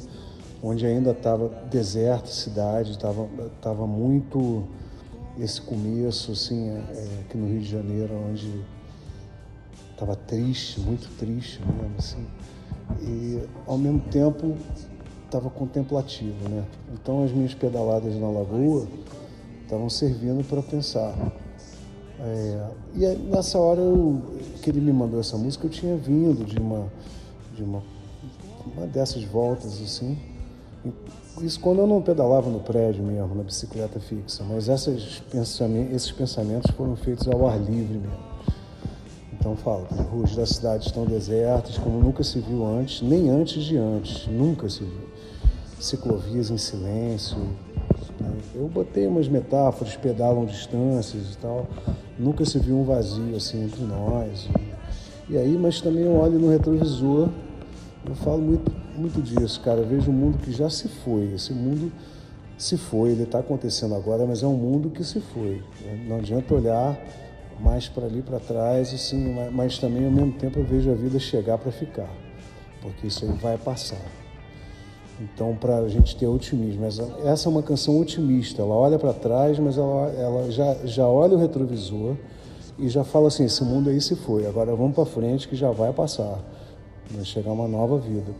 onde 0.63 0.87
ainda 0.87 1.11
estava 1.11 1.49
deserta 1.69 2.29
a 2.29 2.33
cidade, 2.33 2.93
estava 2.93 3.29
tava 3.61 3.85
muito 3.85 4.63
esse 5.37 5.61
começo, 5.61 6.31
assim, 6.31 6.69
é, 6.69 6.75
é, 6.75 7.09
aqui 7.27 7.37
no 7.37 7.49
Rio 7.49 7.61
de 7.61 7.69
Janeiro, 7.69 8.15
onde 8.31 8.65
estava 9.99 10.15
triste, 10.15 10.81
muito 10.81 11.09
triste 11.19 11.61
mesmo, 11.61 11.95
assim. 11.99 12.25
E, 13.03 13.43
ao 13.67 13.77
mesmo 13.77 13.99
tempo, 14.11 14.55
estava 15.25 15.51
contemplativo, 15.51 16.49
né? 16.49 16.65
Então, 16.93 17.25
as 17.25 17.33
minhas 17.33 17.53
pedaladas 17.53 18.15
na 18.15 18.29
lagoa 18.29 18.87
estavam 19.65 19.91
servindo 19.91 20.47
para 20.47 20.63
pensar. 20.63 21.15
É, 22.21 22.69
e 22.95 23.07
aí, 23.07 23.19
nessa 23.19 23.59
hora 23.59 23.81
eu, 23.81 24.23
que 24.63 24.71
ele 24.71 24.81
me 24.81 24.93
mandou 24.93 25.19
essa 25.19 25.37
música, 25.37 25.67
eu 25.67 25.71
tinha 25.71 25.97
vindo 25.97 26.45
de 26.45 26.59
uma, 26.59 26.87
de 27.57 27.65
uma, 27.65 27.83
uma 28.77 28.87
dessas 28.87 29.25
voltas 29.25 29.83
assim. 29.83 30.17
Isso 31.43 31.61
quando 31.61 31.81
eu 31.81 31.87
não 31.87 32.01
pedalava 32.01 32.49
no 32.49 32.61
prédio 32.61 33.05
mesmo, 33.05 33.35
na 33.35 33.43
bicicleta 33.43 34.01
fixa, 34.01 34.45
mas 34.45 34.69
essas 34.69 35.23
esses 35.93 36.11
pensamentos 36.13 36.71
foram 36.73 36.97
feitos 36.97 37.29
ao 37.29 37.47
ar 37.49 37.59
livre 37.59 37.99
mesmo. 37.99 38.28
Então 39.39 39.55
fala, 39.57 39.87
as 39.91 40.01
ruas 40.07 40.35
da 40.35 40.45
cidade 40.45 40.87
estão 40.87 41.05
desertas, 41.05 41.79
como 41.79 42.01
nunca 42.01 42.25
se 42.25 42.41
viu 42.41 42.67
antes, 42.67 43.03
nem 43.03 43.31
antes 43.31 43.63
de 43.63 43.77
antes, 43.77 44.27
nunca 44.27 44.69
se 44.69 44.81
viu. 44.81 45.09
Ciclovias 45.79 46.51
em 46.51 46.59
silêncio. 46.59 47.39
Né? 48.19 48.33
Eu 48.55 48.69
botei 48.69 49.07
umas 49.07 49.29
metáforas, 49.29 49.97
pedalam 49.97 50.45
distâncias 50.45 51.35
e 51.35 51.39
tal. 51.39 51.69
Nunca 52.19 52.45
se 52.45 52.59
viu 52.59 52.77
um 52.77 52.85
vazio 52.85 53.37
assim 53.37 53.65
entre 53.65 53.83
nós. 53.85 54.49
E, 55.29 55.35
e 55.35 55.39
aí, 55.39 55.57
mas 55.57 55.81
também 55.81 56.03
eu 56.03 56.17
olho 56.17 56.39
no 56.39 56.51
retrovisor, 56.51 57.29
eu 58.05 58.15
falo 58.17 58.41
muito, 58.41 58.73
muito 58.97 59.23
disso, 59.23 59.61
cara. 59.61 59.81
Eu 59.81 59.87
vejo 59.87 60.11
um 60.11 60.15
mundo 60.15 60.39
que 60.39 60.51
já 60.51 60.69
se 60.69 60.89
foi. 60.89 61.33
Esse 61.33 61.53
mundo 61.53 61.93
se 62.57 62.77
foi, 62.77 63.11
ele 63.11 63.23
está 63.23 63.39
acontecendo 63.39 63.95
agora, 63.95 64.27
mas 64.27 64.43
é 64.43 64.47
um 64.47 64.57
mundo 64.57 64.91
que 64.91 65.05
se 65.05 65.21
foi. 65.21 65.63
Não 66.09 66.17
adianta 66.17 66.53
olhar 66.55 66.99
mais 67.61 67.89
para 67.89 68.07
ali 68.07 68.23
para 68.23 68.39
trás, 68.39 68.93
assim, 68.93 69.35
mas 69.53 69.79
também 69.79 70.05
ao 70.05 70.11
mesmo 70.11 70.33
tempo 70.33 70.59
eu 70.59 70.65
vejo 70.65 70.91
a 70.91 70.95
vida 70.95 71.19
chegar 71.19 71.59
para 71.59 71.73
ficar, 71.73 72.11
porque 72.81 73.07
isso 73.07 73.25
aí 73.25 73.33
vai 73.33 73.59
passar. 73.59 74.01
Então, 75.21 75.57
para 75.57 75.79
a 75.79 75.89
gente 75.89 76.15
ter 76.15 76.29
otimismo, 76.29 76.85
essa 76.87 77.49
é 77.49 77.51
uma 77.51 77.63
canção 77.63 78.01
otimista. 78.01 78.63
Ela 78.63 78.75
olha 78.75 78.99
para 78.99 79.13
trás, 79.13 79.59
mas 79.59 79.77
ela, 79.77 80.09
ela 80.13 80.51
já, 80.51 80.75
já 80.85 81.09
olha 81.09 81.35
o 81.35 81.39
retrovisor 81.39 82.17
e 82.79 82.89
já 82.89 83.03
fala 83.03 83.27
assim: 83.27 83.45
esse 83.45 83.65
mundo 83.65 83.91
aí 83.91 84.01
se 84.01 84.15
foi, 84.15 84.47
agora 84.47 84.75
vamos 84.77 84.95
para 84.95 85.05
frente 85.05 85.49
que 85.49 85.57
já 85.57 85.73
vai 85.73 85.93
passar, 85.93 86.39
vai 87.11 87.25
chegar 87.25 87.51
uma 87.51 87.67
nova 87.67 87.99
vida. 87.99 88.33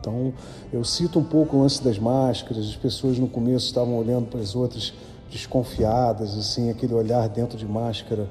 Então, 0.00 0.32
eu 0.72 0.84
cito 0.84 1.18
um 1.18 1.24
pouco 1.24 1.56
o 1.56 1.60
lance 1.60 1.82
das 1.82 1.98
máscaras. 1.98 2.66
As 2.66 2.76
pessoas 2.76 3.18
no 3.18 3.26
começo 3.26 3.66
estavam 3.66 3.96
olhando 3.96 4.26
para 4.26 4.40
as 4.40 4.54
outras 4.54 4.92
desconfiadas, 5.34 6.38
assim, 6.38 6.70
aquele 6.70 6.94
olhar 6.94 7.28
dentro 7.28 7.58
de 7.58 7.66
máscara, 7.66 8.28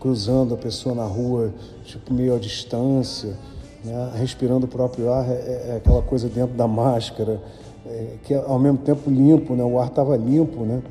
cruzando 0.00 0.54
a 0.54 0.56
pessoa 0.56 0.94
na 0.94 1.04
rua, 1.04 1.52
tipo 1.84 2.14
meio 2.14 2.34
à 2.34 2.38
distância, 2.38 3.36
né? 3.84 4.12
respirando 4.14 4.64
o 4.64 4.68
próprio 4.68 5.12
ar, 5.12 5.28
é, 5.28 5.32
é, 5.32 5.74
aquela 5.76 6.00
coisa 6.00 6.28
dentro 6.28 6.56
da 6.56 6.66
máscara, 6.66 7.42
é, 7.84 8.14
que 8.24 8.32
é, 8.32 8.38
ao 8.38 8.58
mesmo 8.58 8.78
tempo 8.78 9.10
limpo, 9.10 9.54
né? 9.54 9.62
O 9.62 9.78
ar 9.78 9.88
estava 9.88 10.16
limpo, 10.16 10.64
né? 10.64 10.82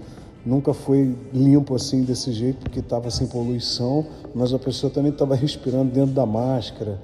Nunca 0.46 0.72
foi 0.72 1.16
limpo 1.34 1.74
assim 1.74 2.04
desse 2.04 2.32
jeito, 2.32 2.60
porque 2.60 2.80
estava 2.80 3.10
sem 3.10 3.26
poluição, 3.26 4.06
mas 4.36 4.54
a 4.54 4.60
pessoa 4.60 4.94
também 4.94 5.12
estava 5.12 5.34
respirando 5.34 5.92
dentro 5.92 6.14
da 6.14 6.28
máscara. 6.28 7.00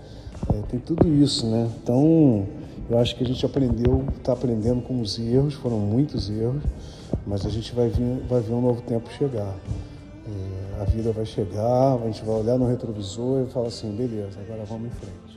É, 0.54 0.62
tem 0.70 0.80
tudo 0.80 1.08
isso, 1.08 1.48
né? 1.48 1.68
Então, 1.82 2.46
eu 2.88 3.00
acho 3.00 3.16
que 3.16 3.24
a 3.24 3.28
gente 3.28 3.44
aprendeu, 3.44 4.04
está 4.18 4.34
aprendendo 4.34 4.84
com 4.84 5.02
os 5.02 5.18
erros, 5.18 5.56
foram 5.56 5.80
muitos 5.80 6.30
erros, 6.30 6.62
mas 7.26 7.46
a 7.46 7.50
gente 7.50 7.74
vai, 7.74 7.90
vir, 7.90 8.22
vai 8.28 8.42
ver 8.42 8.54
um 8.54 8.62
novo 8.62 8.82
tempo 8.82 9.10
chegar. 9.12 9.56
É, 10.28 10.82
a 10.82 10.86
vida 10.86 11.12
vai 11.12 11.26
chegar, 11.26 11.96
a 11.96 12.06
gente 12.06 12.24
vai 12.24 12.36
olhar 12.36 12.58
no 12.58 12.68
retrovisor 12.68 13.44
e 13.44 13.52
falar 13.52 13.68
assim, 13.68 13.96
beleza, 13.96 14.40
agora 14.40 14.64
vamos 14.66 14.88
em 14.88 14.92
frente. 14.92 15.31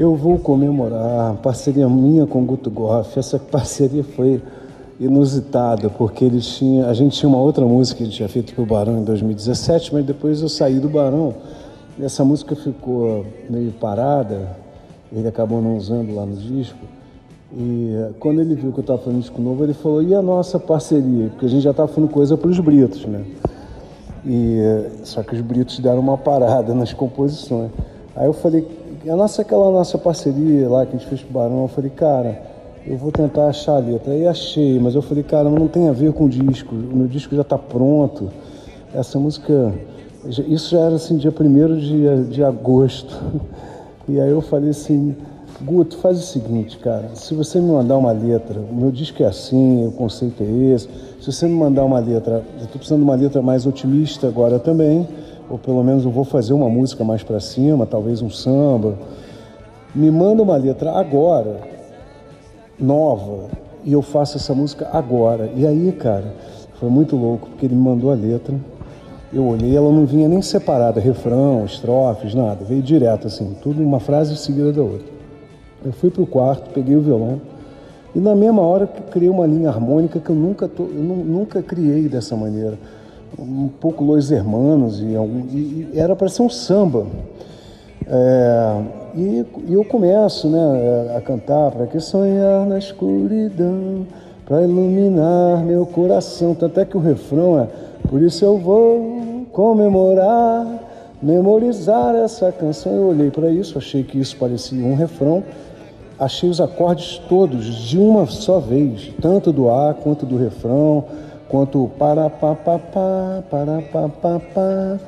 Eu 0.00 0.16
vou 0.16 0.38
comemorar 0.38 1.34
parceria 1.42 1.86
minha 1.86 2.26
com 2.26 2.40
o 2.40 2.44
Guto 2.46 2.70
Goff. 2.70 3.18
Essa 3.18 3.38
parceria 3.38 4.02
foi 4.02 4.40
inusitada, 4.98 5.90
porque 5.90 6.24
eles 6.24 6.46
tinham, 6.56 6.88
a 6.88 6.94
gente 6.94 7.18
tinha 7.18 7.28
uma 7.28 7.36
outra 7.36 7.66
música 7.66 7.98
que 7.98 8.04
a 8.04 8.06
gente 8.06 8.16
tinha 8.16 8.28
feito 8.30 8.54
para 8.54 8.62
o 8.62 8.66
Barão 8.66 8.98
em 8.98 9.04
2017, 9.04 9.92
mas 9.92 10.06
depois 10.06 10.40
eu 10.40 10.48
saí 10.48 10.80
do 10.80 10.88
Barão 10.88 11.34
e 11.98 12.02
essa 12.02 12.24
música 12.24 12.56
ficou 12.56 13.26
meio 13.50 13.72
parada, 13.72 14.56
ele 15.12 15.28
acabou 15.28 15.60
não 15.60 15.76
usando 15.76 16.14
lá 16.14 16.24
no 16.24 16.34
disco. 16.34 16.78
E 17.52 17.94
eh, 17.94 18.12
quando 18.18 18.40
ele 18.40 18.54
viu 18.54 18.72
que 18.72 18.78
eu 18.78 18.82
estava 18.82 19.00
fazendo 19.00 19.20
disco 19.20 19.42
novo, 19.42 19.62
ele 19.62 19.74
falou, 19.74 20.02
e 20.02 20.14
a 20.14 20.22
nossa 20.22 20.58
parceria? 20.58 21.28
Porque 21.28 21.44
a 21.44 21.48
gente 21.50 21.62
já 21.62 21.72
estava 21.72 21.88
fazendo 21.88 22.08
coisa 22.08 22.38
para 22.38 22.48
os 22.48 22.58
Britos, 22.58 23.04
né? 23.04 23.22
E, 24.24 24.60
eh, 24.60 24.90
só 25.04 25.22
que 25.22 25.34
os 25.34 25.42
Britos 25.42 25.78
deram 25.78 26.00
uma 26.00 26.16
parada 26.16 26.72
nas 26.74 26.90
composições. 26.94 27.70
Aí 28.16 28.24
eu 28.24 28.32
falei, 28.32 28.66
a 29.08 29.16
nossa, 29.16 29.42
aquela 29.42 29.70
nossa 29.70 29.96
parceria 29.96 30.68
lá 30.68 30.84
que 30.84 30.94
a 30.94 30.98
gente 30.98 31.08
fez 31.08 31.22
com 31.22 31.30
o 31.30 31.32
Barão, 31.32 31.62
eu 31.62 31.68
falei, 31.68 31.90
cara, 31.90 32.42
eu 32.86 32.96
vou 32.96 33.10
tentar 33.10 33.46
achar 33.46 33.76
a 33.76 33.78
letra. 33.78 34.12
Aí 34.12 34.26
achei, 34.26 34.78
mas 34.78 34.94
eu 34.94 35.02
falei, 35.02 35.22
cara, 35.22 35.48
não 35.48 35.68
tem 35.68 35.88
a 35.88 35.92
ver 35.92 36.12
com 36.12 36.24
o 36.24 36.28
disco, 36.28 36.74
o 36.74 36.96
meu 36.96 37.06
disco 37.06 37.34
já 37.34 37.42
está 37.42 37.56
pronto. 37.56 38.30
Essa 38.94 39.18
música, 39.18 39.72
isso 40.26 40.70
já 40.70 40.80
era 40.80 40.96
assim, 40.96 41.16
dia 41.16 41.32
1 41.32 41.76
de, 41.78 42.24
de 42.24 42.44
agosto. 42.44 43.16
E 44.08 44.18
aí 44.18 44.30
eu 44.30 44.40
falei 44.40 44.70
assim, 44.70 45.14
Guto, 45.62 45.98
faz 45.98 46.18
o 46.18 46.22
seguinte, 46.22 46.78
cara, 46.78 47.10
se 47.14 47.32
você 47.32 47.60
me 47.60 47.70
mandar 47.70 47.96
uma 47.96 48.10
letra, 48.10 48.58
o 48.58 48.74
meu 48.74 48.90
disco 48.90 49.22
é 49.22 49.26
assim, 49.26 49.86
o 49.86 49.92
conceito 49.92 50.42
é 50.42 50.46
esse, 50.74 50.88
se 51.20 51.30
você 51.30 51.46
me 51.46 51.54
mandar 51.54 51.84
uma 51.84 52.00
letra, 52.00 52.42
eu 52.56 52.64
estou 52.64 52.78
precisando 52.78 53.00
de 53.00 53.04
uma 53.04 53.14
letra 53.14 53.40
mais 53.40 53.66
otimista 53.66 54.26
agora 54.26 54.58
também, 54.58 55.06
ou 55.50 55.58
pelo 55.58 55.82
menos 55.82 56.04
eu 56.04 56.10
vou 56.10 56.24
fazer 56.24 56.52
uma 56.52 56.68
música 56.68 57.02
mais 57.04 57.22
para 57.22 57.40
cima, 57.40 57.84
talvez 57.84 58.22
um 58.22 58.30
samba. 58.30 58.94
Me 59.94 60.10
manda 60.10 60.42
uma 60.42 60.56
letra 60.56 60.92
agora, 60.92 61.60
nova, 62.78 63.48
e 63.84 63.92
eu 63.92 64.00
faço 64.02 64.36
essa 64.36 64.54
música 64.54 64.88
agora. 64.92 65.50
E 65.56 65.66
aí, 65.66 65.92
cara, 65.92 66.32
foi 66.78 66.88
muito 66.88 67.16
louco, 67.16 67.48
porque 67.48 67.66
ele 67.66 67.74
me 67.74 67.82
mandou 67.82 68.10
a 68.10 68.14
letra, 68.14 68.54
eu 69.32 69.44
olhei, 69.46 69.76
ela 69.76 69.90
não 69.90 70.06
vinha 70.06 70.28
nem 70.28 70.40
separada, 70.42 71.00
refrão, 71.00 71.64
estrofes, 71.64 72.34
nada, 72.34 72.64
veio 72.64 72.82
direto 72.82 73.26
assim, 73.26 73.56
tudo 73.62 73.82
uma 73.82 74.00
frase 74.00 74.36
seguida 74.36 74.72
da 74.72 74.82
outra. 74.82 75.06
Eu 75.84 75.92
fui 75.92 76.10
pro 76.10 76.26
quarto, 76.26 76.70
peguei 76.70 76.94
o 76.96 77.00
violão, 77.00 77.40
e 78.14 78.18
na 78.18 78.34
mesma 78.34 78.62
hora 78.62 78.86
que 78.86 79.02
criei 79.02 79.30
uma 79.30 79.46
linha 79.46 79.68
harmônica 79.68 80.18
que 80.18 80.30
eu 80.30 80.36
nunca, 80.36 80.66
to- 80.68 80.90
eu 80.92 81.02
nu- 81.02 81.24
nunca 81.24 81.62
criei 81.62 82.08
dessa 82.08 82.36
maneira. 82.36 82.76
Um 83.38 83.68
pouco 83.68 84.04
Los 84.04 84.30
Hermanos, 84.30 85.00
e, 85.00 85.04
e 85.04 85.90
era 85.94 86.14
para 86.16 86.28
ser 86.28 86.42
um 86.42 86.50
samba. 86.50 87.06
É, 88.06 88.82
e, 89.14 89.46
e 89.68 89.72
eu 89.72 89.84
começo 89.84 90.48
né, 90.48 91.14
a 91.16 91.20
cantar 91.20 91.70
para 91.70 91.86
que 91.86 92.00
sonhar 92.00 92.66
na 92.66 92.78
escuridão, 92.78 94.06
para 94.44 94.62
iluminar 94.62 95.64
meu 95.64 95.86
coração. 95.86 96.54
Tanto 96.54 96.80
é 96.80 96.84
que 96.84 96.96
o 96.96 97.00
refrão 97.00 97.58
é 97.58 97.68
Por 98.08 98.20
isso 98.20 98.44
eu 98.44 98.58
vou 98.58 99.46
comemorar, 99.52 100.66
memorizar 101.22 102.14
essa 102.16 102.50
canção. 102.50 102.92
Eu 102.92 103.08
olhei 103.08 103.30
para 103.30 103.50
isso, 103.50 103.78
achei 103.78 104.02
que 104.02 104.18
isso 104.18 104.36
parecia 104.36 104.84
um 104.84 104.94
refrão. 104.94 105.42
Achei 106.18 106.50
os 106.50 106.60
acordes 106.60 107.18
todos 107.28 107.64
de 107.64 107.96
uma 107.96 108.26
só 108.26 108.58
vez, 108.58 109.10
tanto 109.22 109.52
do 109.52 109.70
A 109.70 109.94
quanto 109.94 110.26
do 110.26 110.36
refrão, 110.36 111.04
quanto 111.50 111.90
para 111.98 112.30
pa 112.30 112.54
pa 112.54 112.78
pa 112.78 113.42
para 113.50 113.82
pa 113.82 114.08
pa 114.08 114.40
pa 114.54 114.98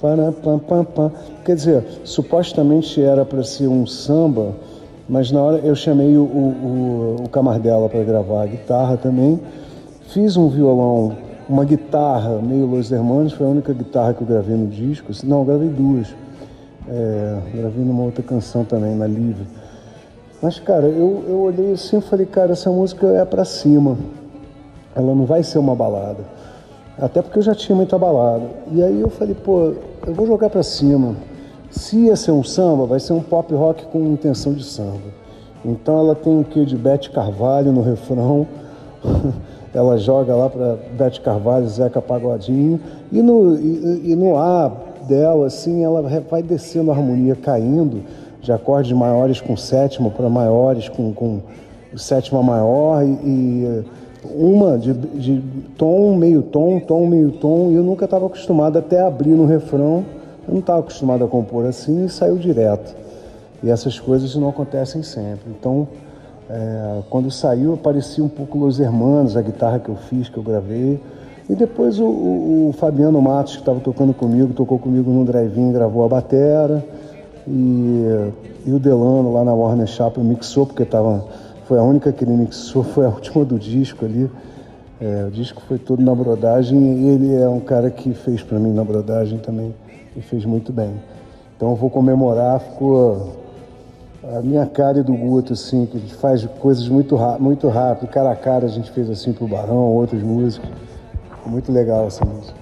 para 0.00 0.32
pa 0.32 0.58
pa 0.58 0.84
pa. 0.84 1.10
Quer 1.44 1.56
dizer, 1.56 1.84
supostamente 2.04 3.02
era 3.02 3.24
para 3.24 3.42
ser 3.42 3.66
um 3.66 3.86
samba, 3.86 4.52
mas 5.08 5.32
na 5.32 5.40
hora 5.40 5.58
eu 5.58 5.74
chamei 5.74 6.16
o, 6.16 6.22
o, 6.22 7.16
o 7.24 7.28
Camardella 7.30 7.88
para 7.88 8.04
gravar 8.04 8.42
a 8.42 8.46
guitarra 8.46 8.96
também. 8.96 9.40
Fiz 10.08 10.36
um 10.36 10.48
violão, 10.48 11.16
uma 11.48 11.64
guitarra 11.64 12.40
meio 12.42 12.66
Los 12.66 12.92
Hermanos, 12.92 13.32
foi 13.32 13.46
a 13.46 13.50
única 13.50 13.72
guitarra 13.72 14.12
que 14.12 14.20
eu 14.20 14.26
gravei 14.26 14.56
no 14.56 14.66
disco. 14.66 15.12
Não, 15.24 15.44
gravei 15.44 15.68
duas. 15.68 16.14
É, 16.88 17.38
gravei 17.54 17.84
numa 17.84 18.04
outra 18.04 18.22
canção 18.22 18.64
também, 18.64 18.94
na 18.94 19.06
Livre. 19.06 19.44
Mas, 20.40 20.60
cara, 20.60 20.86
eu, 20.86 21.24
eu 21.26 21.40
olhei 21.40 21.72
assim 21.72 21.98
e 21.98 22.00
falei, 22.00 22.26
cara, 22.26 22.52
essa 22.52 22.70
música 22.70 23.06
é 23.08 23.24
pra 23.24 23.44
cima. 23.44 23.96
Ela 24.96 25.14
não 25.14 25.26
vai 25.26 25.42
ser 25.42 25.58
uma 25.58 25.74
balada. 25.74 26.24
Até 26.98 27.20
porque 27.20 27.38
eu 27.38 27.42
já 27.42 27.54
tinha 27.54 27.76
muita 27.76 27.98
balada. 27.98 28.46
E 28.72 28.82
aí 28.82 29.00
eu 29.00 29.10
falei, 29.10 29.34
pô, 29.34 29.74
eu 30.06 30.14
vou 30.14 30.26
jogar 30.26 30.48
pra 30.48 30.62
cima. 30.62 31.14
Se 31.70 32.06
ia 32.06 32.16
ser 32.16 32.32
um 32.32 32.42
samba, 32.42 32.86
vai 32.86 32.98
ser 32.98 33.12
um 33.12 33.20
pop 33.20 33.52
rock 33.54 33.84
com 33.86 33.98
intenção 34.06 34.54
de 34.54 34.64
samba. 34.64 35.14
Então 35.62 35.98
ela 35.98 36.14
tem 36.14 36.40
o 36.40 36.44
quê 36.44 36.64
de 36.64 36.76
Bete 36.76 37.10
Carvalho 37.10 37.70
no 37.70 37.82
refrão. 37.82 38.46
ela 39.74 39.98
joga 39.98 40.34
lá 40.34 40.48
pra 40.48 40.76
Bete 40.96 41.20
Carvalho, 41.20 41.68
Zeca 41.68 42.00
Pagodinho. 42.00 42.80
E 43.12 43.20
no, 43.20 43.56
e, 43.56 44.12
e 44.12 44.16
no 44.16 44.38
A 44.38 44.72
dela, 45.06 45.46
assim, 45.46 45.84
ela 45.84 46.02
vai 46.30 46.42
descendo 46.42 46.90
a 46.90 46.94
harmonia, 46.94 47.36
caindo 47.36 48.02
de 48.40 48.52
acordes 48.52 48.92
maiores 48.92 49.40
com 49.40 49.56
sétima 49.56 50.08
para 50.08 50.28
maiores 50.28 50.88
com, 50.88 51.12
com 51.12 51.40
sétima 51.96 52.42
maior 52.42 53.02
e, 53.02 53.08
e 53.08 53.84
uma 54.34 54.78
de, 54.78 54.92
de, 54.92 55.42
tom, 55.76 56.16
meio 56.16 56.42
tom, 56.42 56.80
tom, 56.80 57.06
meio 57.06 57.32
tom, 57.32 57.70
e 57.70 57.74
eu 57.74 57.82
nunca 57.82 58.04
estava 58.04 58.26
acostumado 58.26 58.78
até 58.78 59.00
abrir 59.00 59.30
no 59.30 59.46
refrão, 59.46 60.04
eu 60.46 60.54
não 60.54 60.60
estava 60.60 60.80
acostumado 60.80 61.24
a 61.24 61.28
compor 61.28 61.66
assim 61.66 62.04
e 62.04 62.08
saiu 62.08 62.36
direto. 62.36 62.94
E 63.62 63.70
essas 63.70 63.98
coisas 63.98 64.34
não 64.36 64.48
acontecem 64.48 65.02
sempre. 65.02 65.50
Então, 65.50 65.88
é, 66.48 67.00
quando 67.10 67.30
saiu, 67.30 67.74
aparecia 67.74 68.22
um 68.22 68.28
pouco 68.28 68.58
Los 68.58 68.78
Hermanos, 68.78 69.36
a 69.36 69.42
guitarra 69.42 69.78
que 69.78 69.88
eu 69.88 69.96
fiz, 69.96 70.28
que 70.28 70.36
eu 70.36 70.42
gravei. 70.42 71.00
E 71.48 71.54
depois 71.54 71.98
o, 71.98 72.04
o, 72.04 72.68
o 72.68 72.72
Fabiano 72.72 73.20
Matos, 73.20 73.54
que 73.54 73.62
estava 73.62 73.80
tocando 73.80 74.12
comigo, 74.12 74.52
tocou 74.52 74.78
comigo 74.78 75.10
no 75.10 75.24
drive-in, 75.24 75.72
gravou 75.72 76.04
a 76.04 76.08
batera. 76.08 76.84
E, 77.46 78.32
e 78.66 78.72
o 78.72 78.78
Delano 78.78 79.32
lá 79.32 79.44
na 79.44 79.54
Warner 79.54 79.86
Chappell 79.86 80.24
mixou, 80.24 80.66
porque 80.66 80.84
tava, 80.84 81.24
foi 81.66 81.78
a 81.78 81.82
única 81.82 82.12
que 82.12 82.24
ele 82.24 82.32
mixou, 82.32 82.82
foi 82.82 83.04
a 83.04 83.08
última 83.10 83.44
do 83.44 83.58
disco 83.58 84.04
ali. 84.04 84.30
É, 85.00 85.24
o 85.28 85.30
disco 85.30 85.60
foi 85.68 85.78
todo 85.78 86.02
na 86.02 86.14
brodagem 86.14 86.78
e 86.78 87.08
ele 87.08 87.34
é 87.34 87.48
um 87.48 87.60
cara 87.60 87.90
que 87.90 88.14
fez 88.14 88.42
para 88.42 88.58
mim 88.58 88.72
na 88.72 88.82
brodagem 88.82 89.38
também 89.38 89.74
e 90.16 90.22
fez 90.22 90.44
muito 90.44 90.72
bem. 90.72 90.94
Então 91.56 91.70
eu 91.70 91.76
vou 91.76 91.90
comemorar, 91.90 92.60
ficou 92.60 93.36
a 94.34 94.40
minha 94.40 94.64
cara 94.66 95.00
e 95.00 95.02
do 95.02 95.14
Guto, 95.14 95.52
assim, 95.52 95.86
que 95.86 95.98
a 95.98 96.00
gente 96.00 96.14
faz 96.14 96.44
coisas 96.58 96.88
muito, 96.88 97.16
muito 97.38 97.68
rápido, 97.68 98.08
cara 98.08 98.30
a 98.30 98.36
cara 98.36 98.64
a 98.64 98.68
gente 98.68 98.90
fez 98.90 99.10
assim 99.10 99.32
pro 99.32 99.46
Barão, 99.46 99.94
outras 99.94 100.22
músicas. 100.22 100.70
Ficou 101.30 101.52
muito 101.52 101.70
legal 101.70 102.06
essa 102.06 102.24
música. 102.24 102.58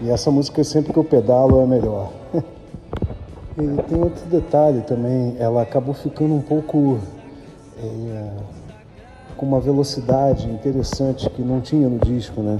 E 0.00 0.10
essa 0.10 0.30
música 0.30 0.62
sempre 0.62 0.92
que 0.92 0.98
eu 0.98 1.04
pedalo 1.04 1.60
é 1.60 1.66
melhor. 1.66 2.12
E 3.60 3.82
tem 3.88 4.00
outro 4.00 4.24
detalhe 4.26 4.82
também, 4.82 5.34
ela 5.36 5.62
acabou 5.62 5.92
ficando 5.92 6.32
um 6.32 6.40
pouco 6.40 7.00
é, 7.82 8.30
com 9.36 9.46
uma 9.46 9.60
velocidade 9.60 10.48
interessante 10.48 11.30
que 11.30 11.42
não 11.42 11.60
tinha 11.60 11.88
no 11.88 11.98
disco, 11.98 12.42
né? 12.42 12.58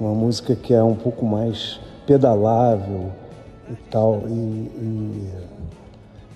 Uma 0.00 0.14
música 0.14 0.54
que 0.54 0.72
é 0.72 0.82
um 0.82 0.94
pouco 0.94 1.26
mais 1.26 1.80
pedalável 2.06 3.10
e 3.70 3.74
tal. 3.90 4.22
E, 4.28 4.32
e, 4.32 5.30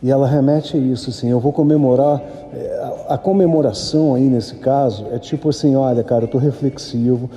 e 0.03 0.11
ela 0.11 0.27
remete 0.27 0.77
a 0.77 0.81
isso, 0.81 1.11
assim, 1.11 1.31
eu 1.31 1.41
vou 1.41 1.53
comemorar, 1.53 2.21
é, 2.53 2.93
a, 3.09 3.17
comemoração 3.17 4.15
aí 4.15 4.29
nesse 4.29 4.57
caso 4.57 5.07
é 5.11 5.19
tipo 5.19 5.49
assim, 5.49 5.75
olha 5.75 6.03
cara, 6.05 6.23
eu 6.23 6.27
estou 6.27 6.41
reflexivo, 6.41 7.31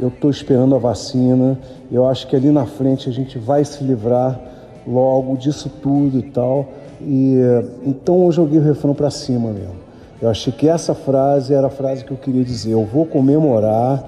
eu 0.00 0.08
estou 0.08 0.30
esperando 0.30 0.74
a 0.74 0.78
vacina, 0.78 1.58
eu 1.90 2.06
acho 2.06 2.26
que 2.26 2.36
ali 2.36 2.50
na 2.50 2.66
frente 2.66 3.08
a 3.08 3.12
gente 3.12 3.38
vai 3.38 3.64
se 3.64 3.82
livrar 3.82 4.40
logo 4.86 5.36
disso 5.36 5.70
tudo 5.82 6.18
e 6.18 6.22
tal. 6.22 6.68
E 7.00 7.36
então 7.84 8.24
eu 8.24 8.32
joguei 8.32 8.58
o 8.58 8.62
refrão 8.62 8.94
para 8.94 9.10
cima 9.10 9.50
mesmo. 9.50 9.85
Eu 10.20 10.30
achei 10.30 10.52
que 10.52 10.66
essa 10.68 10.94
frase 10.94 11.52
era 11.52 11.66
a 11.66 11.70
frase 11.70 12.04
que 12.04 12.10
eu 12.10 12.16
queria 12.16 12.42
dizer. 12.42 12.72
Eu 12.72 12.84
vou 12.84 13.04
comemorar 13.04 14.02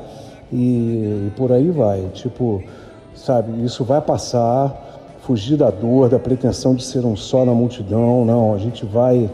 e, 0.52 1.26
e 1.26 1.32
por 1.36 1.52
aí 1.52 1.70
vai. 1.70 2.08
Tipo, 2.14 2.62
sabe, 3.14 3.64
isso 3.64 3.84
vai 3.84 4.00
passar. 4.00 4.86
Fugir 5.20 5.58
da 5.58 5.70
dor, 5.70 6.08
da 6.08 6.18
pretensão 6.18 6.74
de 6.74 6.82
ser 6.82 7.04
um 7.04 7.14
só 7.14 7.44
na 7.44 7.52
multidão. 7.52 8.24
Não, 8.24 8.54
a 8.54 8.58
gente 8.58 8.86
vai, 8.86 9.30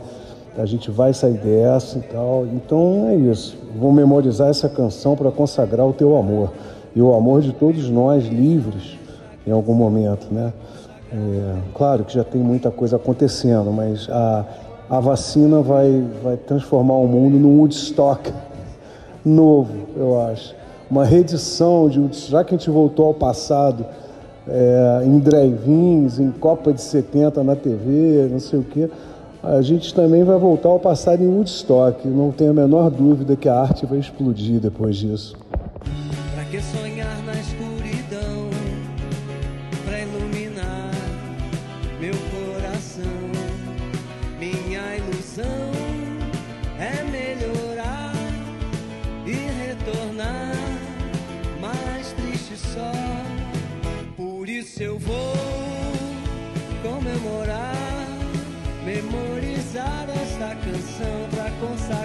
a 0.59 0.67
gente 0.67 0.91
vai 0.91 1.15
sair 1.15 1.35
dessa 1.35 1.99
e 1.99 2.03
tal. 2.03 2.47
Então 2.53 3.07
é 3.09 3.15
isso. 3.15 3.57
Vou 3.79 3.93
memorizar 3.93 4.49
essa 4.49 4.69
canção 4.69 5.15
para 5.15 5.31
consagrar 5.31 5.87
o 5.87 5.93
teu 5.93 6.17
amor 6.17 6.53
e 6.97 7.01
o 7.01 7.15
amor 7.15 7.41
de 7.41 7.53
todos 7.53 7.89
nós 7.89 8.25
livres 8.27 8.99
em 9.47 9.53
algum 9.53 9.75
momento, 9.75 10.27
né? 10.33 10.53
É, 11.13 11.57
claro 11.75 12.05
que 12.05 12.15
já 12.15 12.25
tem 12.25 12.41
muita 12.41 12.73
coisa 12.73 12.97
acontecendo, 12.97 13.71
mas 13.71 14.09
a, 14.11 14.45
a 14.95 15.01
vacina 15.01 15.61
vai, 15.61 16.05
vai 16.23 16.37
transformar 16.37 16.95
o 16.95 17.09
mundo 17.09 17.37
num 17.37 17.59
Woodstock 17.59 18.33
novo, 19.25 19.73
eu 19.97 20.21
acho. 20.23 20.55
Uma 20.89 21.05
reedição 21.05 21.89
de 21.89 21.99
Woodstock, 21.99 22.31
já 22.31 22.45
que 22.45 22.55
a 22.55 22.59
gente 22.59 22.71
voltou 22.71 23.07
ao 23.07 23.15
passado, 23.15 23.85
é, 24.47 25.03
em 25.05 25.19
drive-ins, 25.19 26.21
em 26.21 26.31
Copa 26.31 26.73
de 26.73 26.81
70 26.81 27.43
na 27.43 27.57
TV, 27.57 28.29
não 28.31 28.39
sei 28.39 28.61
o 28.61 28.63
quê, 28.63 28.89
a 29.43 29.61
gente 29.63 29.93
também 29.93 30.23
vai 30.23 30.39
voltar 30.39 30.69
ao 30.69 30.79
passado 30.79 31.25
em 31.25 31.27
Woodstock. 31.29 32.07
Não 32.07 32.31
tenho 32.31 32.53
a 32.53 32.55
menor 32.55 32.89
dúvida 32.89 33.35
que 33.35 33.49
a 33.49 33.59
arte 33.59 33.85
vai 33.87 33.99
explodir 33.99 34.61
depois 34.61 34.97
disso. 34.97 35.37
Pra 36.35 36.45
que 36.45 36.63
sonhar 36.63 36.94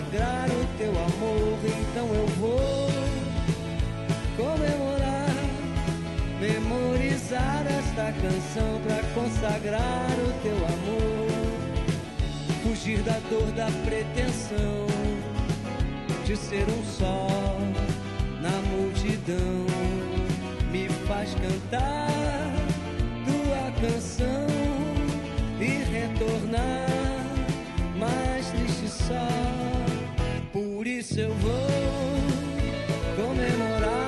consagrar 0.10 0.49
o 0.49 0.78
teu 0.78 0.89
amor. 0.89 1.60
Então 1.66 2.07
eu 2.07 2.28
vou 2.39 2.89
comemorar, 4.36 5.36
memorizar 6.39 7.66
esta 7.68 8.12
canção 8.14 8.82
pra 8.82 8.97
consagrar 9.14 10.12
o 10.12 10.41
teu 10.41 10.55
amor. 10.55 11.30
Fugir 12.64 12.99
da 12.99 13.20
dor 13.30 13.51
da 13.51 13.70
pretensão 13.86 14.88
de 16.26 16.36
ser 16.36 16.66
um 16.70 16.84
só 16.86 17.28
na 18.41 18.51
multidão 18.70 19.66
me 20.72 20.88
faz 21.07 21.34
cantar 21.36 22.51
tua 23.26 23.89
canção 23.89 24.59
isso 31.10 31.20
eu 31.22 31.34
vou 31.34 31.51
comemorar, 33.16 34.07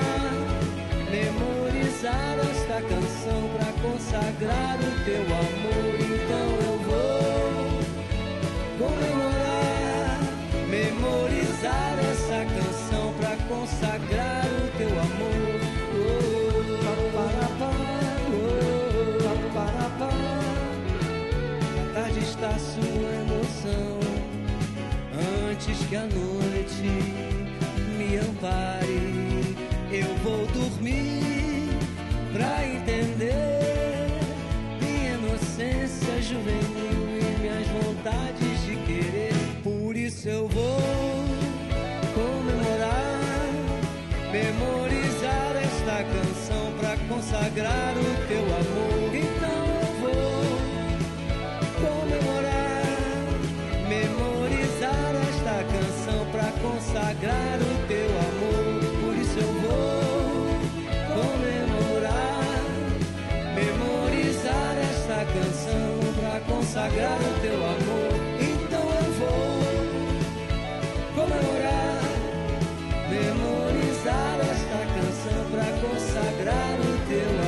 memorizar 1.10 2.38
esta 2.38 2.80
canção 2.80 3.50
pra 3.56 3.72
consagrar 3.82 4.78
o 4.78 5.04
teu 5.04 5.22
amor. 5.24 5.94
Então 6.00 6.46
eu 6.68 6.76
vou 6.86 7.10
comemorar, 8.78 10.20
memorizar 10.68 11.94
essa 12.12 12.40
canção 12.54 13.04
pra 13.14 13.34
consagrar 13.48 14.46
o 14.46 14.68
teu 14.78 14.92
amor. 15.00 15.60
Oh, 15.98 16.78
paparapá, 16.84 17.72
oh. 18.30 18.42
A 21.80 21.94
tarde 21.94 22.20
está 22.20 22.52
sua 22.58 23.10
emoção 23.22 24.02
antes 25.50 25.78
que 25.86 25.96
a 25.96 26.02
noite 26.02 26.82
me 27.96 28.16
ampare. 28.16 29.56
Eu 29.90 30.14
vou 30.24 30.46
dormir 30.46 31.68
pra 32.32 32.66
entender 32.66 33.60
minha 34.80 35.14
inocência 35.14 36.22
juvenil 36.22 37.18
e 37.20 37.40
minhas 37.40 37.66
vontades 37.68 38.64
de 38.64 38.76
querer. 38.86 39.32
Por 39.62 39.96
isso 39.96 40.28
eu 40.28 40.48
vou 40.48 40.80
comemorar, 42.14 43.50
memorizar 44.32 45.56
esta 45.62 46.04
canção 46.04 46.72
pra 46.80 46.96
consagrar 47.08 47.94
o 47.96 48.26
teu 48.28 48.44
amor. 48.44 49.31
Consagrar 57.22 57.58
o 57.60 57.86
teu 57.86 58.10
amor. 58.18 58.82
Por 59.00 59.14
isso 59.16 59.38
eu 59.38 59.52
vou 59.62 60.42
comemorar, 61.14 62.60
memorizar 63.54 64.74
esta 64.90 65.24
canção 65.32 66.00
pra 66.18 66.40
consagrar 66.52 67.20
o 67.20 67.40
teu 67.40 67.54
amor. 67.54 68.12
Então 68.40 68.82
eu 68.82 69.08
vou 69.20 69.62
comemorar, 71.14 72.02
memorizar 73.08 74.40
esta 74.40 74.80
canção 74.96 75.40
pra 75.52 75.68
consagrar 75.80 76.74
o 76.80 76.92
teu 77.08 77.30
amor. 77.30 77.41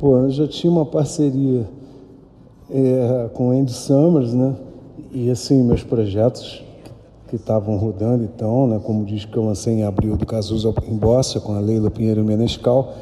Pô, 0.00 0.16
eu 0.16 0.30
já 0.30 0.48
tinha 0.48 0.72
uma 0.72 0.86
parceria 0.86 1.68
é, 2.70 3.28
com 3.34 3.50
Andy 3.50 3.70
Summers, 3.70 4.32
né? 4.32 4.56
E 5.12 5.30
assim, 5.30 5.62
meus 5.62 5.82
projetos 5.82 6.64
que 7.28 7.36
estavam 7.36 7.76
rodando 7.76 8.24
então, 8.24 8.66
né? 8.66 8.80
Como 8.82 9.04
diz 9.04 9.26
que 9.26 9.36
eu 9.36 9.44
lancei 9.44 9.74
em 9.74 9.82
abril 9.82 10.16
do 10.16 10.24
Cazuza 10.24 10.72
em 10.88 10.96
Bossa, 10.96 11.38
com 11.38 11.54
a 11.54 11.60
Leila 11.60 11.90
Pinheiro 11.90 12.24
Menescal. 12.24 12.94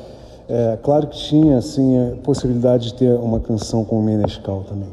É, 0.49 0.77
claro 0.83 1.07
que 1.07 1.17
tinha, 1.17 1.59
assim, 1.59 1.97
a 1.97 2.17
possibilidade 2.17 2.87
de 2.87 2.95
ter 2.95 3.15
uma 3.15 3.39
canção 3.39 3.85
com 3.85 4.01
o 4.01 4.03
Menescal 4.03 4.65
também. 4.69 4.91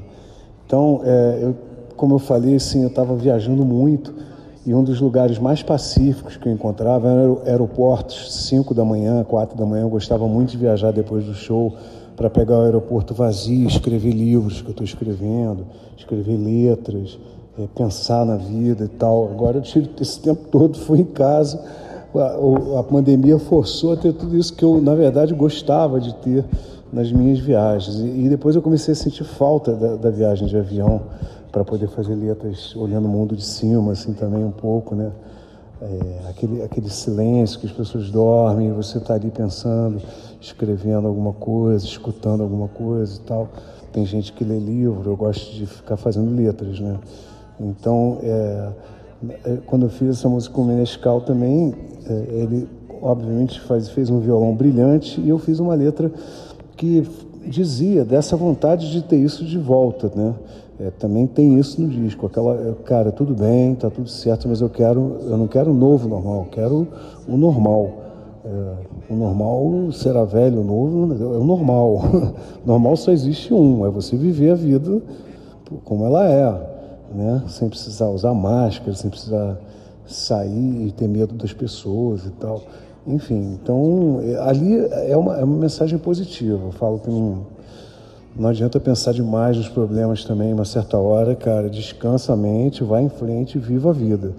Então, 0.67 1.01
é, 1.03 1.39
eu, 1.41 1.55
como 1.97 2.13
eu 2.13 2.19
falei, 2.19 2.57
assim, 2.57 2.83
eu 2.83 2.89
estava 2.89 3.15
viajando 3.15 3.65
muito 3.65 4.13
e 4.65 4.73
um 4.73 4.83
dos 4.83 4.99
lugares 4.99 5.37
mais 5.37 5.61
pacíficos 5.61 6.37
que 6.37 6.49
eu 6.49 6.51
encontrava 6.51 7.07
eram 7.07 7.41
aeroportos, 7.45 8.33
5 8.47 8.73
da 8.73 8.83
manhã, 8.83 9.23
4 9.23 9.55
da 9.55 9.65
manhã. 9.65 9.83
Eu 9.83 9.89
gostava 9.89 10.27
muito 10.27 10.51
de 10.51 10.57
viajar 10.57 10.91
depois 10.91 11.23
do 11.23 11.35
show 11.35 11.73
para 12.15 12.29
pegar 12.31 12.57
o 12.57 12.61
aeroporto 12.61 13.13
vazio, 13.13 13.67
escrever 13.67 14.11
livros 14.11 14.61
que 14.61 14.67
eu 14.67 14.71
estou 14.71 14.83
escrevendo, 14.83 15.67
escrever 15.95 16.35
letras, 16.37 17.19
é, 17.59 17.67
pensar 17.75 18.25
na 18.25 18.37
vida 18.37 18.85
e 18.85 18.87
tal. 18.87 19.29
Agora 19.31 19.57
eu 19.57 19.61
tive 19.61 19.89
esse 20.01 20.19
tempo 20.19 20.47
todo, 20.49 20.79
fui 20.79 21.01
em 21.01 21.05
casa. 21.05 21.63
A, 22.15 22.79
a 22.79 22.83
pandemia 22.83 23.37
forçou 23.37 23.93
a 23.93 23.97
ter 23.97 24.13
tudo 24.13 24.35
isso 24.35 24.53
que 24.55 24.63
eu, 24.63 24.81
na 24.81 24.95
verdade, 24.95 25.33
gostava 25.33 25.99
de 25.99 26.15
ter 26.15 26.43
nas 26.91 27.11
minhas 27.11 27.37
viagens. 27.37 27.99
E, 27.99 28.25
e 28.25 28.29
depois 28.29 28.55
eu 28.55 28.63
comecei 28.63 28.93
a 28.93 28.95
sentir 28.95 29.25
falta 29.25 29.73
da, 29.73 29.95
da 29.95 30.09
viagem 30.09 30.47
de 30.47 30.57
avião 30.57 31.01
para 31.55 31.63
poder 31.63 31.87
fazer 31.87 32.15
letras 32.15 32.75
olhando 32.75 33.05
o 33.05 33.07
mundo 33.07 33.33
de 33.33 33.45
cima, 33.45 33.93
assim, 33.93 34.11
também 34.11 34.43
um 34.43 34.51
pouco, 34.51 34.93
né? 34.93 35.09
É, 35.81 36.29
aquele, 36.29 36.61
aquele 36.61 36.89
silêncio 36.89 37.61
que 37.61 37.65
as 37.65 37.71
pessoas 37.71 38.11
dormem, 38.11 38.73
você 38.73 38.97
está 38.97 39.13
ali 39.13 39.31
pensando, 39.31 40.01
escrevendo 40.41 41.07
alguma 41.07 41.31
coisa, 41.31 41.85
escutando 41.85 42.43
alguma 42.43 42.67
coisa 42.67 43.15
e 43.15 43.19
tal. 43.21 43.47
tem 43.93 44.05
gente 44.05 44.33
que 44.33 44.43
lê 44.43 44.59
livro, 44.59 45.09
eu 45.09 45.15
gosto 45.15 45.53
de 45.53 45.65
ficar 45.65 45.95
fazendo 45.95 46.35
letras, 46.35 46.81
né? 46.81 46.99
Então, 47.57 48.17
é, 48.21 48.69
é 49.45 49.57
quando 49.65 49.85
eu 49.85 49.89
fiz 49.89 50.09
essa 50.09 50.27
música 50.27 50.53
com 50.53 50.63
o 50.63 50.65
Menescal 50.65 51.21
também, 51.21 51.73
é, 52.05 52.13
ele 52.33 52.67
obviamente 53.01 53.61
faz, 53.61 53.87
fez 53.87 54.09
um 54.09 54.19
violão 54.19 54.53
brilhante 54.53 55.21
e 55.21 55.29
eu 55.29 55.39
fiz 55.39 55.61
uma 55.61 55.73
letra 55.73 56.11
que 56.75 57.07
dizia 57.47 58.03
dessa 58.03 58.35
vontade 58.35 58.91
de 58.91 59.01
ter 59.03 59.15
isso 59.15 59.45
de 59.45 59.57
volta, 59.57 60.11
né? 60.13 60.33
É, 60.79 60.91
também 60.91 61.25
tem 61.25 61.57
isso 61.57 61.81
no 61.81 61.87
disco, 61.87 62.25
aquela, 62.25 62.75
cara, 62.83 63.09
tudo 63.09 63.33
bem, 63.33 63.75
tá 63.75 63.89
tudo 63.89 64.09
certo, 64.09 64.47
mas 64.49 64.59
eu 64.59 64.69
quero, 64.69 65.19
eu 65.21 65.37
não 65.37 65.47
quero 65.47 65.71
o 65.71 65.73
novo 65.73 66.09
normal, 66.09 66.39
eu 66.39 66.51
quero 66.51 66.87
o 67.27 67.37
normal. 67.37 67.93
É, 68.43 68.73
o 69.09 69.15
normal 69.15 69.91
será 69.93 70.25
velho, 70.25 70.59
o 70.59 70.63
novo 70.63 71.13
é 71.13 71.37
o 71.37 71.43
normal. 71.43 72.01
normal 72.65 72.97
só 72.97 73.11
existe 73.11 73.53
um, 73.53 73.85
é 73.85 73.89
você 73.89 74.17
viver 74.17 74.51
a 74.51 74.55
vida 74.55 75.01
como 75.83 76.05
ela 76.05 76.29
é, 76.29 76.51
né? 77.13 77.43
Sem 77.47 77.69
precisar 77.69 78.09
usar 78.09 78.33
máscara, 78.33 78.93
sem 78.93 79.09
precisar 79.09 79.57
sair 80.05 80.87
e 80.87 80.91
ter 80.91 81.07
medo 81.07 81.33
das 81.35 81.53
pessoas 81.53 82.25
e 82.25 82.31
tal. 82.31 82.61
Enfim, 83.07 83.57
então 83.61 84.19
ali 84.41 84.77
é 85.07 85.15
uma, 85.15 85.37
é 85.37 85.43
uma 85.43 85.57
mensagem 85.57 85.97
positiva. 85.97 86.65
Eu 86.65 86.71
falo 86.71 86.99
que 86.99 87.09
não, 87.09 87.45
não 88.35 88.49
adianta 88.49 88.79
pensar 88.79 89.13
demais 89.13 89.55
nos 89.55 89.69
problemas 89.69 90.25
também, 90.25 90.53
uma 90.53 90.65
certa 90.65 90.97
hora, 90.97 91.35
cara, 91.35 91.69
descansa 91.69 92.33
a 92.33 92.35
mente, 92.35 92.83
vai 92.83 93.03
em 93.03 93.09
frente 93.09 93.57
e 93.57 93.61
viva 93.61 93.91
a 93.91 93.93
vida. 93.93 94.33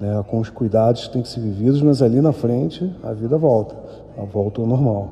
Né? 0.00 0.24
Com 0.28 0.40
os 0.40 0.48
cuidados 0.48 1.06
que 1.06 1.12
tem 1.12 1.22
que 1.22 1.28
ser 1.28 1.40
vividos, 1.40 1.82
mas 1.82 2.00
ali 2.00 2.20
na 2.20 2.32
frente 2.32 2.90
a 3.02 3.12
vida 3.12 3.36
volta, 3.36 3.76
a 4.16 4.24
volta 4.24 4.60
ao 4.60 4.66
normal. 4.66 5.10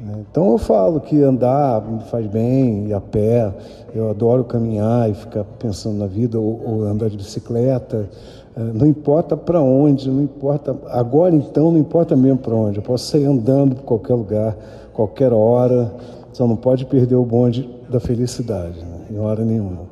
Né? 0.00 0.24
Então 0.30 0.52
eu 0.52 0.58
falo 0.58 0.98
que 1.00 1.22
andar 1.22 1.82
me 1.82 2.00
faz 2.04 2.26
bem, 2.26 2.86
ir 2.88 2.94
a 2.94 3.00
pé, 3.00 3.52
eu 3.94 4.08
adoro 4.08 4.42
caminhar 4.44 5.10
e 5.10 5.14
ficar 5.14 5.44
pensando 5.58 5.98
na 5.98 6.06
vida, 6.06 6.38
ou, 6.38 6.62
ou 6.64 6.84
andar 6.84 7.10
de 7.10 7.18
bicicleta, 7.18 8.08
é, 8.56 8.60
não 8.60 8.86
importa 8.86 9.36
para 9.36 9.60
onde, 9.60 10.10
não 10.10 10.22
importa. 10.22 10.74
Agora 10.86 11.34
então 11.34 11.70
não 11.70 11.78
importa 11.78 12.16
mesmo 12.16 12.38
para 12.38 12.54
onde. 12.54 12.78
Eu 12.78 12.82
posso 12.82 13.04
sair 13.04 13.26
andando 13.26 13.74
por 13.76 13.82
qualquer 13.82 14.14
lugar, 14.14 14.56
qualquer 14.94 15.32
hora. 15.34 15.92
Só 16.36 16.46
não 16.46 16.54
pode 16.54 16.84
perder 16.84 17.14
o 17.14 17.24
bonde 17.24 17.66
da 17.88 17.98
felicidade, 17.98 18.78
né? 18.80 19.06
em 19.10 19.18
hora 19.18 19.42
nenhuma. 19.42 19.84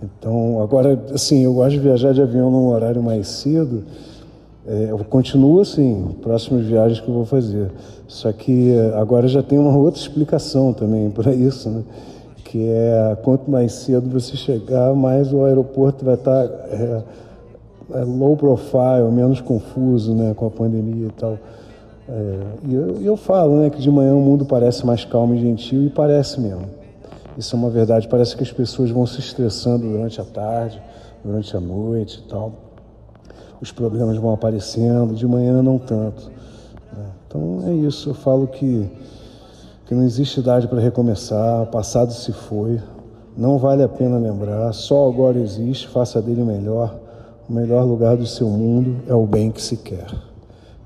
Então, 0.00 0.62
agora, 0.62 0.96
assim, 1.12 1.42
eu 1.42 1.52
gosto 1.52 1.72
de 1.72 1.80
viajar 1.80 2.14
de 2.14 2.22
avião 2.22 2.48
num 2.48 2.68
horário 2.68 3.02
mais 3.02 3.26
cedo. 3.26 3.82
É, 4.64 4.86
eu 4.90 4.98
continuo 4.98 5.60
assim, 5.60 6.14
próximas 6.22 6.64
viagens 6.64 7.00
que 7.00 7.08
eu 7.08 7.14
vou 7.14 7.24
fazer. 7.24 7.72
Só 8.06 8.30
que 8.30 8.70
é, 8.70 8.96
agora 8.96 9.26
já 9.26 9.42
tem 9.42 9.58
uma 9.58 9.76
outra 9.76 10.00
explicação 10.00 10.72
também 10.72 11.10
para 11.10 11.34
isso, 11.34 11.68
né? 11.68 11.82
Que 12.44 12.68
é 12.68 13.18
quanto 13.24 13.50
mais 13.50 13.72
cedo 13.72 14.08
você 14.08 14.36
chegar, 14.36 14.94
mais 14.94 15.32
o 15.32 15.42
aeroporto 15.42 16.04
vai 16.04 16.14
estar. 16.14 16.46
Tá, 16.46 16.54
é, 16.70 17.02
é, 17.94 18.04
low 18.04 18.36
profile, 18.36 19.10
menos 19.12 19.40
confuso 19.40 20.14
né, 20.14 20.34
com 20.36 20.46
a 20.46 20.50
pandemia 20.50 21.08
e 21.08 21.12
tal. 21.18 21.36
É, 22.08 22.40
e 22.68 22.74
eu, 22.74 23.02
eu, 23.02 23.16
falo 23.16 23.60
né, 23.60 23.70
que 23.70 23.80
de 23.80 23.90
manhã 23.90 24.14
o 24.14 24.20
mundo 24.20 24.44
parece 24.44 24.84
mais 24.84 25.04
calmo 25.04 25.34
e 25.34 25.40
gentil, 25.40 25.84
e 25.84 25.90
parece 25.90 26.40
mesmo. 26.40 26.66
Isso 27.36 27.56
é 27.56 27.58
uma 27.58 27.70
verdade. 27.70 28.06
Parece 28.08 28.36
que 28.36 28.42
as 28.42 28.52
pessoas 28.52 28.90
vão 28.90 29.06
se 29.06 29.18
estressando 29.20 29.88
durante 29.88 30.20
a 30.20 30.24
tarde, 30.24 30.80
durante 31.24 31.56
a 31.56 31.60
noite 31.60 32.22
e 32.24 32.28
tal. 32.28 32.52
Os 33.60 33.72
problemas 33.72 34.16
vão 34.18 34.32
aparecendo, 34.32 35.14
de 35.14 35.26
manhã 35.26 35.62
não 35.62 35.78
tanto. 35.78 36.30
Né? 36.92 37.06
Então 37.26 37.62
é 37.66 37.72
isso. 37.72 38.10
Eu 38.10 38.14
falo 38.14 38.46
que, 38.46 38.88
que 39.86 39.94
não 39.94 40.04
existe 40.04 40.40
idade 40.40 40.68
para 40.68 40.80
recomeçar, 40.80 41.62
o 41.62 41.66
passado 41.66 42.12
se 42.12 42.32
foi, 42.32 42.80
não 43.36 43.58
vale 43.58 43.82
a 43.82 43.88
pena 43.88 44.16
lembrar, 44.16 44.72
só 44.72 45.08
agora 45.08 45.38
existe, 45.38 45.88
faça 45.88 46.22
dele 46.22 46.42
o 46.42 46.46
melhor. 46.46 46.94
O 47.48 47.52
melhor 47.52 47.84
lugar 47.84 48.16
do 48.16 48.26
seu 48.26 48.48
mundo 48.48 49.02
é 49.08 49.14
o 49.14 49.26
bem 49.26 49.50
que 49.50 49.60
se 49.60 49.76
quer. 49.76 50.06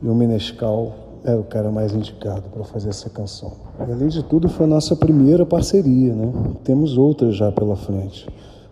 E 0.02 0.08
o 0.08 0.14
Menescal 0.14 1.07
era 1.30 1.40
o 1.40 1.44
cara 1.44 1.70
mais 1.70 1.94
indicado 1.94 2.48
para 2.50 2.64
fazer 2.64 2.90
essa 2.90 3.08
canção. 3.10 3.52
Além 3.78 4.08
de 4.08 4.22
tudo, 4.22 4.48
foi 4.48 4.66
a 4.66 4.68
nossa 4.68 4.96
primeira 4.96 5.44
parceria, 5.46 6.14
né? 6.14 6.32
Temos 6.64 6.96
outras 6.96 7.36
já 7.36 7.52
pela 7.52 7.76
frente. 7.76 8.28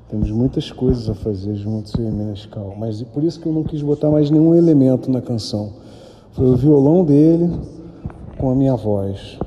Temos 0.09 0.31
muitas 0.31 0.71
coisas 0.71 1.09
a 1.09 1.15
fazer 1.15 1.55
juntos 1.57 1.95
eu 1.95 2.09
e 2.09 2.11
Menescal. 2.11 2.75
Mas 2.79 3.03
por 3.03 3.25
isso 3.25 3.41
que 3.41 3.47
eu 3.47 3.53
não 3.53 3.65
quis 3.65 3.83
botar 3.83 4.11
mais 4.11 4.31
nenhum 4.31 4.55
elemento 4.55 5.11
na 5.11 5.21
canção. 5.21 5.73
Foi 6.33 6.47
o 6.47 6.57
violão 6.57 7.05
dele 7.05 7.51
com 8.39 8.51
a 8.51 8.55
minha 8.55 8.77
voz. 8.77 9.39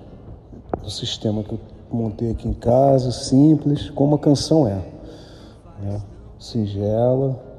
O 0.84 0.89
sistema 0.89 1.43
que 1.43 1.53
eu 1.53 1.60
montei 1.91 2.32
aqui 2.32 2.47
em 2.47 2.53
casa, 2.53 3.12
simples, 3.12 3.89
como 3.89 4.16
a 4.16 4.20
canção 4.20 4.68
é. 4.68 4.82
Né? 5.82 6.01
Singela, 6.38 7.49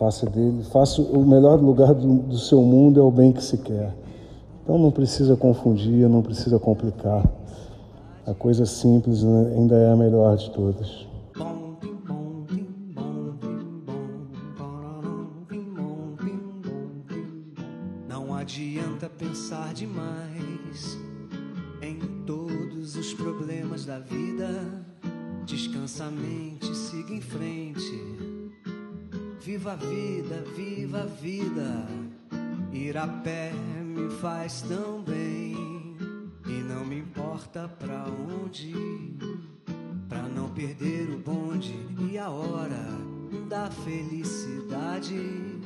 Faça 0.00 0.24
dele, 0.24 0.62
faça 0.62 1.02
o 1.02 1.26
melhor 1.26 1.60
lugar 1.60 1.92
do, 1.92 2.20
do 2.20 2.38
seu 2.38 2.62
mundo 2.62 2.98
é 2.98 3.02
o 3.02 3.10
bem 3.10 3.32
que 3.32 3.44
se 3.44 3.58
quer. 3.58 3.94
Então 4.62 4.78
não 4.78 4.90
precisa 4.90 5.36
confundir, 5.36 6.08
não 6.08 6.22
precisa 6.22 6.58
complicar. 6.58 7.24
A 8.26 8.34
coisa 8.34 8.66
simples 8.66 9.22
né, 9.22 9.54
ainda 9.56 9.74
é 9.76 9.92
a 9.92 9.96
melhor 9.96 10.36
de 10.36 10.50
todas. 10.50 11.06
Não 18.08 18.34
adianta 18.34 19.08
pensar 19.08 19.72
demais 19.74 20.98
em 21.82 21.98
todos 22.24 22.96
os 22.96 23.14
problemas 23.14 23.86
da 23.86 23.98
vida. 23.98 24.84
Descansa 25.46 26.04
a 26.04 26.10
mente, 26.10 26.72
siga 26.76 27.12
em 27.12 27.20
frente. 27.20 28.00
Viva 29.40 29.72
a 29.72 29.76
vida, 29.76 30.44
viva 30.54 31.00
a 31.00 31.06
vida. 31.06 31.86
Ir 32.72 32.96
a 32.96 33.08
pé 33.08 33.50
me 34.00 34.10
faz 34.10 34.62
tão 34.62 35.02
bem. 35.02 35.96
E 36.46 36.62
não 36.62 36.84
me 36.84 36.98
importa 36.98 37.68
pra 37.68 38.06
onde. 38.06 38.74
Pra 40.08 40.22
não 40.22 40.48
perder 40.48 41.10
o 41.10 41.18
bonde 41.18 41.74
e 42.10 42.18
a 42.18 42.30
hora 42.30 42.86
da 43.48 43.70
felicidade. 43.70 45.60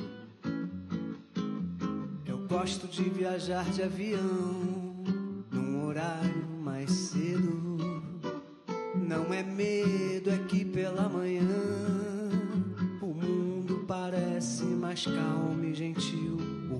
Eu 2.25 2.47
gosto 2.47 2.87
de 2.87 3.03
viajar 3.09 3.65
de 3.71 3.83
avião 3.83 5.03
num 5.51 5.85
horário 5.85 6.47
mais 6.61 6.91
cedo. 6.91 7.77
Não 8.95 9.33
é 9.33 9.43
medo, 9.43 10.29
é 10.29 10.37
que 10.37 10.65
pela 10.65 11.07
manhã 11.07 11.85
parece 13.87 14.63
mais 14.63 15.05
calmo. 15.05 15.51
O 15.51 15.55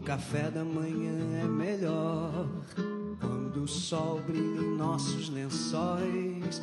café 0.05 0.51
da 0.51 0.63
manhã 0.63 1.17
é 1.41 1.45
melhor 1.45 2.47
quando 3.19 3.63
o 3.63 3.67
sol 3.67 4.21
brilha 4.21 4.61
em 4.61 4.77
nossos 4.77 5.29
lençóis. 5.29 6.61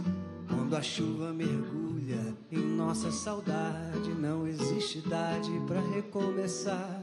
Quando 0.48 0.76
a 0.76 0.80
chuva 0.80 1.32
mergulha 1.32 2.36
em 2.52 2.60
nossa 2.60 3.10
saudade, 3.10 4.14
não 4.16 4.46
existe 4.46 4.98
idade 4.98 5.50
para 5.66 5.80
recomeçar. 5.80 7.02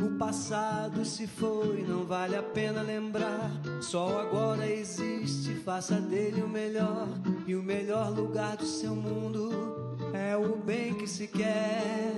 O 0.00 0.16
passado 0.16 1.04
se 1.04 1.26
foi, 1.26 1.84
não 1.86 2.06
vale 2.06 2.34
a 2.34 2.42
pena 2.42 2.80
lembrar. 2.80 3.50
Só 3.82 4.20
agora 4.20 4.66
existe, 4.66 5.54
faça 5.56 6.00
dele 6.00 6.40
o 6.40 6.48
melhor. 6.48 7.08
E 7.46 7.54
o 7.54 7.62
melhor 7.62 8.08
lugar 8.08 8.56
do 8.56 8.66
seu 8.66 8.96
mundo 8.96 9.50
é 10.14 10.34
o 10.34 10.56
bem 10.56 10.94
que 10.94 11.06
se 11.06 11.28
quer 11.28 12.14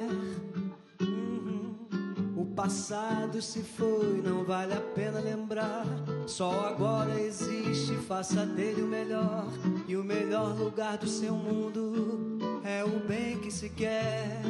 passado 2.57 3.43
se 3.43 3.61
foi, 3.61 4.23
não 4.25 4.43
vale 4.43 4.73
a 4.73 4.81
pena 4.81 5.21
lembrar. 5.21 5.85
Só 6.27 6.51
agora 6.67 7.21
existe, 7.21 7.93
faça 8.09 8.47
dele 8.47 8.81
o 8.81 8.87
melhor. 8.87 9.47
E 9.87 9.95
o 9.95 10.03
melhor 10.03 10.57
lugar 10.59 10.97
do 10.97 11.07
seu 11.07 11.35
mundo 11.35 12.39
é 12.65 12.83
o 12.83 13.07
bem 13.07 13.39
que 13.41 13.53
se 13.53 13.69
quer. 13.69 14.41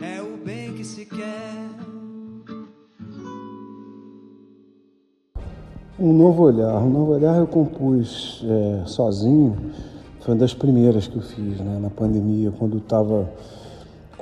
É 0.00 0.22
o 0.22 0.42
bem 0.42 0.72
que 0.72 0.82
se 0.82 1.04
quer. 1.04 1.68
Um 5.98 6.12
novo 6.14 6.44
olhar. 6.44 6.82
Um 6.82 6.90
novo 6.90 7.12
olhar 7.12 7.36
eu 7.36 7.46
compus 7.46 8.42
é, 8.48 8.86
sozinho. 8.86 9.56
Foi 10.20 10.32
uma 10.32 10.40
das 10.40 10.54
primeiras 10.54 11.06
que 11.06 11.16
eu 11.16 11.22
fiz, 11.22 11.60
né, 11.60 11.78
na 11.78 11.90
pandemia, 11.90 12.50
quando 12.58 12.78
estava 12.78 13.30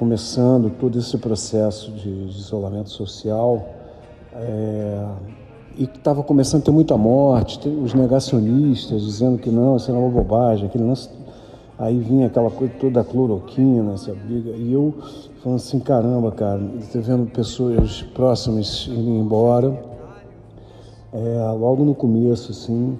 começando 0.02 0.68
todo 0.68 0.98
esse 0.98 1.16
processo 1.16 1.92
de, 1.92 2.10
isolamento 2.26 2.90
social 2.90 3.64
é, 4.34 5.06
e 5.78 5.86
que 5.86 5.96
estava 5.96 6.24
começando 6.24 6.62
a 6.62 6.64
ter 6.64 6.70
muita 6.72 6.96
morte, 6.96 7.68
os 7.68 7.94
negacionistas 7.94 9.00
dizendo 9.00 9.38
que 9.38 9.48
não, 9.48 9.76
isso 9.76 9.88
era 9.88 10.00
uma 10.00 10.10
bobagem, 10.10 10.66
aquele 10.66 10.82
lance, 10.82 11.08
aí 11.78 12.00
vinha 12.00 12.26
aquela 12.26 12.50
coisa 12.50 12.74
toda 12.80 13.00
a 13.00 13.04
cloroquina, 13.04 13.92
essa 13.92 14.12
briga, 14.12 14.50
e 14.56 14.72
eu 14.72 14.92
falando 15.40 15.58
assim, 15.58 15.78
caramba, 15.78 16.32
cara, 16.32 16.60
vendo 16.94 17.30
pessoas 17.30 18.02
próximas 18.12 18.88
indo 18.90 19.08
embora, 19.08 19.80
é, 21.12 21.52
logo 21.52 21.84
no 21.84 21.94
começo, 21.94 22.50
assim, 22.50 22.98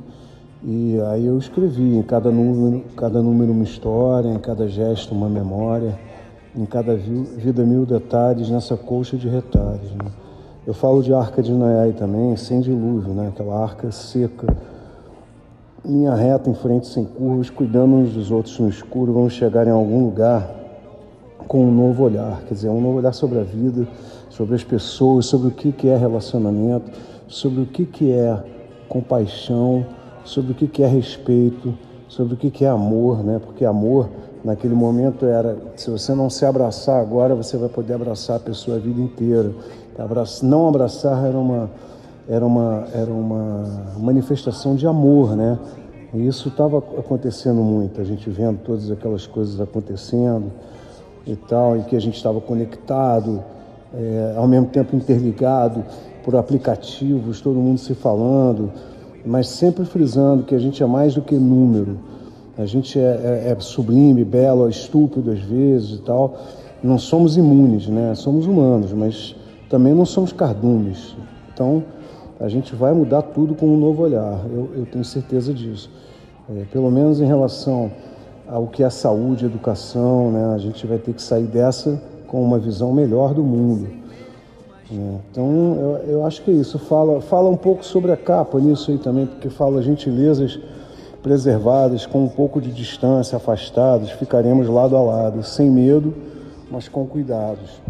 E 0.64 1.00
aí 1.10 1.26
eu 1.26 1.36
escrevi 1.36 1.96
em 1.96 2.02
cada 2.02 2.30
número, 2.30 2.84
cada 2.96 3.20
número 3.20 3.50
uma 3.50 3.64
história, 3.64 4.28
em 4.28 4.38
cada 4.38 4.68
gesto 4.68 5.12
uma 5.12 5.28
memória, 5.28 5.98
em 6.54 6.66
cada 6.66 6.94
vida 6.94 7.64
mil 7.64 7.86
detalhes 7.86 8.50
nessa 8.50 8.76
colcha 8.76 9.16
de 9.16 9.28
retalhos. 9.28 9.90
Né? 9.92 10.10
Eu 10.66 10.74
falo 10.74 11.02
de 11.02 11.12
arca 11.12 11.42
de 11.42 11.52
Noé 11.52 11.92
também, 11.92 12.36
sem 12.36 12.60
dilúvio, 12.60 13.14
né? 13.14 13.28
aquela 13.28 13.62
arca 13.62 13.90
seca, 13.90 14.54
linha 15.84 16.14
reta 16.14 16.50
em 16.50 16.54
frente 16.54 16.86
sem 16.86 17.04
curvas, 17.04 17.50
cuidando 17.50 17.94
uns 17.94 18.12
dos 18.12 18.30
outros 18.30 18.58
no 18.58 18.68
escuro, 18.68 19.12
vamos 19.12 19.32
chegar 19.32 19.66
em 19.66 19.70
algum 19.70 20.04
lugar 20.04 20.48
com 21.48 21.66
um 21.66 21.72
novo 21.72 22.04
olhar, 22.04 22.42
quer 22.46 22.54
dizer, 22.54 22.68
um 22.68 22.80
novo 22.80 22.98
olhar 22.98 23.12
sobre 23.12 23.38
a 23.38 23.42
vida, 23.42 23.86
sobre 24.30 24.54
as 24.54 24.62
pessoas, 24.62 25.26
sobre 25.26 25.48
o 25.48 25.50
que 25.50 25.88
é 25.88 25.96
relacionamento, 25.96 26.90
sobre 27.26 27.62
o 27.62 27.66
que 27.66 28.10
é 28.10 28.42
compaixão, 28.88 29.84
sobre 30.24 30.52
o 30.52 30.54
que 30.54 30.82
é 30.82 30.86
respeito, 30.86 31.74
sobre 32.08 32.34
o 32.34 32.36
que 32.36 32.64
é 32.64 32.68
amor, 32.68 33.24
né? 33.24 33.40
Porque 33.42 33.64
amor 33.64 34.08
naquele 34.44 34.74
momento 34.74 35.27
era, 35.27 35.56
se 35.77 35.90
você 35.90 36.14
não 36.14 36.28
se 36.28 36.44
abraçar 36.44 37.01
agora, 37.01 37.35
você 37.35 37.56
vai 37.56 37.69
poder 37.69 37.94
abraçar 37.94 38.36
a 38.36 38.40
pessoa 38.40 38.77
a 38.77 38.81
vida 38.81 39.01
inteira. 39.01 39.52
Não 40.43 40.69
abraçar 40.69 41.24
era 41.24 41.39
uma 41.39 41.70
era 42.28 42.47
uma 42.47 42.86
era 42.94 43.10
uma 43.10 43.94
manifestação 43.98 44.74
de 44.74 44.86
amor, 44.86 45.36
né? 45.36 45.59
E 46.14 46.27
isso 46.27 46.48
estava 46.48 46.78
acontecendo 46.78 47.62
muito, 47.62 48.01
a 48.01 48.05
gente 48.05 48.28
vendo 48.28 48.59
todas 48.62 48.90
aquelas 48.90 49.27
coisas 49.27 49.60
acontecendo 49.60 50.52
e 51.27 51.35
tal, 51.36 51.78
e 51.78 51.82
que 51.82 51.97
a 51.97 52.01
gente 52.01 52.16
estava 52.16 52.40
conectado, 52.40 53.43
é, 53.94 54.35
ao 54.36 54.47
mesmo 54.47 54.66
tempo 54.66 54.94
interligado 54.94 55.85
por 56.24 56.36
aplicativos, 56.36 57.40
todo 57.40 57.56
mundo 57.56 57.78
se 57.78 57.94
falando 57.94 58.70
mas 59.24 59.48
sempre 59.48 59.85
frisando 59.85 60.43
que 60.43 60.55
a 60.55 60.59
gente 60.59 60.82
é 60.82 60.86
mais 60.86 61.14
do 61.14 61.23
que 61.23 61.35
número. 61.35 61.98
A 62.58 62.66
gente 62.66 62.98
é, 62.98 63.02
é, 63.46 63.50
é 63.50 63.60
sublime, 63.60 64.24
belo, 64.24 64.68
estúpido 64.68 65.30
às 65.30 65.40
vezes 65.40 65.98
e 65.98 66.02
tal. 66.02 66.36
Não 66.82 66.98
somos 66.98 67.36
imunes, 67.36 67.86
né? 67.88 68.14
Somos 68.14 68.46
humanos, 68.46 68.92
mas 68.92 69.34
também 69.70 69.94
não 69.94 70.04
somos 70.04 70.32
cardumes. 70.32 71.16
Então, 71.52 71.82
a 72.38 72.48
gente 72.48 72.74
vai 72.74 72.92
mudar 72.92 73.22
tudo 73.22 73.54
com 73.54 73.66
um 73.66 73.78
novo 73.78 74.02
olhar. 74.02 74.44
Eu, 74.52 74.70
eu 74.76 74.86
tenho 74.86 75.04
certeza 75.04 75.54
disso. 75.54 75.90
É, 76.50 76.64
pelo 76.70 76.90
menos 76.90 77.20
em 77.20 77.24
relação 77.24 77.90
ao 78.48 78.66
que 78.66 78.82
é 78.82 78.90
saúde, 78.90 79.46
educação, 79.46 80.30
né? 80.30 80.54
A 80.54 80.58
gente 80.58 80.86
vai 80.86 80.98
ter 80.98 81.14
que 81.14 81.22
sair 81.22 81.46
dessa 81.46 82.02
com 82.26 82.42
uma 82.42 82.58
visão 82.58 82.92
melhor 82.92 83.32
do 83.32 83.42
mundo. 83.42 84.02
Então, 85.30 86.00
eu, 86.06 86.14
eu, 86.14 86.26
acho 86.26 86.42
que 86.42 86.50
é 86.50 86.54
isso. 86.54 86.78
Fala, 86.78 87.20
fala 87.22 87.48
um 87.48 87.56
pouco 87.56 87.84
sobre 87.84 88.12
a 88.12 88.16
capa 88.16 88.58
nisso 88.58 88.90
aí 88.90 88.98
também, 88.98 89.24
porque 89.24 89.48
fala 89.48 89.80
gentilezas 89.80 90.60
preservadas, 91.23 92.05
com 92.05 92.24
um 92.24 92.28
pouco 92.28 92.61
de 92.61 92.73
distância, 92.73 93.36
afastados, 93.36 94.11
ficaremos 94.11 94.69
lado 94.69 94.97
a 94.97 95.01
lado, 95.01 95.43
sem 95.43 95.70
medo, 95.70 96.15
mas 96.70 96.89
com 96.89 97.07
cuidados. 97.07 97.81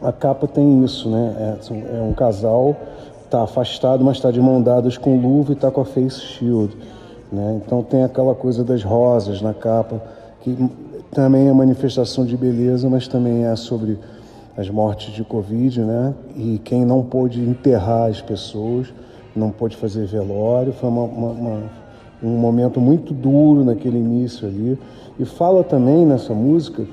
A 0.00 0.10
capa 0.10 0.48
tem 0.48 0.82
isso, 0.84 1.08
né? 1.08 1.58
É, 1.70 1.98
é 1.98 2.02
um 2.02 2.12
casal, 2.12 2.76
está 3.24 3.42
afastado, 3.42 4.04
mas 4.04 4.16
está 4.16 4.30
de 4.30 4.40
mão 4.40 4.60
dadas 4.60 4.96
com 4.96 5.20
luva 5.20 5.52
e 5.52 5.54
está 5.54 5.70
com 5.70 5.80
a 5.80 5.84
face 5.84 6.20
shield. 6.20 6.76
Né? 7.30 7.60
Então 7.64 7.82
tem 7.82 8.02
aquela 8.02 8.34
coisa 8.34 8.62
das 8.62 8.82
rosas 8.82 9.40
na 9.40 9.54
capa, 9.54 10.02
que 10.40 10.68
também 11.12 11.48
é 11.48 11.52
manifestação 11.52 12.24
de 12.24 12.36
beleza, 12.36 12.88
mas 12.88 13.06
também 13.06 13.44
é 13.44 13.54
sobre 13.56 13.98
as 14.56 14.68
mortes 14.68 15.14
de 15.14 15.24
Covid, 15.24 15.80
né? 15.80 16.14
E 16.36 16.60
quem 16.62 16.84
não 16.84 17.02
pôde 17.02 17.40
enterrar 17.40 18.10
as 18.10 18.20
pessoas, 18.20 18.92
não 19.34 19.50
pôde 19.50 19.76
fazer 19.76 20.06
velório, 20.06 20.72
foi 20.74 20.88
uma, 20.90 21.04
uma, 21.04 21.30
uma, 21.30 21.62
um 22.22 22.36
momento 22.36 22.80
muito 22.80 23.12
duro 23.12 23.64
naquele 23.64 23.98
início 23.98 24.46
ali. 24.46 24.78
E 25.18 25.24
fala 25.24 25.64
também 25.64 26.06
nessa 26.06 26.32
música 26.32 26.86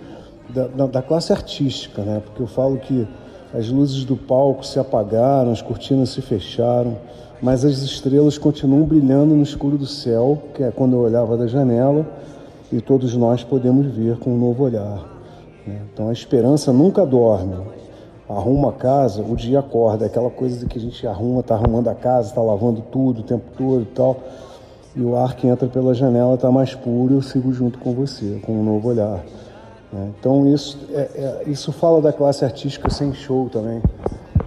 da, 0.49 0.67
da, 0.67 0.87
da 0.87 1.01
classe 1.01 1.31
artística, 1.31 2.01
né? 2.01 2.21
Porque 2.25 2.41
eu 2.41 2.47
falo 2.47 2.77
que 2.77 3.07
as 3.53 3.69
luzes 3.69 4.03
do 4.03 4.15
palco 4.15 4.65
se 4.65 4.79
apagaram, 4.79 5.51
as 5.51 5.61
cortinas 5.61 6.09
se 6.09 6.21
fecharam, 6.21 6.97
mas 7.41 7.63
as 7.63 7.77
estrelas 7.79 8.37
continuam 8.37 8.83
brilhando 8.83 9.33
no 9.33 9.43
escuro 9.43 9.77
do 9.77 9.85
céu, 9.85 10.37
que 10.53 10.63
é 10.63 10.71
quando 10.71 10.93
eu 10.93 10.99
olhava 10.99 11.37
da 11.37 11.47
janela, 11.47 12.05
e 12.71 12.81
todos 12.81 13.15
nós 13.15 13.43
podemos 13.43 13.87
ver 13.87 14.17
com 14.17 14.31
um 14.31 14.37
novo 14.37 14.63
olhar. 14.63 15.03
Né? 15.65 15.81
Então 15.91 16.09
a 16.09 16.13
esperança 16.13 16.71
nunca 16.73 17.05
dorme. 17.05 17.55
Arruma 18.27 18.69
a 18.69 18.73
casa, 18.73 19.23
o 19.23 19.35
dia 19.35 19.59
acorda. 19.59 20.05
É 20.05 20.07
aquela 20.07 20.29
coisa 20.29 20.67
que 20.67 20.77
a 20.77 20.81
gente 20.81 21.07
arruma, 21.07 21.39
está 21.39 21.55
arrumando 21.55 21.87
a 21.87 21.95
casa, 21.95 22.29
está 22.29 22.41
lavando 22.41 22.83
tudo 22.91 23.21
o 23.21 23.23
tempo 23.23 23.45
todo 23.57 23.81
e 23.81 23.85
tal. 23.85 24.17
E 24.95 25.01
o 25.01 25.15
ar 25.15 25.35
que 25.35 25.47
entra 25.47 25.67
pela 25.67 25.93
janela 25.93 26.35
está 26.35 26.51
mais 26.51 26.73
puro, 26.73 27.15
eu 27.15 27.21
sigo 27.21 27.51
junto 27.53 27.77
com 27.77 27.93
você, 27.93 28.39
com 28.43 28.53
um 28.53 28.63
novo 28.63 28.89
olhar. 28.89 29.23
Né? 29.93 30.11
Então 30.19 30.47
isso, 30.47 30.79
é, 30.91 30.99
é, 30.99 31.43
isso 31.47 31.71
fala 31.71 32.01
da 32.01 32.11
classe 32.11 32.43
artística 32.43 32.89
sem 32.89 33.13
show 33.13 33.49
também. 33.49 33.81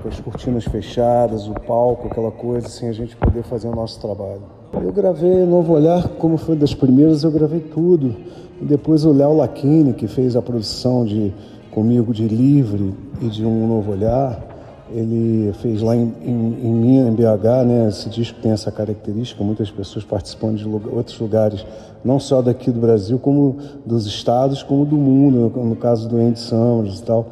Com 0.03 0.09
as 0.09 0.19
cortinas 0.19 0.65
fechadas, 0.65 1.47
o 1.47 1.55
palco, 1.55 2.09
aquela 2.09 2.33
coisa, 2.33 2.69
sem 2.69 2.89
a 2.89 2.93
gente 2.93 3.15
poder 3.17 3.45
fazer 3.45 3.69
o 3.69 3.75
nosso 3.75 4.01
trabalho. 4.01 4.43
Eu 4.73 4.93
gravei 4.93 5.45
Novo 5.47 5.75
Olhar, 5.75 6.09
como 6.19 6.37
foi 6.37 6.57
das 6.57 6.75
primeiras, 6.75 7.23
eu 7.23 7.31
gravei 7.31 7.61
tudo. 7.61 8.17
E 8.61 8.65
depois 8.65 9.05
o 9.05 9.13
Léo 9.13 9.37
Lacchini, 9.37 9.93
que 9.93 10.09
fez 10.09 10.35
a 10.35 10.43
produção 10.43 11.05
de 11.05 11.33
comigo 11.71 12.13
de 12.13 12.27
Livre 12.27 12.95
e 13.21 13.29
de 13.29 13.45
Um 13.45 13.67
Novo 13.67 13.93
Olhar, 13.93 14.52
ele 14.95 15.53
fez 15.55 15.83
lá 15.83 15.97
em, 15.97 16.13
em, 16.23 16.99
em 16.99 17.13
BH, 17.13 17.67
né? 17.67 17.89
Esse 17.89 18.09
disco 18.09 18.39
tem 18.41 18.53
essa 18.53 18.71
característica, 18.71 19.43
muitas 19.43 19.71
pessoas 19.71 20.05
participando 20.05 20.57
de 20.57 20.65
lugar, 20.65 20.93
outros 20.93 21.19
lugares, 21.19 21.65
não 22.05 22.21
só 22.21 22.43
daqui 22.43 22.71
do 22.71 22.81
Brasil, 22.81 23.19
como 23.19 23.57
dos 23.85 24.07
estados, 24.07 24.63
como 24.63 24.85
do 24.85 24.97
mundo, 24.97 25.53
no, 25.55 25.65
no 25.65 25.77
caso 25.77 26.09
do 26.09 26.17
Andy 26.17 26.39
Summers 26.39 27.01
e 27.01 27.03
tal. 27.03 27.27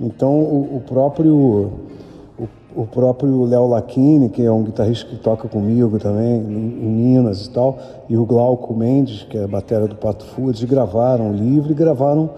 Então, 0.00 0.40
o, 0.40 0.76
o 0.76 0.80
próprio 0.80 1.72
o 2.74 2.86
próprio 2.86 3.44
Léo 3.44 3.68
Lacchini, 3.68 4.28
que 4.28 4.42
é 4.42 4.50
um 4.50 4.64
guitarrista 4.64 5.08
que 5.08 5.16
toca 5.16 5.48
comigo 5.48 5.98
também, 5.98 6.34
em, 6.34 6.94
Minas 7.04 7.46
e 7.46 7.50
tal, 7.50 7.78
e 8.08 8.16
o 8.16 8.24
Glauco 8.24 8.74
Mendes, 8.74 9.22
que 9.22 9.38
é 9.38 9.44
a 9.44 9.48
bateria 9.48 9.86
do 9.86 9.94
Pato 9.94 10.24
Fu, 10.24 10.48
eles 10.48 10.62
gravaram 10.64 11.32
livre, 11.32 11.72
gravaram, 11.72 12.30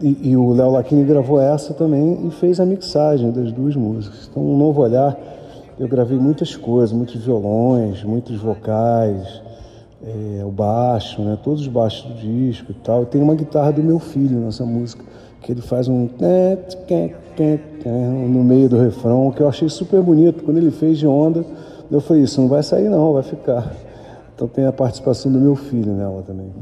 e, 0.00 0.30
e 0.30 0.36
o 0.36 0.52
Léo 0.52 0.70
Lacchini 0.70 1.04
gravou 1.04 1.40
essa 1.40 1.74
também 1.74 2.26
e 2.26 2.30
fez 2.30 2.60
a 2.60 2.66
mixagem 2.66 3.30
das 3.30 3.52
duas 3.52 3.74
músicas. 3.74 4.28
Então, 4.30 4.42
um 4.42 4.56
novo 4.56 4.82
olhar, 4.82 5.18
eu 5.78 5.88
gravei 5.88 6.18
muitas 6.18 6.56
coisas, 6.56 6.92
muitos 6.92 7.24
violões, 7.24 8.02
muitos 8.04 8.40
vocais, 8.40 9.42
é, 10.04 10.44
o 10.44 10.50
baixo, 10.50 11.22
né, 11.22 11.38
todos 11.42 11.62
os 11.62 11.68
baixos 11.68 12.10
do 12.10 12.14
disco 12.14 12.70
e 12.70 12.74
tal. 12.74 13.02
E 13.02 13.06
tem 13.06 13.22
uma 13.22 13.34
guitarra 13.34 13.72
do 13.72 13.82
meu 13.82 13.98
filho 13.98 14.38
nessa 14.38 14.64
música, 14.64 15.04
que 15.42 15.52
ele 15.52 15.60
faz 15.60 15.88
um 15.88 16.08
no 18.28 18.44
meio 18.44 18.68
do 18.68 18.78
refrão, 18.78 19.30
que 19.30 19.40
eu 19.40 19.48
achei 19.48 19.68
super 19.68 20.02
bonito. 20.02 20.44
Quando 20.44 20.58
ele 20.58 20.70
fez 20.70 20.98
de 20.98 21.06
onda, 21.06 21.44
eu 21.90 22.00
falei, 22.00 22.22
isso 22.22 22.40
não 22.40 22.48
vai 22.48 22.62
sair 22.62 22.88
não, 22.88 23.12
vai 23.12 23.22
ficar. 23.22 23.72
Então 24.34 24.46
tem 24.46 24.66
a 24.66 24.72
participação 24.72 25.32
do 25.32 25.40
meu 25.40 25.56
filho 25.56 25.92
nela 25.92 26.22
também. 26.22 26.52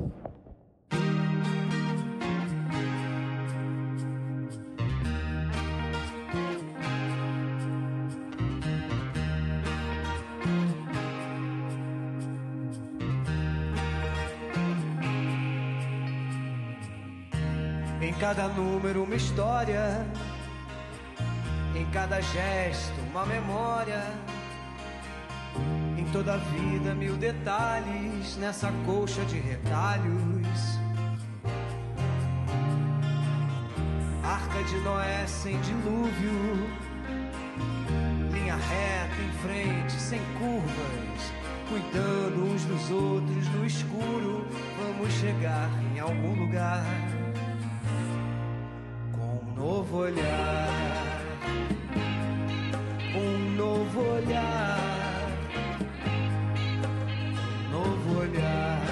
Cada 18.19 18.49
número 18.49 19.03
uma 19.03 19.15
história 19.15 20.07
em 21.75 21.85
cada 21.91 22.21
gesto, 22.21 22.99
uma 23.11 23.27
memória. 23.27 24.03
Em 25.99 26.05
toda 26.07 26.35
a 26.35 26.37
vida, 26.39 26.95
mil 26.95 27.17
detalhes 27.17 28.37
nessa 28.39 28.73
colcha 28.87 29.23
de 29.27 29.39
retalhos. 29.39 30.79
Arca 34.25 34.65
de 34.65 34.77
Noé 34.81 35.27
sem 35.27 35.61
dilúvio. 35.61 36.69
Linha 38.33 38.57
reta 38.57 39.23
em 39.23 39.33
frente, 39.43 39.93
sem 39.93 40.21
curvas. 40.39 41.33
Cuidando 41.69 42.55
uns 42.55 42.65
dos 42.65 42.91
outros 42.91 43.49
no 43.49 43.67
escuro. 43.67 44.47
Vamos 44.79 45.13
chegar 45.15 45.69
em 45.95 45.99
algum 45.99 46.35
lugar 46.35 46.85
novo 49.87 49.99
olhar. 49.99 51.23
Um 53.15 53.57
novo 53.57 54.01
olhar, 54.01 54.79
um 57.69 57.73
novo 57.73 58.21
olhar, 58.21 58.83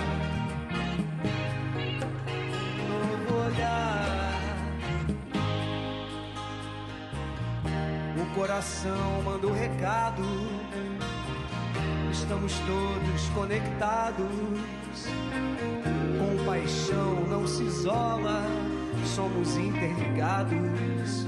um 2.79 2.89
novo 2.89 3.47
olhar. 3.47 4.41
O 8.17 8.35
coração 8.35 9.23
manda 9.25 9.47
o 9.47 9.51
um 9.51 9.55
recado, 9.55 10.23
estamos 12.11 12.53
todos 12.61 13.29
conectados. 13.35 14.27
Com 16.19 16.45
paixão 16.47 17.15
não 17.29 17.47
se 17.47 17.65
isola, 17.65 18.43
somos 19.07 19.57
interligados. 19.57 21.27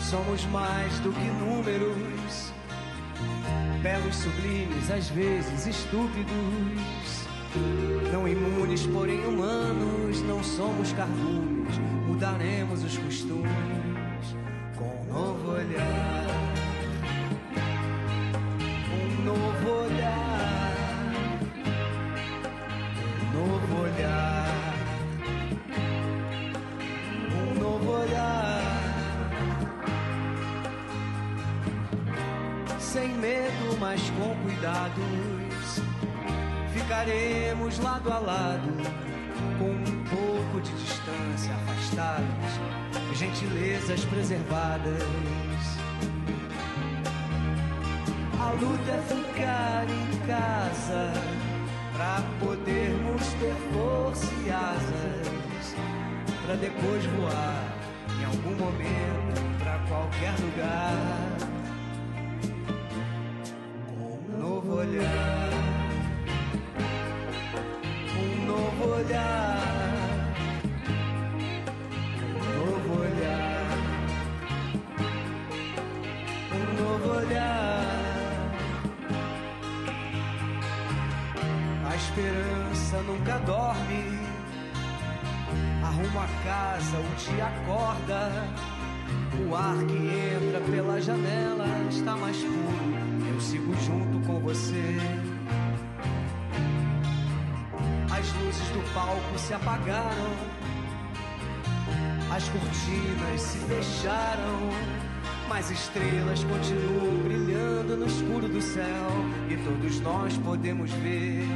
Somos 0.00 0.44
mais 0.46 0.98
do 1.00 1.12
que 1.12 1.26
números, 1.44 2.52
belos, 3.82 4.16
sublimes, 4.16 4.90
às 4.90 5.08
vezes 5.08 5.66
estúpidos. 5.66 7.24
Não 8.12 8.26
imunes, 8.26 8.86
porém 8.86 9.24
humanos, 9.24 10.20
não 10.22 10.42
somos 10.42 10.92
cardumes, 10.92 11.78
mudaremos 12.06 12.82
os 12.82 12.98
costumes 12.98 13.83
cuidados. 34.64 35.82
Ficaremos 36.72 37.78
lado 37.80 38.12
a 38.12 38.18
lado, 38.18 38.72
com 39.58 39.70
um 39.70 40.04
pouco 40.04 40.60
de 40.60 40.72
distância, 40.72 41.54
afastados, 41.54 43.14
gentilezas 43.14 44.04
preservadas. 44.06 45.02
A 48.40 48.50
luta 48.52 48.90
é 48.90 49.02
ficar 49.08 49.86
em 49.88 50.26
casa, 50.26 51.12
pra 51.92 52.22
podermos 52.40 53.22
ter 53.34 53.54
força 53.72 54.32
e 54.44 54.50
asas, 54.50 55.76
pra 56.44 56.54
depois 56.56 57.04
voar 57.06 57.64
em 58.18 58.24
algum 58.24 58.56
momento 58.64 59.58
pra 59.58 59.78
qualquer 59.88 60.34
lugar. 60.40 61.53
Dia 87.34 87.46
acorda. 87.46 88.30
O 89.48 89.54
ar 89.54 89.76
que 89.86 89.96
entra 89.96 90.60
pela 90.70 91.00
janela 91.00 91.66
está 91.90 92.16
mais 92.16 92.36
puro. 92.36 93.32
Eu 93.32 93.40
sigo 93.40 93.74
junto 93.80 94.24
com 94.26 94.38
você. 94.40 94.96
As 98.10 98.32
luzes 98.34 98.68
do 98.68 98.94
palco 98.94 99.38
se 99.38 99.52
apagaram, 99.52 100.32
as 102.34 102.48
cortinas 102.48 103.40
se 103.40 103.58
fecharam, 103.58 104.70
mas 105.48 105.70
estrelas 105.70 106.44
continuam 106.44 107.16
brilhando 107.24 107.96
no 107.96 108.06
escuro 108.06 108.48
do 108.48 108.62
céu 108.62 109.10
e 109.50 109.56
todos 109.56 110.00
nós 110.00 110.38
podemos 110.38 110.90
ver 110.92 111.46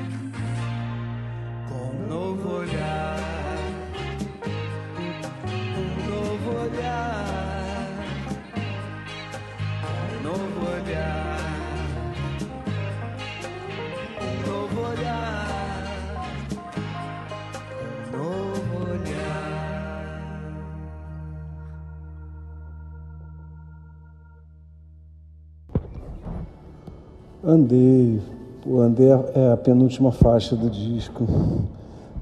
Andei. 27.49 28.21
O 28.67 28.79
Andei 28.79 29.09
é 29.09 29.53
a 29.55 29.57
penúltima 29.57 30.13
faixa 30.13 30.55
do 30.55 30.69
disco, 30.69 31.27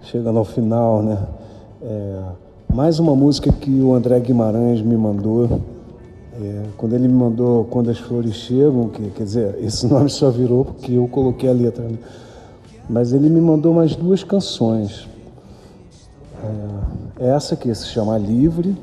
chegando 0.03 0.39
ao 0.39 0.44
final, 0.44 1.03
né? 1.03 1.19
É, 1.82 2.23
mais 2.73 3.01
uma 3.01 3.16
música 3.16 3.51
que 3.51 3.81
o 3.81 3.93
André 3.93 4.20
Guimarães 4.20 4.81
me 4.81 4.97
mandou. 4.97 5.61
É, 6.40 6.62
quando 6.77 6.94
ele 6.94 7.09
me 7.09 7.15
mandou 7.15 7.65
Quando 7.65 7.90
as 7.90 7.98
Flores 7.98 8.35
Chegam, 8.35 8.89
que, 8.89 9.11
quer 9.11 9.24
dizer, 9.24 9.57
esse 9.66 9.89
nome 9.89 10.09
só 10.09 10.31
virou 10.31 10.65
porque 10.65 10.93
eu 10.93 11.09
coloquei 11.09 11.51
a 11.51 11.53
letra, 11.53 11.82
né? 11.82 11.98
Mas 12.89 13.12
ele 13.12 13.28
me 13.28 13.40
mandou 13.40 13.74
mais 13.74 13.97
duas 13.97 14.23
canções. 14.23 15.09
É, 17.19 17.31
essa 17.31 17.57
que 17.57 17.74
se 17.74 17.86
chama 17.89 18.16
Livre 18.16 18.77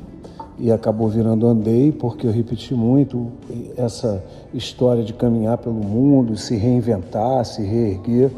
e 0.58 0.70
acabou 0.70 1.08
virando 1.08 1.46
Andei, 1.46 1.90
porque 1.90 2.26
eu 2.26 2.30
repeti 2.30 2.74
muito 2.74 3.28
essa 3.76 4.22
história 4.52 5.02
de 5.02 5.12
caminhar 5.12 5.58
pelo 5.58 5.74
mundo, 5.74 6.36
se 6.36 6.56
reinventar, 6.56 7.44
se 7.44 7.62
reerguer. 7.62 8.30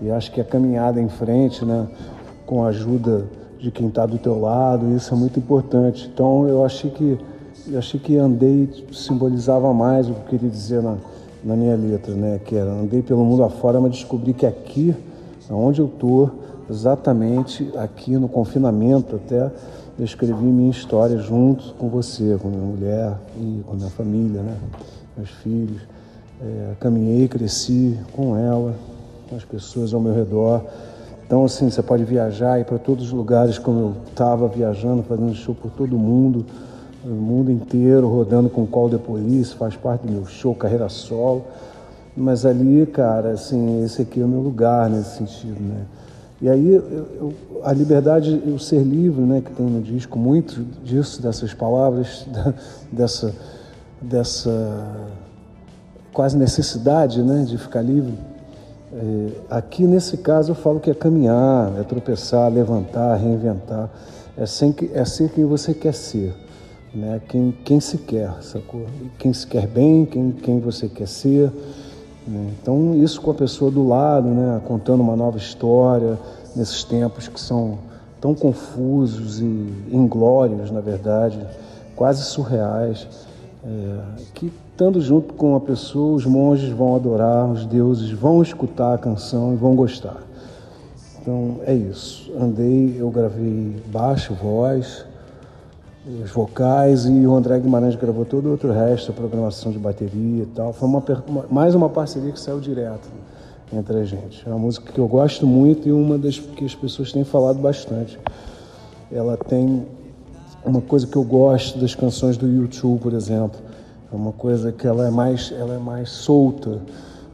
E 0.00 0.10
acho 0.10 0.32
que 0.32 0.40
a 0.40 0.44
caminhada 0.44 1.00
em 1.00 1.08
frente, 1.08 1.64
né, 1.64 1.86
com 2.46 2.64
a 2.64 2.68
ajuda 2.68 3.26
de 3.58 3.70
quem 3.70 3.88
está 3.88 4.06
do 4.06 4.16
teu 4.16 4.40
lado, 4.40 4.94
isso 4.96 5.12
é 5.12 5.16
muito 5.16 5.38
importante. 5.38 6.10
Então 6.12 6.48
eu 6.48 6.64
achei 6.64 6.90
que 6.90 7.18
eu 7.68 7.78
achei 7.78 8.00
que 8.00 8.16
Andei 8.16 8.68
simbolizava 8.90 9.72
mais 9.74 10.08
o 10.08 10.14
que 10.14 10.20
eu 10.20 10.24
queria 10.30 10.48
dizer 10.48 10.82
na, 10.82 10.96
na 11.44 11.54
minha 11.54 11.76
letra, 11.76 12.14
né, 12.14 12.40
que 12.42 12.56
era 12.56 12.70
andei 12.70 13.02
pelo 13.02 13.22
mundo 13.22 13.44
afora, 13.44 13.80
mas 13.80 13.92
descobri 13.92 14.32
que 14.32 14.46
aqui, 14.46 14.94
onde 15.50 15.80
eu 15.80 15.88
tô, 15.88 16.30
exatamente 16.70 17.70
aqui 17.76 18.16
no 18.16 18.28
confinamento 18.28 19.16
até 19.16 19.50
eu 20.00 20.04
escrevi 20.04 20.46
minha 20.46 20.70
história 20.70 21.18
junto 21.18 21.74
com 21.74 21.90
você, 21.90 22.38
com 22.40 22.48
minha 22.48 22.62
mulher 22.62 23.18
e 23.36 23.62
com 23.66 23.76
minha 23.76 23.90
família, 23.90 24.40
né? 24.40 24.56
meus 25.14 25.28
filhos. 25.28 25.82
É, 26.40 26.72
caminhei, 26.80 27.28
cresci 27.28 27.98
com 28.10 28.34
ela, 28.34 28.74
com 29.28 29.36
as 29.36 29.44
pessoas 29.44 29.92
ao 29.92 30.00
meu 30.00 30.14
redor. 30.14 30.64
Então, 31.26 31.44
assim, 31.44 31.68
você 31.68 31.82
pode 31.82 32.02
viajar 32.04 32.58
e 32.58 32.64
para 32.64 32.78
todos 32.78 33.08
os 33.08 33.12
lugares 33.12 33.58
como 33.58 33.78
eu 33.78 33.94
estava 34.08 34.48
viajando, 34.48 35.02
fazendo 35.02 35.34
show 35.34 35.54
por 35.54 35.70
todo 35.70 35.98
mundo, 35.98 36.46
o 37.04 37.08
mundo 37.08 37.50
inteiro, 37.52 38.08
rodando 38.08 38.48
com 38.48 38.66
Call 38.66 38.88
the 38.88 38.96
Police, 38.96 39.54
faz 39.54 39.76
parte 39.76 40.06
do 40.06 40.12
meu 40.14 40.24
show, 40.24 40.54
carreira 40.54 40.88
solo. 40.88 41.44
Mas 42.16 42.46
ali, 42.46 42.86
cara, 42.86 43.32
assim, 43.32 43.84
esse 43.84 44.00
aqui 44.00 44.22
é 44.22 44.24
o 44.24 44.28
meu 44.28 44.40
lugar 44.40 44.88
nesse 44.88 45.18
sentido, 45.18 45.60
né? 45.60 45.84
E 46.40 46.48
aí 46.48 46.70
eu, 46.70 46.82
eu, 46.82 47.34
a 47.62 47.72
liberdade, 47.72 48.30
o 48.46 48.58
ser 48.58 48.82
livre, 48.82 49.20
né, 49.20 49.42
que 49.42 49.52
tem 49.52 49.66
no 49.66 49.82
disco 49.82 50.18
muito 50.18 50.64
disso, 50.82 51.20
dessas 51.20 51.52
palavras, 51.52 52.26
da, 52.32 52.54
dessa, 52.90 53.34
dessa 54.00 54.96
quase 56.14 56.38
necessidade, 56.38 57.22
né, 57.22 57.44
de 57.44 57.58
ficar 57.58 57.82
livre. 57.82 58.14
É, 58.92 59.28
aqui 59.50 59.86
nesse 59.86 60.16
caso 60.16 60.52
eu 60.52 60.54
falo 60.54 60.80
que 60.80 60.90
é 60.90 60.94
caminhar, 60.94 61.78
é 61.78 61.82
tropeçar, 61.82 62.50
levantar, 62.50 63.16
reinventar, 63.16 63.90
é, 64.36 64.46
sem 64.46 64.72
que, 64.72 64.90
é 64.94 65.04
ser 65.04 65.30
quem 65.30 65.44
você 65.44 65.74
quer 65.74 65.92
ser, 65.94 66.34
né, 66.94 67.20
quem, 67.28 67.52
quem 67.64 67.78
se 67.78 67.98
quer, 67.98 68.32
sacou? 68.40 68.86
Quem 69.18 69.32
se 69.32 69.46
quer 69.46 69.66
bem, 69.66 70.06
quem, 70.06 70.32
quem 70.32 70.58
você 70.58 70.88
quer 70.88 71.06
ser. 71.06 71.52
Né? 72.30 72.52
Então, 72.62 72.94
isso 72.94 73.20
com 73.20 73.32
a 73.32 73.34
pessoa 73.34 73.70
do 73.70 73.86
lado, 73.86 74.28
né? 74.28 74.60
contando 74.66 75.00
uma 75.00 75.16
nova 75.16 75.36
história, 75.36 76.16
nesses 76.54 76.84
tempos 76.84 77.26
que 77.26 77.40
são 77.40 77.78
tão 78.20 78.34
confusos 78.34 79.40
e 79.40 79.72
inglórios, 79.90 80.70
na 80.70 80.80
verdade, 80.80 81.38
quase 81.96 82.22
surreais, 82.24 83.06
é, 83.64 83.98
que 84.34 84.52
estando 84.70 85.00
junto 85.00 85.34
com 85.34 85.56
a 85.56 85.60
pessoa, 85.60 86.14
os 86.14 86.24
monges 86.24 86.70
vão 86.70 86.94
adorar, 86.94 87.50
os 87.50 87.66
deuses 87.66 88.10
vão 88.10 88.40
escutar 88.40 88.94
a 88.94 88.98
canção 88.98 89.52
e 89.52 89.56
vão 89.56 89.74
gostar. 89.74 90.22
Então 91.20 91.56
é 91.66 91.74
isso. 91.74 92.32
Andei, 92.40 92.96
eu 92.98 93.10
gravei 93.10 93.76
baixo, 93.92 94.32
voz, 94.34 95.04
os 96.06 96.30
vocais 96.30 97.04
e 97.04 97.26
o 97.26 97.34
André 97.34 97.58
Guimarães 97.58 97.94
gravou 97.94 98.24
todo 98.24 98.46
o 98.46 98.50
outro 98.52 98.72
resto, 98.72 99.10
a 99.10 99.14
programação 99.14 99.70
de 99.70 99.78
bateria 99.78 100.44
e 100.44 100.46
tal. 100.46 100.72
Foi 100.72 100.88
uma, 100.88 101.02
mais 101.50 101.74
uma 101.74 101.88
parceria 101.88 102.32
que 102.32 102.40
saiu 102.40 102.58
direto 102.58 103.08
entre 103.72 103.98
a 103.98 104.04
gente. 104.04 104.42
É 104.46 104.50
uma 104.50 104.58
música 104.58 104.90
que 104.90 104.98
eu 104.98 105.06
gosto 105.06 105.46
muito 105.46 105.86
e 105.88 105.92
uma 105.92 106.16
das 106.16 106.38
que 106.38 106.64
as 106.64 106.74
pessoas 106.74 107.12
têm 107.12 107.22
falado 107.22 107.58
bastante. 107.58 108.18
Ela 109.12 109.36
tem 109.36 109.86
uma 110.64 110.80
coisa 110.80 111.06
que 111.06 111.16
eu 111.16 111.24
gosto 111.24 111.78
das 111.78 111.94
canções 111.94 112.36
do 112.36 112.48
YouTube, 112.48 113.00
por 113.00 113.12
exemplo. 113.12 113.60
É 114.12 114.16
uma 114.16 114.32
coisa 114.32 114.72
que 114.72 114.86
ela 114.86 115.06
é 115.06 115.10
mais, 115.10 115.52
ela 115.52 115.74
é 115.74 115.78
mais 115.78 116.10
solta, 116.10 116.80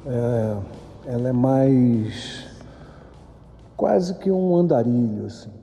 é, 0.07 0.57
ela 1.07 1.29
é 1.29 1.33
mais 1.33 2.45
quase 3.77 4.15
que 4.15 4.31
um 4.31 4.57
andarilho 4.57 5.27
assim. 5.27 5.56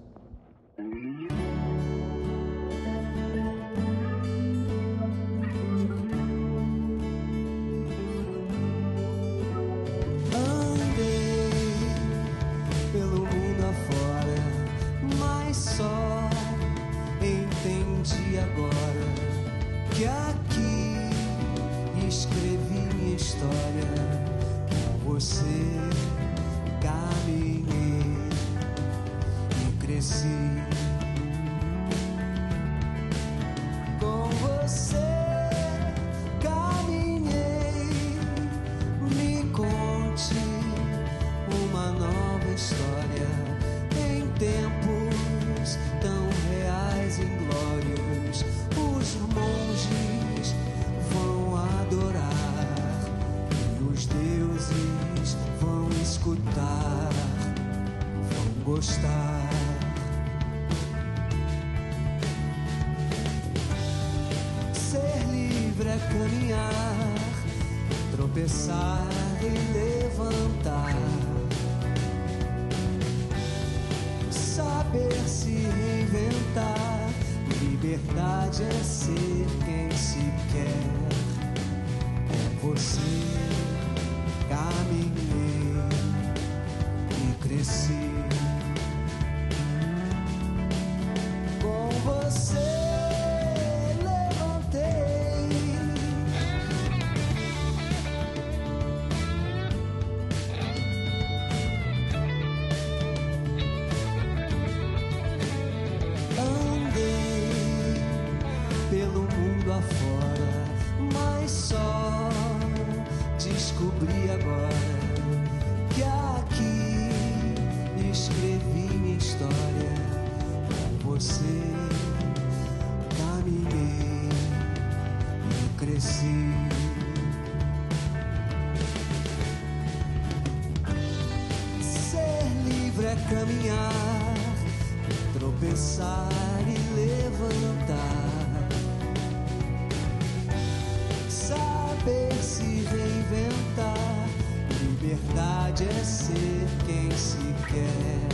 verdade 145.24 145.86
é 145.86 146.04
ser 146.04 146.68
quem 146.86 147.12
se 147.12 147.38
quer. 147.70 148.28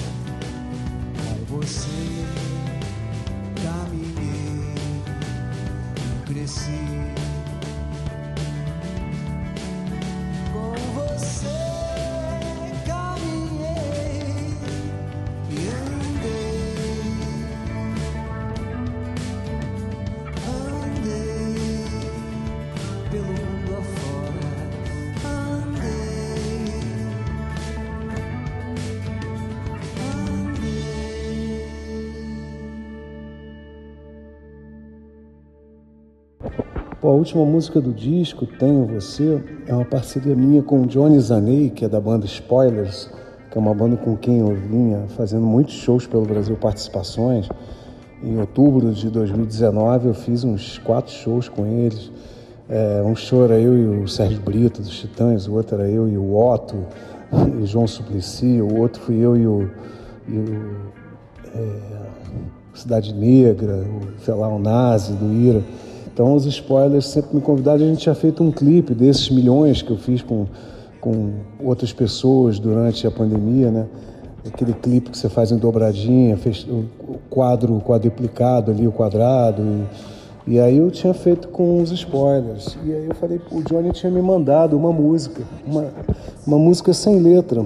É 1.27 1.45
você. 1.47 2.18
A 37.09 37.13
última 37.13 37.43
música 37.43 37.81
do 37.81 37.91
disco, 37.91 38.45
Tenho 38.45 38.85
Você, 38.85 39.43
é 39.65 39.73
uma 39.73 39.85
parceria 39.85 40.35
minha 40.35 40.61
com 40.61 40.81
o 40.81 40.85
Johnny 40.85 41.19
Zanei, 41.19 41.71
que 41.71 41.83
é 41.83 41.89
da 41.89 41.99
banda 41.99 42.27
Spoilers, 42.27 43.09
que 43.49 43.57
é 43.57 43.61
uma 43.61 43.73
banda 43.73 43.97
com 43.97 44.15
quem 44.15 44.39
eu 44.39 44.53
vinha 44.55 45.05
fazendo 45.17 45.45
muitos 45.45 45.73
shows 45.73 46.05
pelo 46.05 46.23
Brasil, 46.23 46.55
participações. 46.55 47.49
Em 48.21 48.37
outubro 48.39 48.91
de 48.91 49.09
2019 49.09 50.09
eu 50.09 50.13
fiz 50.13 50.43
uns 50.43 50.77
quatro 50.77 51.11
shows 51.11 51.49
com 51.49 51.65
eles. 51.65 52.11
É, 52.69 53.01
um 53.03 53.15
show 53.15 53.43
era 53.43 53.59
eu 53.59 53.75
e 53.75 54.03
o 54.03 54.07
Sérgio 54.07 54.39
Brito, 54.41 54.79
dos 54.79 54.99
Titãs, 54.99 55.47
o 55.47 55.53
outro 55.53 55.81
era 55.81 55.89
eu 55.89 56.07
e 56.07 56.15
o 56.15 56.37
Otto, 56.37 56.77
e 57.59 57.65
João 57.65 57.87
Suplicy, 57.87 58.61
o 58.61 58.77
outro 58.77 59.01
fui 59.01 59.17
eu 59.17 59.35
e 59.35 59.47
o, 59.47 59.71
e 60.27 60.37
o 60.37 60.75
é, 61.55 61.75
Cidade 62.75 63.15
Negra, 63.15 63.77
o, 63.77 64.23
sei 64.23 64.33
lá, 64.35 64.47
o 64.47 64.59
Nazi, 64.59 65.13
do 65.13 65.33
Ira. 65.33 65.63
Então 66.19 66.35
os 66.35 66.45
spoilers 66.45 67.05
sempre 67.05 67.37
me 67.37 67.41
convidaram. 67.41 67.81
A 67.81 67.87
gente 67.87 67.99
tinha 67.99 68.13
feito 68.13 68.43
um 68.43 68.51
clipe 68.51 68.93
desses 68.93 69.29
milhões 69.29 69.81
que 69.81 69.89
eu 69.89 69.95
fiz 69.95 70.21
com, 70.21 70.47
com 70.99 71.31
outras 71.63 71.93
pessoas 71.93 72.59
durante 72.59 73.07
a 73.07 73.11
pandemia, 73.11 73.71
né? 73.71 73.87
Aquele 74.45 74.73
clipe 74.73 75.11
que 75.11 75.17
você 75.17 75.29
faz 75.29 75.49
em 75.49 75.57
dobradinha, 75.57 76.35
fez 76.35 76.67
o 76.67 76.83
quadro 77.29 77.79
quadruplicado 77.79 78.69
ali, 78.69 78.85
o 78.85 78.91
quadrado. 78.91 79.63
E, 80.45 80.55
e 80.55 80.59
aí 80.59 80.75
eu 80.75 80.91
tinha 80.91 81.13
feito 81.13 81.47
com 81.47 81.81
os 81.81 81.89
spoilers. 81.89 82.77
E 82.83 82.91
aí 82.93 83.07
eu 83.07 83.15
falei, 83.15 83.39
o 83.49 83.61
Johnny 83.61 83.93
tinha 83.93 84.11
me 84.11 84.21
mandado 84.21 84.75
uma 84.75 84.91
música, 84.91 85.41
uma, 85.65 85.85
uma 86.45 86.59
música 86.59 86.93
sem 86.93 87.17
letra. 87.17 87.63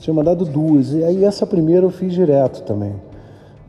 Tinha 0.00 0.12
mandado 0.12 0.44
duas. 0.44 0.92
E 0.92 1.02
aí 1.02 1.24
essa 1.24 1.46
primeira 1.46 1.86
eu 1.86 1.90
fiz 1.90 2.12
direto 2.12 2.62
também, 2.64 2.92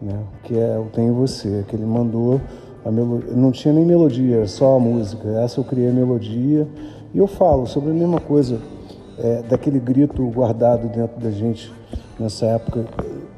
né? 0.01 0.19
Que 0.43 0.59
é 0.59 0.77
o 0.77 0.89
Tenho 0.91 1.13
Você, 1.13 1.63
que 1.65 1.77
ele 1.77 1.85
mandou 1.85 2.41
não 2.91 3.51
tinha 3.51 3.73
nem 3.73 3.85
melodia, 3.85 4.45
só 4.47 4.75
a 4.75 4.79
música. 4.79 5.27
Essa 5.41 5.59
eu 5.59 5.63
criei 5.63 5.89
a 5.89 5.93
melodia 5.93 6.67
e 7.13 7.17
eu 7.17 7.27
falo 7.27 7.65
sobre 7.65 7.91
a 7.91 7.93
mesma 7.93 8.19
coisa, 8.19 8.59
é, 9.17 9.41
daquele 9.43 9.79
grito 9.79 10.25
guardado 10.27 10.87
dentro 10.87 11.19
da 11.19 11.31
gente 11.31 11.71
nessa 12.19 12.45
época. 12.45 12.85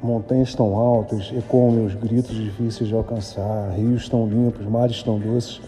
Montanhas 0.01 0.55
tão 0.55 0.75
altas, 0.75 1.31
ecoam 1.37 1.71
meus 1.71 1.93
gritos 1.93 2.33
difíceis 2.33 2.87
de 2.87 2.95
alcançar, 2.95 3.73
rios 3.75 4.07
tão 4.07 4.25
limpos, 4.25 4.65
mares 4.65 5.03
tão 5.03 5.19
doces, 5.19 5.59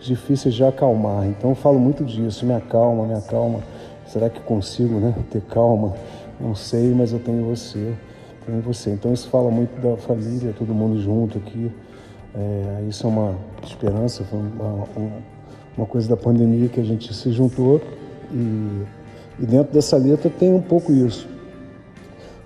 difíceis 0.00 0.54
de 0.54 0.64
acalmar. 0.64 1.26
Então 1.26 1.50
eu 1.50 1.56
falo 1.56 1.78
muito 1.78 2.04
disso, 2.04 2.44
me 2.44 2.54
acalma, 2.54 3.06
me 3.06 3.14
acalma. 3.14 3.60
Será 4.06 4.28
que 4.28 4.40
consigo 4.40 4.98
né, 4.98 5.14
ter 5.30 5.40
calma? 5.42 5.94
Não 6.40 6.54
sei, 6.54 6.92
mas 6.94 7.12
eu 7.12 7.18
tenho 7.18 7.44
você, 7.44 7.94
tenho 8.44 8.60
você. 8.60 8.90
Então 8.90 9.12
isso 9.12 9.28
fala 9.28 9.50
muito 9.50 9.80
da 9.80 9.96
família, 9.96 10.54
todo 10.56 10.74
mundo 10.74 11.00
junto 11.00 11.38
aqui. 11.38 11.70
É, 12.36 12.84
isso 12.86 13.06
é 13.06 13.08
uma 13.08 13.34
esperança, 13.64 14.22
foi 14.24 14.38
uma, 14.38 14.84
uma, 15.74 15.86
coisa 15.86 16.06
da 16.06 16.18
pandemia 16.18 16.68
que 16.68 16.78
a 16.78 16.84
gente 16.84 17.14
se 17.14 17.32
juntou 17.32 17.80
e, 18.30 18.82
e, 19.40 19.46
dentro 19.46 19.72
dessa 19.72 19.96
letra 19.96 20.28
tem 20.28 20.52
um 20.52 20.60
pouco 20.60 20.92
isso. 20.92 21.26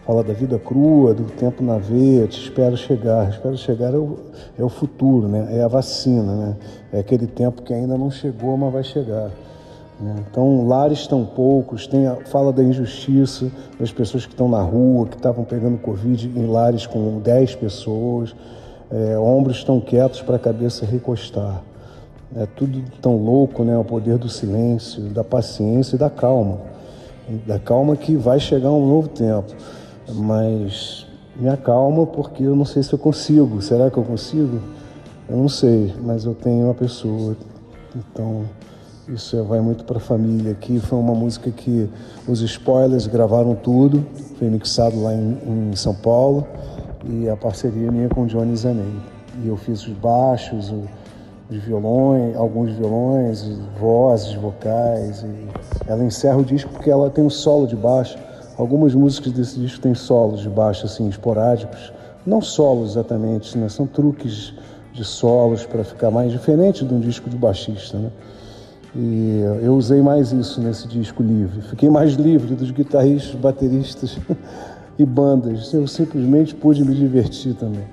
Fala 0.07 0.23
da 0.23 0.33
vida 0.33 0.61
crua, 0.61 1.13
do 1.13 1.25
tempo 1.25 1.63
na 1.63 1.77
veia, 1.77 2.29
te 2.29 2.41
espero 2.41 2.77
chegar. 2.77 3.31
Espero 3.31 3.57
chegar 3.57 3.93
é 3.93 3.97
o, 3.97 4.19
é 4.59 4.63
o 4.63 4.69
futuro, 4.69 5.27
né? 5.27 5.49
É 5.59 5.63
a 5.63 5.69
vacina, 5.69 6.35
né? 6.35 6.57
É 6.93 7.01
aquele 7.01 7.27
tempo 7.27 7.63
que 7.63 7.75
ainda 7.75 7.99
não 7.99 8.11
chegou, 8.11 8.57
mas 8.57 8.73
vai 8.73 8.85
chegar. 8.85 9.31
Né? 10.01 10.25
Então, 10.31 10.67
lares 10.67 11.07
tão 11.07 11.25
poucos, 11.25 11.87
tem 11.87 12.07
a, 12.07 12.17
fala 12.27 12.53
da 12.53 12.63
injustiça 12.63 13.51
das 13.79 13.93
pessoas 13.93 14.25
que 14.25 14.33
estão 14.33 14.49
na 14.49 14.63
rua, 14.63 15.07
que 15.07 15.17
estavam 15.17 15.45
pegando 15.45 15.79
Covid 15.79 16.29
em 16.29 16.47
lares 16.47 16.87
com 16.87 17.21
10 17.21 17.57
pessoas, 17.57 18.35
é, 18.91 19.19
ombros 19.19 19.63
tão 19.63 19.81
quietos 19.81 20.21
para 20.21 20.37
a 20.37 20.39
cabeça 20.39 20.85
recostar. 20.85 21.63
É 22.35 22.47
tudo 22.47 22.83
tão 23.01 23.17
louco, 23.17 23.65
né? 23.65 23.77
O 23.77 23.85
poder 23.85 24.19
do 24.19 24.29
silêncio, 24.29 25.03
da 25.05 25.25
paciência 25.25 25.97
e 25.97 25.99
da 25.99 26.11
calma. 26.11 26.59
Da 27.47 27.59
calma 27.59 27.97
que 27.97 28.17
vai 28.17 28.39
chegar 28.39 28.71
um 28.71 28.87
novo 28.87 29.09
tempo. 29.09 29.53
Mas 30.13 31.07
me 31.37 31.49
acalma 31.49 32.07
porque 32.07 32.45
eu 32.45 32.55
não 32.55 32.65
sei 32.65 32.83
se 32.83 32.93
eu 32.93 32.99
consigo. 32.99 33.63
Será 33.63 33.91
que 33.91 33.97
eu 33.97 34.05
consigo? 34.05 34.61
Eu 35.29 35.37
não 35.37 35.49
sei, 35.49 35.95
mas 36.03 36.25
eu 36.25 36.35
tenho 36.35 36.67
uma 36.67 36.75
pessoa. 36.75 37.37
Então, 37.95 38.45
isso 39.09 39.43
vai 39.45 39.61
muito 39.61 39.85
para 39.85 39.99
a 39.99 40.01
família 40.01 40.53
aqui. 40.53 40.79
Foi 40.79 40.99
uma 40.99 41.15
música 41.15 41.51
que 41.51 41.89
os 42.29 42.43
spoilers 42.43 43.07
gravaram 43.09 43.55
tudo, 43.57 44.05
foi 44.39 44.49
mixado 44.49 45.01
lá 45.03 45.13
em, 45.15 45.71
em 45.71 45.77
São 45.77 45.95
Paulo 45.95 46.47
e 47.05 47.29
a 47.29 47.37
parceria 47.37 47.91
minha 47.91 48.09
com 48.09 48.23
o 48.23 48.27
Johnny 48.27 48.57
Zanei. 48.57 48.93
E 49.43 49.49
eu 49.49 49.57
fiz 49.57 49.87
os 49.87 49.95
baixos, 49.95 50.73
os 51.51 51.57
violões, 51.57 52.37
alguns 52.37 52.73
violões, 52.73 53.45
vozes, 53.79 54.35
vocais. 54.35 55.25
ela 55.87 56.05
encerra 56.05 56.37
o 56.37 56.45
disco 56.45 56.71
porque 56.73 56.91
ela 56.91 57.11
tem 57.11 57.25
um 57.25 57.31
solo 57.31 57.67
de 57.67 57.77
baixo. 57.77 58.19
Algumas 58.57 58.95
músicas 58.95 59.33
desse 59.33 59.59
disco 59.59 59.81
têm 59.81 59.95
solos 59.95 60.41
de 60.41 60.49
baixo 60.49 60.85
assim 60.85 61.09
esporádicos, 61.09 61.93
não 62.27 62.43
solos 62.43 62.91
exatamente, 62.91 63.57
né? 63.57 63.69
são 63.69 63.87
truques 63.87 64.53
de 64.93 65.05
solos 65.05 65.65
para 65.65 65.83
ficar 65.83 66.11
mais 66.11 66.31
diferente 66.31 66.85
de 66.85 66.93
um 66.93 67.01
disco 67.01 67.31
de 67.31 67.37
baixista, 67.37 67.97
né? 67.97 68.11
E 68.95 69.41
eu 69.63 69.77
usei 69.77 70.03
mais 70.03 70.33
isso 70.33 70.61
nesse 70.61 70.89
disco 70.89 71.23
livre. 71.23 71.63
Fiquei 71.63 71.89
mais 71.89 72.15
livre 72.15 72.57
dos 72.57 72.73
guitarristas, 72.73 73.37
bateristas 73.37 74.19
e 75.03 75.07
bandas. 75.07 75.73
Eu 75.73 75.87
simplesmente 75.87 76.55
pude 76.55 76.85
me 76.85 76.95
divertir 76.95 77.55
também. 77.55 77.85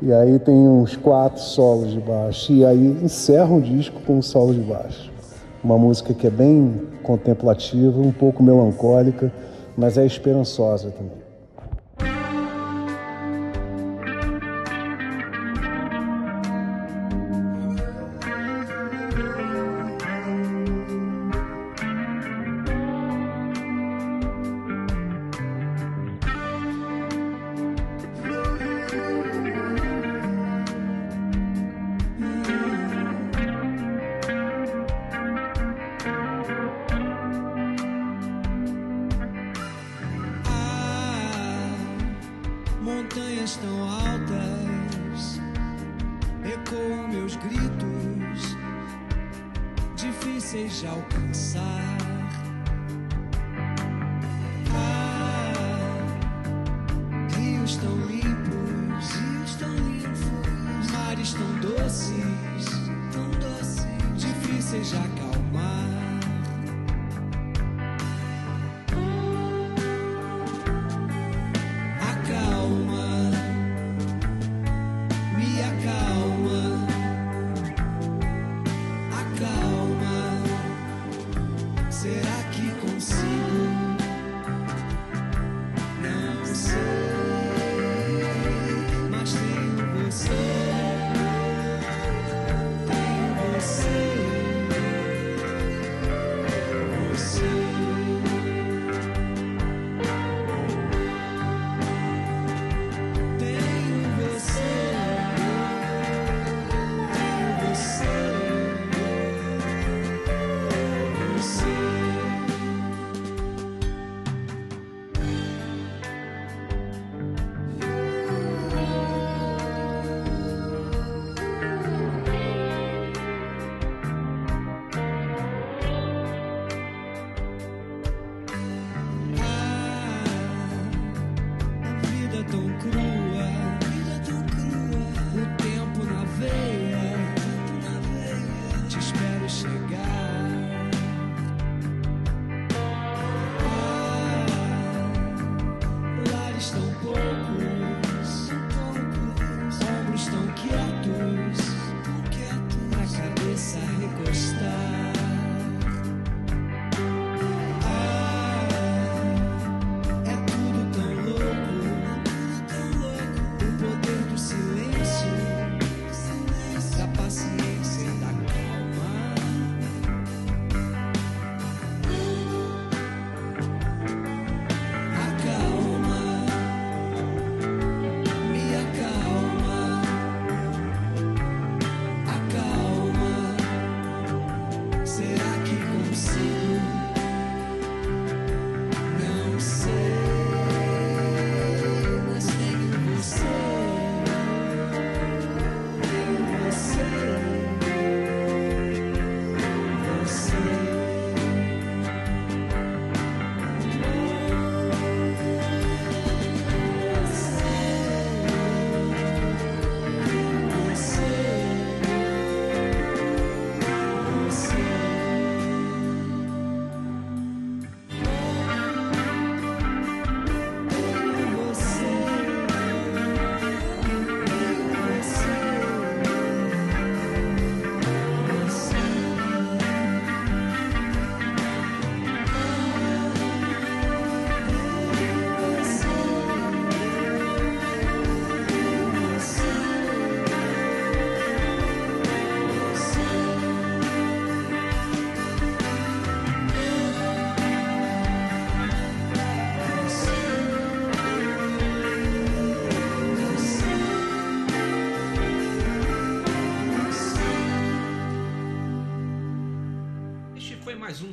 E 0.00 0.12
aí 0.12 0.38
tem 0.38 0.54
uns 0.54 0.96
quatro 0.96 1.40
solos 1.40 1.92
de 1.92 2.00
baixo. 2.00 2.52
E 2.52 2.64
aí 2.64 2.98
encerra 3.02 3.54
o 3.54 3.60
disco 3.60 4.00
com 4.04 4.18
um 4.18 4.22
solo 4.22 4.52
de 4.52 4.60
baixo. 4.60 5.10
Uma 5.62 5.78
música 5.78 6.12
que 6.12 6.26
é 6.26 6.30
bem 6.30 6.82
contemplativa, 7.02 8.00
um 8.00 8.10
pouco 8.10 8.42
melancólica, 8.42 9.32
mas 9.76 9.96
é 9.96 10.04
esperançosa 10.04 10.90
também. 10.90 11.21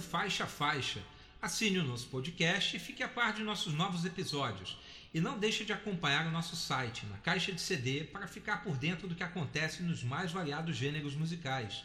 Faixa 0.10 0.48
Faixa. 0.48 1.00
Assine 1.40 1.78
o 1.78 1.84
nosso 1.84 2.08
podcast 2.08 2.76
e 2.76 2.80
fique 2.80 3.04
a 3.04 3.08
par 3.08 3.32
de 3.32 3.44
nossos 3.44 3.76
novos 3.76 4.06
episódios. 4.06 4.76
E 5.14 5.22
não 5.22 5.38
deixe 5.38 5.64
de 5.64 5.72
acompanhar 5.72 6.26
o 6.26 6.32
nosso 6.32 6.56
site, 6.56 7.06
na 7.06 7.18
caixa 7.18 7.52
de 7.52 7.62
CD, 7.62 8.06
para 8.06 8.28
ficar 8.28 8.64
por 8.64 8.76
dentro 8.76 9.08
do 9.08 9.14
que 9.14 9.22
acontece 9.24 9.84
nos 9.84 10.04
mais 10.04 10.32
variados 10.32 10.76
gêneros 10.76 11.14
musicais. 11.16 11.84